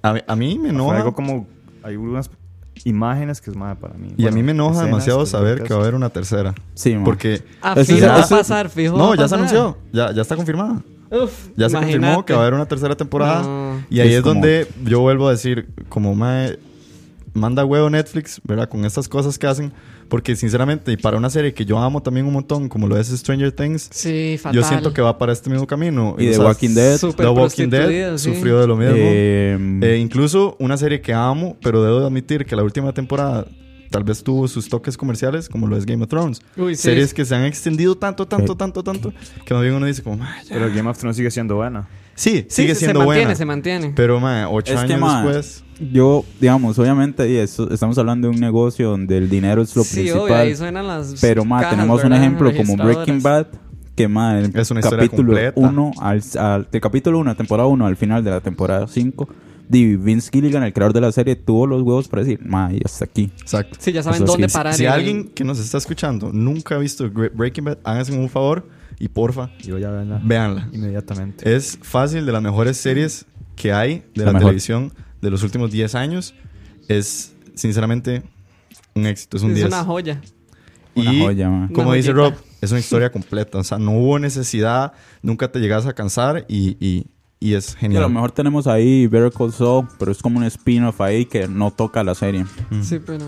A, 0.02 0.12
mí- 0.12 0.20
a 0.26 0.36
mí 0.36 0.54
me 0.58 0.68
fue 0.68 0.68
enoja... 0.70 0.96
algo 0.98 1.14
como, 1.14 1.46
hay 1.84 1.96
unas 1.96 2.30
imágenes 2.84 3.40
que 3.40 3.50
es 3.50 3.56
madre 3.56 3.76
para 3.80 3.94
mí. 3.94 4.12
Y 4.16 4.26
a 4.26 4.30
mí 4.32 4.42
me 4.42 4.50
enoja 4.52 4.72
escenas 4.72 4.86
demasiado 4.86 5.26
saber 5.26 5.48
específicas. 5.58 5.68
que 5.68 5.74
va 5.74 5.80
a 5.80 5.82
haber 5.84 5.94
una 5.94 6.10
tercera. 6.10 6.54
Sí, 6.74 6.94
ma. 6.96 7.04
Porque... 7.04 7.42
Ah, 7.62 7.74
Eso 7.76 7.92
fijo 7.94 8.06
ya- 8.06 8.12
va 8.14 8.20
a 8.24 8.28
pasar, 8.28 8.68
fijo. 8.68 8.96
No, 8.98 9.14
ya 9.14 9.28
se 9.28 9.34
anunció. 9.36 9.78
Ya, 9.92 10.12
ya 10.12 10.22
está 10.22 10.34
confirmada. 10.36 10.82
Uf, 11.10 11.48
Ya 11.56 11.68
se 11.68 11.76
confirmó 11.76 12.24
que 12.24 12.32
va 12.32 12.40
a 12.40 12.42
haber 12.42 12.54
una 12.54 12.66
tercera 12.66 12.96
temporada. 12.96 13.42
No. 13.42 13.84
Y 13.90 14.00
ahí 14.00 14.08
Es 14.08 14.14
es, 14.16 14.22
como- 14.22 14.34
donde 14.34 14.66
yo 14.84 15.00
vuelvo 15.00 15.28
a 15.28 15.30
decir, 15.30 15.68
como 15.88 16.14
mae, 16.16 16.58
manda 17.32 17.64
huevo 17.64 17.88
Netflix, 17.90 18.40
¿verdad? 18.44 18.68
Con 18.68 18.84
estas 18.84 19.08
cosas 19.08 19.38
que 19.38 19.46
hacen. 19.46 19.72
Porque 20.08 20.36
sinceramente, 20.36 20.92
y 20.92 20.96
para 20.96 21.16
una 21.16 21.30
serie 21.30 21.54
que 21.54 21.64
yo 21.64 21.78
amo 21.78 22.02
también 22.02 22.26
un 22.26 22.32
montón, 22.32 22.68
como 22.68 22.86
lo 22.86 22.96
es 22.98 23.08
Stranger 23.08 23.52
Things, 23.52 23.88
Sí, 23.92 24.36
fatal. 24.38 24.54
yo 24.56 24.62
siento 24.64 24.92
que 24.92 25.02
va 25.02 25.18
para 25.18 25.32
este 25.32 25.50
mismo 25.50 25.66
camino. 25.66 26.16
Y 26.18 26.26
O 26.26 26.30
The 26.30 26.34
sea, 26.34 26.44
Walking 26.44 26.74
Dead. 26.74 26.98
The 27.00 27.26
Walking 27.28 27.68
Dead 27.68 28.16
sí. 28.18 28.32
sufrió 28.34 28.60
de 28.60 28.66
lo 28.66 28.76
mismo. 28.76 28.94
Eh, 28.96 29.58
Eh, 29.82 29.98
incluso 29.98 30.56
una 30.58 30.76
serie 30.76 31.00
que 31.00 31.12
amo, 31.12 31.56
pero 31.62 31.82
debo 31.82 32.06
admitir 32.06 32.44
que 32.46 32.54
la 32.56 32.62
última 32.62 32.92
temporada 32.92 33.46
tal 33.94 34.02
vez 34.02 34.24
tuvo 34.24 34.48
sus 34.48 34.68
toques 34.68 34.96
comerciales, 34.96 35.48
como 35.48 35.68
lo 35.68 35.76
es 35.76 35.86
Game 35.86 36.02
of 36.02 36.08
Thrones. 36.10 36.42
Uy, 36.56 36.74
sí. 36.74 36.82
Series 36.82 37.14
que 37.14 37.24
se 37.24 37.32
han 37.36 37.44
extendido 37.44 37.94
tanto, 37.94 38.26
tanto, 38.26 38.54
Eh. 38.54 38.56
tanto, 38.56 38.82
tanto, 38.82 39.12
que 39.46 39.54
más 39.54 39.62
bien 39.62 39.74
uno 39.74 39.86
dice 39.86 40.02
como. 40.02 40.18
Pero 40.48 40.68
Game 40.74 40.90
of 40.90 40.98
Thrones 40.98 41.16
sigue 41.16 41.30
siendo 41.30 41.54
buena. 41.54 41.86
sí, 42.16 42.38
Sí, 42.38 42.46
sigue 42.48 42.74
se- 42.74 42.80
siendo 42.80 43.00
se 43.00 43.06
mantiene, 43.06 43.24
buena. 43.26 43.34
se 43.36 43.44
mantiene. 43.44 43.92
Pero, 43.94 44.18
mae, 44.18 44.46
ocho 44.46 44.72
Es 44.74 44.80
que, 44.84 44.94
años 44.94 45.00
mae, 45.00 45.24
después... 45.26 45.64
yo, 45.92 46.24
digamos, 46.40 46.76
obviamente, 46.78 47.30
y 47.30 47.36
eso- 47.36 47.70
estamos 47.70 47.96
hablando 47.98 48.26
de 48.28 48.34
un 48.34 48.40
negocio 48.40 48.90
donde 48.90 49.16
el 49.16 49.30
dinero 49.30 49.62
es 49.62 49.74
lo 49.76 49.84
sí, 49.84 49.94
principal. 49.94 50.22
obvio, 50.22 50.34
ahí 50.36 50.56
suenan 50.56 50.86
las 50.88 51.14
Pero, 51.20 51.44
ma, 51.44 51.60
cajas, 51.60 51.76
tenemos 51.76 52.02
un 52.02 52.10
¿verdad? 52.10 52.18
ejemplo 52.24 52.52
como 52.56 52.76
Breaking. 52.76 53.22
Bad, 53.22 53.46
que, 53.94 54.04
el 54.04 54.50
Es 54.56 54.70
una 54.72 54.80
capítulo 54.80 55.28
completa. 55.28 55.52
1, 55.54 55.92
al, 56.00 56.20
al- 56.40 56.68
del 56.68 56.80
capítulo 56.80 57.18
1 57.20 57.30
de 57.30 57.36
temporada 57.36 57.68
1 57.68 57.86
al 57.86 57.96
final 57.96 58.24
de 58.24 58.30
la 58.30 58.40
temporada 58.40 58.88
5, 58.88 59.28
Vince 59.68 60.30
Gilligan, 60.32 60.62
el 60.62 60.72
creador 60.72 60.92
de 60.92 61.00
la 61.00 61.10
serie, 61.12 61.36
tuvo 61.36 61.66
los 61.66 61.82
huevos 61.82 62.08
para 62.08 62.22
decir, 62.22 62.40
ma, 62.44 62.72
y 62.72 62.80
hasta 62.84 63.04
aquí. 63.06 63.30
Exacto. 63.40 63.76
Sí, 63.80 63.92
ya 63.92 64.02
saben 64.02 64.16
Eso 64.22 64.26
sí, 64.26 64.32
dónde 64.32 64.48
si- 64.48 64.54
parar. 64.54 64.74
Si 64.74 64.84
el- 64.84 64.90
alguien 64.92 65.28
que 65.28 65.44
nos 65.44 65.58
está 65.58 65.78
escuchando 65.78 66.32
nunca 66.32 66.74
ha 66.74 66.78
visto 66.78 67.10
Bre- 67.10 67.30
Breaking 67.34 67.64
Bad, 67.64 67.78
háganse 67.84 68.12
un 68.12 68.28
favor 68.28 68.68
y 68.98 69.08
porfa, 69.08 69.50
Yo 69.60 69.78
ya 69.78 69.90
véanla. 69.90 70.68
inmediatamente. 70.72 71.54
Es 71.56 71.78
fácil, 71.82 72.26
de 72.26 72.32
las 72.32 72.42
mejores 72.42 72.76
series 72.76 73.26
que 73.56 73.72
hay 73.72 74.04
de 74.14 74.24
La 74.24 74.32
la, 74.32 74.38
televisión 74.38 74.92
de 75.22 75.30
los 75.30 75.42
últimos 75.42 75.70
10 75.70 75.94
años. 75.94 76.34
Es, 76.88 77.34
sinceramente, 77.54 78.22
un 78.94 79.06
éxito. 79.06 79.36
Es 79.36 79.42
un 79.42 79.50
Es 79.50 79.56
10. 79.56 79.68
una 79.68 79.84
joya. 79.84 80.20
Una 80.94 81.12
y, 81.12 81.20
joya, 81.22 81.48
ma. 81.50 81.68
como 81.72 81.88
Una 81.88 81.96
dice 81.96 82.12
joyita. 82.12 82.36
Rob, 82.36 82.44
es 82.60 82.70
una 82.70 82.80
historia 82.80 83.10
completa. 83.12 83.58
O 83.58 83.64
sea, 83.64 83.78
no 83.78 83.92
hubo 83.92 84.18
necesidad, 84.18 84.92
nunca 85.22 85.50
te 85.50 85.58
llegas 85.58 85.86
a 85.86 85.92
cansar 85.94 86.44
y, 86.48 86.76
y, 86.78 87.06
y 87.48 87.54
es 87.54 87.72
Y 87.72 87.76
a 87.76 87.78
genial. 87.80 88.02
lo 88.02 88.08
mejor 88.08 88.32
tenemos 88.32 88.66
ahí 88.66 89.06
Better 89.06 89.32
Call 89.32 89.52
Saul, 89.52 89.86
pero 89.98 90.12
es 90.12 90.20
como 90.22 90.38
un 90.38 90.44
spin-off 90.44 91.00
ahí 91.00 91.24
que 91.26 91.46
no 91.48 91.70
toca 91.70 92.02
la 92.04 92.14
serie. 92.14 92.44
Sí, 92.82 92.98
pero. 93.04 93.24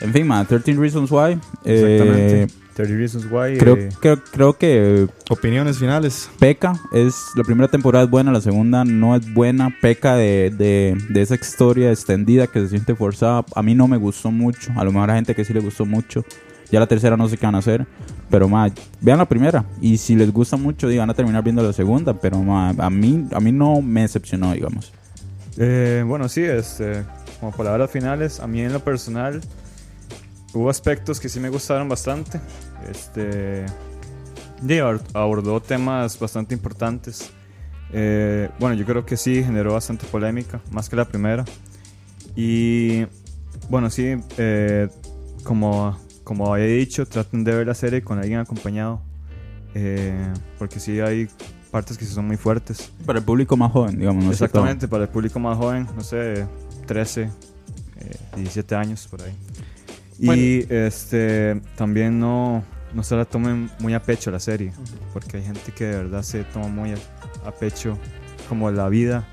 En 0.00 0.12
fin, 0.12 0.26
ma, 0.26 0.44
13 0.44 0.74
Reasons 0.74 1.10
Why. 1.10 1.38
Exactamente. 1.64 2.42
eh, 2.42 2.46
30 2.74 2.94
Reasons 2.96 3.26
Why. 3.30 3.56
creo, 3.56 3.76
eh, 3.76 3.88
creo, 4.00 4.20
creo 4.32 4.52
que 4.58 5.06
Opiniones 5.30 5.78
finales. 5.78 6.28
peca. 6.40 6.72
Es, 6.92 7.14
la 7.36 7.44
primera 7.44 7.68
temporada 7.68 8.04
es 8.04 8.10
buena, 8.10 8.32
la 8.32 8.40
segunda 8.40 8.84
no 8.84 9.14
es 9.14 9.32
buena. 9.32 9.72
Peca 9.80 10.16
de, 10.16 10.50
de, 10.50 10.96
de 11.08 11.22
esa 11.22 11.36
historia 11.36 11.92
extendida 11.92 12.48
que 12.48 12.58
se 12.60 12.68
siente 12.70 12.94
forzada. 12.96 13.44
A 13.54 13.62
mí 13.62 13.74
no 13.76 13.86
me 13.86 13.96
gustó 13.96 14.32
mucho. 14.32 14.72
A 14.76 14.82
lo 14.84 14.90
mejor 14.90 15.10
a 15.12 15.14
gente 15.14 15.34
que 15.36 15.44
sí 15.44 15.52
le 15.54 15.60
gustó 15.60 15.86
mucho. 15.86 16.24
Ya 16.72 16.80
la 16.80 16.88
tercera 16.88 17.16
no 17.16 17.28
sé 17.28 17.36
qué 17.36 17.46
van 17.46 17.54
a 17.54 17.58
hacer. 17.58 17.86
Pero 18.34 18.48
ma, 18.48 18.68
vean 19.00 19.18
la 19.18 19.28
primera. 19.28 19.64
Y 19.80 19.96
si 19.96 20.16
les 20.16 20.32
gusta 20.32 20.56
mucho, 20.56 20.88
van 20.88 21.08
a 21.08 21.14
terminar 21.14 21.44
viendo 21.44 21.62
la 21.62 21.72
segunda. 21.72 22.14
Pero 22.14 22.42
ma, 22.42 22.70
a, 22.70 22.90
mí, 22.90 23.28
a 23.32 23.38
mí 23.38 23.52
no 23.52 23.80
me 23.80 24.00
decepcionó, 24.00 24.52
digamos. 24.52 24.92
Eh, 25.56 26.02
bueno, 26.04 26.28
sí, 26.28 26.42
este, 26.42 27.04
como 27.38 27.52
palabras 27.52 27.92
finales, 27.92 28.40
a 28.40 28.48
mí 28.48 28.60
en 28.60 28.72
lo 28.72 28.80
personal 28.80 29.40
hubo 30.52 30.68
aspectos 30.68 31.20
que 31.20 31.28
sí 31.28 31.38
me 31.38 31.48
gustaron 31.48 31.88
bastante. 31.88 32.40
Este, 32.90 33.66
abordó 35.12 35.60
temas 35.60 36.18
bastante 36.18 36.54
importantes. 36.56 37.30
Eh, 37.92 38.48
bueno, 38.58 38.74
yo 38.74 38.84
creo 38.84 39.06
que 39.06 39.16
sí 39.16 39.44
generó 39.44 39.74
bastante 39.74 40.06
polémica, 40.06 40.60
más 40.72 40.88
que 40.88 40.96
la 40.96 41.04
primera. 41.04 41.44
Y 42.34 43.06
bueno, 43.70 43.90
sí, 43.90 44.16
eh, 44.38 44.88
como, 45.44 45.96
como 46.24 46.52
había 46.52 46.66
dicho, 46.66 47.06
traten 47.06 47.44
de 47.44 47.54
ver 47.54 47.66
la 47.66 47.74
serie 47.74 48.02
con 48.02 48.18
alguien 48.18 48.40
acompañado. 48.40 49.02
eh, 49.76 50.32
porque 50.58 50.78
sí 50.78 51.00
hay 51.00 51.28
partes 51.70 51.98
que 51.98 52.04
son 52.04 52.26
muy 52.26 52.36
fuertes. 52.36 52.92
Para 53.04 53.18
el 53.18 53.24
público 53.24 53.56
más 53.56 53.72
joven, 53.72 53.98
digamos. 53.98 54.24
no 54.24 54.30
Exactamente, 54.30 54.86
para 54.86 55.04
el 55.04 55.10
público 55.10 55.38
más 55.40 55.58
joven, 55.58 55.88
no 55.96 56.02
sé, 56.02 56.46
13, 56.86 57.22
eh, 57.22 57.30
17 58.36 58.74
años 58.76 59.08
por 59.08 59.22
ahí. 59.22 59.34
Y 60.18 60.72
este 60.72 61.60
también 61.74 62.20
no, 62.20 62.62
no 62.94 63.02
se 63.02 63.16
la 63.16 63.24
tomen 63.24 63.68
muy 63.80 63.94
a 63.94 64.00
pecho 64.00 64.30
la 64.30 64.38
serie, 64.38 64.72
porque 65.12 65.38
hay 65.38 65.42
gente 65.42 65.72
que 65.72 65.86
de 65.86 65.96
verdad 65.96 66.22
se 66.22 66.44
toma 66.44 66.68
muy 66.68 66.92
a, 66.92 66.96
a 67.44 67.50
pecho 67.50 67.98
como 68.48 68.70
la 68.70 68.88
vida, 68.88 69.26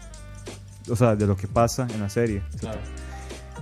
o 0.89 0.95
sea, 0.95 1.15
de 1.15 1.27
lo 1.27 1.35
que 1.37 1.47
pasa 1.47 1.87
en 1.93 2.01
la 2.01 2.09
serie. 2.09 2.41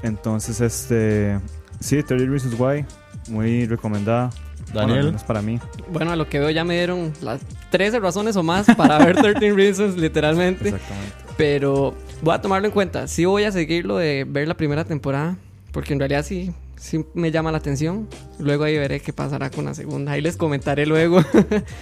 Entonces, 0.01 0.61
este, 0.61 1.37
sí, 1.81 2.01
30 2.01 2.25
Reasons 2.31 2.55
Why, 2.57 2.85
muy 3.29 3.65
recomendada. 3.65 4.29
Bueno, 4.73 4.87
Daniel. 4.89 5.05
menos 5.07 5.23
para 5.23 5.41
mí. 5.41 5.59
Bueno, 5.91 6.11
a 6.11 6.15
lo 6.15 6.27
que 6.29 6.39
veo 6.39 6.49
ya 6.51 6.63
me 6.63 6.75
dieron 6.75 7.11
las 7.21 7.41
13 7.71 7.99
razones 7.99 8.35
o 8.35 8.43
más 8.43 8.67
para 8.75 8.99
ver 8.99 9.15
13 9.21 9.53
Reasons, 9.53 9.97
literalmente. 9.97 10.69
Exactamente. 10.69 11.13
Pero 11.37 11.95
voy 12.21 12.35
a 12.35 12.41
tomarlo 12.41 12.67
en 12.67 12.73
cuenta. 12.73 13.07
Sí 13.07 13.25
voy 13.25 13.45
a 13.45 13.51
seguir 13.51 13.85
lo 13.85 13.97
de 13.97 14.25
ver 14.27 14.47
la 14.47 14.55
primera 14.55 14.83
temporada. 14.85 15.37
Porque 15.71 15.93
en 15.93 15.99
realidad 15.99 16.23
sí, 16.25 16.51
sí 16.79 17.05
me 17.13 17.31
llama 17.31 17.51
la 17.51 17.57
atención. 17.59 18.07
Luego 18.39 18.63
ahí 18.63 18.77
veré 18.77 18.99
qué 19.01 19.11
pasará 19.13 19.49
con 19.49 19.65
la 19.65 19.73
segunda. 19.73 20.13
Ahí 20.13 20.21
les 20.21 20.37
comentaré 20.37 20.85
luego. 20.85 21.21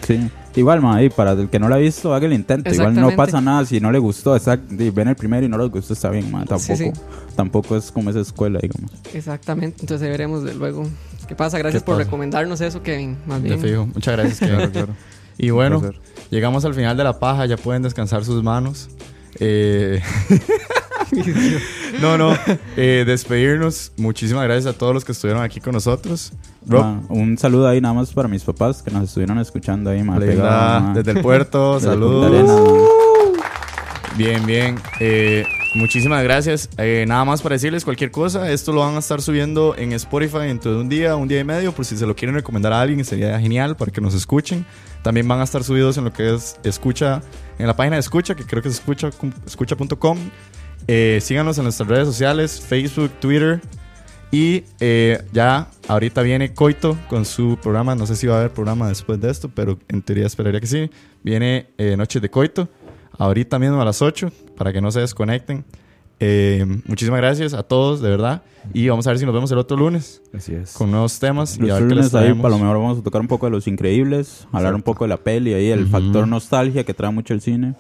Sí. 0.06 0.30
Igual, 0.56 0.82
ma, 0.82 1.04
y 1.04 1.10
para 1.10 1.34
el 1.34 1.50
que 1.50 1.60
no 1.60 1.70
la 1.70 1.76
ha 1.76 1.80
visto, 1.80 2.14
haga 2.16 2.26
el 2.26 2.34
intento. 2.34 2.70
Igual 2.74 2.96
no 2.96 3.10
Exactamente. 3.10 3.16
pasa 3.18 3.42
nada 3.42 3.66
si 3.66 3.80
no 3.80 3.92
le 3.92 4.00
gustó. 4.00 4.36
Está, 4.36 4.58
ven 4.70 5.08
el 5.08 5.16
primero 5.16 5.46
y 5.46 5.50
no 5.50 5.58
les 5.58 5.70
gustó, 5.70 5.94
está 5.94 6.10
bien, 6.10 6.32
ma. 6.32 6.46
Tampoco, 6.46 6.76
Sí, 6.76 6.76
sí. 6.78 6.92
tampoco 7.36 7.78
es 7.78 7.92
como 7.92 8.10
esa 8.10 8.22
escuela, 8.22 8.60
digamos. 8.60 8.92
Exactamente. 9.14 9.78
Entonces 9.82 10.06
ahí 10.06 10.12
veremos 10.12 10.44
de 10.44 10.56
luego 10.56 10.88
qué 11.28 11.36
pasa. 11.36 11.58
Gracias 11.60 11.84
¿Qué 11.84 11.86
por 11.86 11.96
pasa? 11.96 12.06
recomendarnos 12.06 12.60
eso, 12.62 12.82
Kevin. 12.82 13.18
Más 13.28 13.42
bien. 13.44 13.60
fijo. 13.62 13.86
Muchas 13.86 14.16
gracias, 14.16 14.40
Kevin. 14.40 14.56
Claro, 14.56 14.72
claro. 14.72 14.94
Y 15.38 15.52
bueno, 15.52 15.82
llegamos 16.32 16.66
al 16.66 16.74
final 16.74 16.98
de 16.98 17.04
la 17.04 17.20
paja, 17.20 17.46
ya 17.46 17.58
pueden 17.58 17.84
descansar 17.84 18.26
sus 18.26 18.42
manos. 18.42 18.90
Eh, 19.40 20.02
no, 22.02 22.18
no, 22.18 22.38
eh, 22.76 23.04
despedirnos. 23.06 23.92
Muchísimas 23.98 24.44
gracias 24.44 24.74
a 24.74 24.78
todos 24.78 24.94
los 24.94 25.06
que 25.06 25.12
estuvieron 25.12 25.44
aquí 25.44 25.60
con 25.60 25.74
nosotros. 25.74 26.34
Rob, 26.66 26.82
Ma, 26.82 27.02
un 27.10 27.38
saludo 27.38 27.68
ahí 27.68 27.80
nada 27.80 27.94
más 27.94 28.12
para 28.12 28.28
mis 28.28 28.44
papás 28.44 28.84
que 28.84 28.92
nos 28.92 29.04
estuvieron 29.06 29.40
escuchando 29.40 29.90
ahí. 29.90 29.98
Leyenda, 30.00 30.20
pegado, 30.20 30.94
desde 30.94 31.12
el 31.12 31.22
puerto, 31.22 31.80
saludos. 31.82 33.08
Bien, 34.18 34.44
bien. 34.48 34.80
Eh, 35.00 35.46
muchísimas 35.76 36.24
gracias. 36.24 36.70
Eh, 36.78 37.06
nada 37.08 37.24
más 37.24 37.44
para 37.44 37.54
decirles 37.54 37.86
cualquier 37.86 38.10
cosa. 38.10 38.52
Esto 38.52 38.74
lo 38.74 38.82
van 38.82 38.96
a 38.96 39.00
estar 39.00 39.22
subiendo 39.22 39.76
en 39.78 39.94
Spotify 39.94 40.40
dentro 40.40 40.74
de 40.74 40.82
un 40.82 40.90
día, 40.90 41.16
un 41.16 41.28
día 41.28 41.40
y 41.40 41.44
medio. 41.44 41.72
Por 41.72 41.86
si 41.86 41.96
se 41.96 42.08
lo 42.08 42.16
quieren 42.16 42.34
recomendar 42.34 42.74
a 42.74 42.82
alguien, 42.82 43.06
sería 43.06 43.40
genial 43.40 43.78
para 43.78 43.92
que 43.92 44.02
nos 44.02 44.16
escuchen. 44.16 44.66
También 45.04 45.28
van 45.28 45.40
a 45.40 45.44
estar 45.44 45.64
subidos 45.64 45.98
en 45.98 46.06
lo 46.06 46.12
que 46.12 46.34
es 46.34 46.60
Escucha, 46.64 47.22
en 47.60 47.68
la 47.68 47.76
página 47.76 47.96
de 47.96 48.00
Escucha, 48.00 48.36
que 48.36 48.44
creo 48.44 48.64
que 48.64 48.70
es 48.70 48.76
escucha, 48.76 49.10
escucha.com. 49.46 50.18
Eh, 50.88 51.20
síganos 51.22 51.58
en 51.58 51.66
nuestras 51.66 51.88
redes 51.88 52.08
sociales, 52.08 52.62
Facebook, 52.62 53.12
Twitter. 53.20 53.62
Y 54.32 54.64
eh, 54.82 55.24
ya 55.32 55.70
ahorita 55.88 56.22
viene 56.22 56.54
Coito 56.54 56.98
con 57.10 57.26
su 57.26 57.58
programa. 57.62 57.96
No 57.96 58.06
sé 58.06 58.16
si 58.16 58.28
va 58.28 58.36
a 58.36 58.40
haber 58.40 58.52
programa 58.52 58.90
después 58.90 59.20
de 59.22 59.30
esto, 59.30 59.50
pero 59.50 59.80
en 59.88 60.02
teoría 60.02 60.26
esperaría 60.28 60.60
que 60.60 60.68
sí. 60.68 60.90
Viene 61.24 61.68
eh, 61.78 61.96
Noches 61.96 62.22
de 62.22 62.30
Coito. 62.30 62.68
Ahorita 63.18 63.58
mismo 63.58 63.82
a 63.82 63.86
las 63.86 64.02
8 64.02 64.32
para 64.58 64.74
que 64.74 64.82
no 64.82 64.92
se 64.92 65.00
desconecten. 65.00 65.66
Eh, 66.20 66.66
muchísimas 66.86 67.20
gracias 67.20 67.54
a 67.54 67.64
todos, 67.64 68.02
de 68.02 68.10
verdad. 68.10 68.42
Y 68.74 68.90
vamos 68.90 69.08
a 69.08 69.12
ver 69.12 69.20
si 69.20 69.26
nos 69.26 69.34
vemos 69.34 69.52
el 69.52 69.58
otro 69.60 69.78
lunes 69.78 70.22
Así 70.34 70.54
es. 70.54 70.74
con 70.74 70.92
nuevos 70.92 71.20
temas. 71.20 71.58
y 71.58 71.62
Los 71.62 71.72
a 71.72 71.74
ver 71.76 71.88
qué 71.88 71.96
les 71.96 72.12
lunes 72.12 72.16
ahí, 72.16 72.34
para 72.34 72.50
lo 72.50 72.60
mejor 72.60 72.78
vamos 72.78 73.00
a 73.00 73.04
tocar 73.04 73.22
un 73.22 73.28
poco 73.28 73.46
de 73.46 73.52
Los 73.52 73.68
Increíbles, 73.68 74.48
hablar 74.52 74.76
un 74.76 74.82
poco 74.82 75.06
de 75.06 75.10
la 75.10 75.18
peli 75.18 75.54
ahí, 75.54 75.70
el 75.70 75.88
factor 75.88 76.28
nostalgia 76.28 76.84
que 76.84 76.94
trae 76.94 77.12
mucho 77.12 77.34
el 77.34 77.42
cine. 77.42 77.76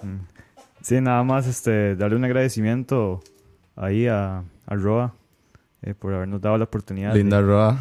Sí, 0.88 1.02
nada 1.02 1.22
más 1.22 1.46
este, 1.48 1.98
darle 1.98 2.16
un 2.16 2.24
agradecimiento 2.24 3.20
ahí 3.76 4.08
a, 4.08 4.46
a 4.66 4.76
Roa 4.76 5.14
eh, 5.82 5.94
por 5.94 6.14
habernos 6.14 6.40
dado 6.40 6.58
la 6.58 6.64
oportunidad. 6.64 7.14
Linda 7.14 7.42
de, 7.42 7.44
Roa. 7.46 7.78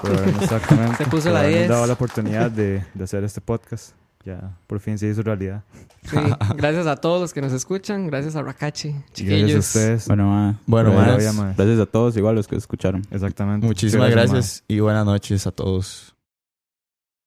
por 0.00 0.16
habernos, 0.16 0.42
exactamente, 0.44 0.96
Se 1.04 1.10
puso 1.10 1.24
por 1.24 1.32
la 1.34 1.40
habernos 1.40 1.58
10. 1.58 1.68
dado 1.68 1.86
la 1.86 1.92
oportunidad 1.92 2.50
de, 2.50 2.82
de 2.94 3.04
hacer 3.04 3.22
este 3.22 3.42
podcast. 3.42 3.92
Ya, 4.24 4.56
por 4.66 4.80
fin 4.80 4.96
se 4.96 5.08
hizo 5.08 5.22
realidad. 5.22 5.62
Sí, 6.04 6.16
gracias 6.56 6.86
a 6.86 6.96
todos 6.96 7.20
los 7.20 7.34
que 7.34 7.42
nos 7.42 7.52
escuchan. 7.52 8.06
Gracias 8.06 8.34
a 8.34 8.40
Rakachi, 8.42 8.88
Y 8.88 8.92
gracias 8.92 9.10
a 9.10 9.12
chiquillos. 9.12 9.66
ustedes. 9.66 10.08
Bueno, 10.08 10.30
ma, 10.30 10.58
Bueno, 10.66 10.94
ma. 10.94 11.52
gracias 11.54 11.78
a 11.80 11.84
todos, 11.86 12.16
igual 12.16 12.34
los 12.34 12.48
que 12.48 12.56
escucharon. 12.56 13.02
Exactamente. 13.10 13.66
Muchísimas 13.66 14.10
gracias 14.10 14.64
y 14.68 14.80
buenas 14.80 15.04
noches 15.04 15.46
a 15.46 15.50
todos. 15.50 16.15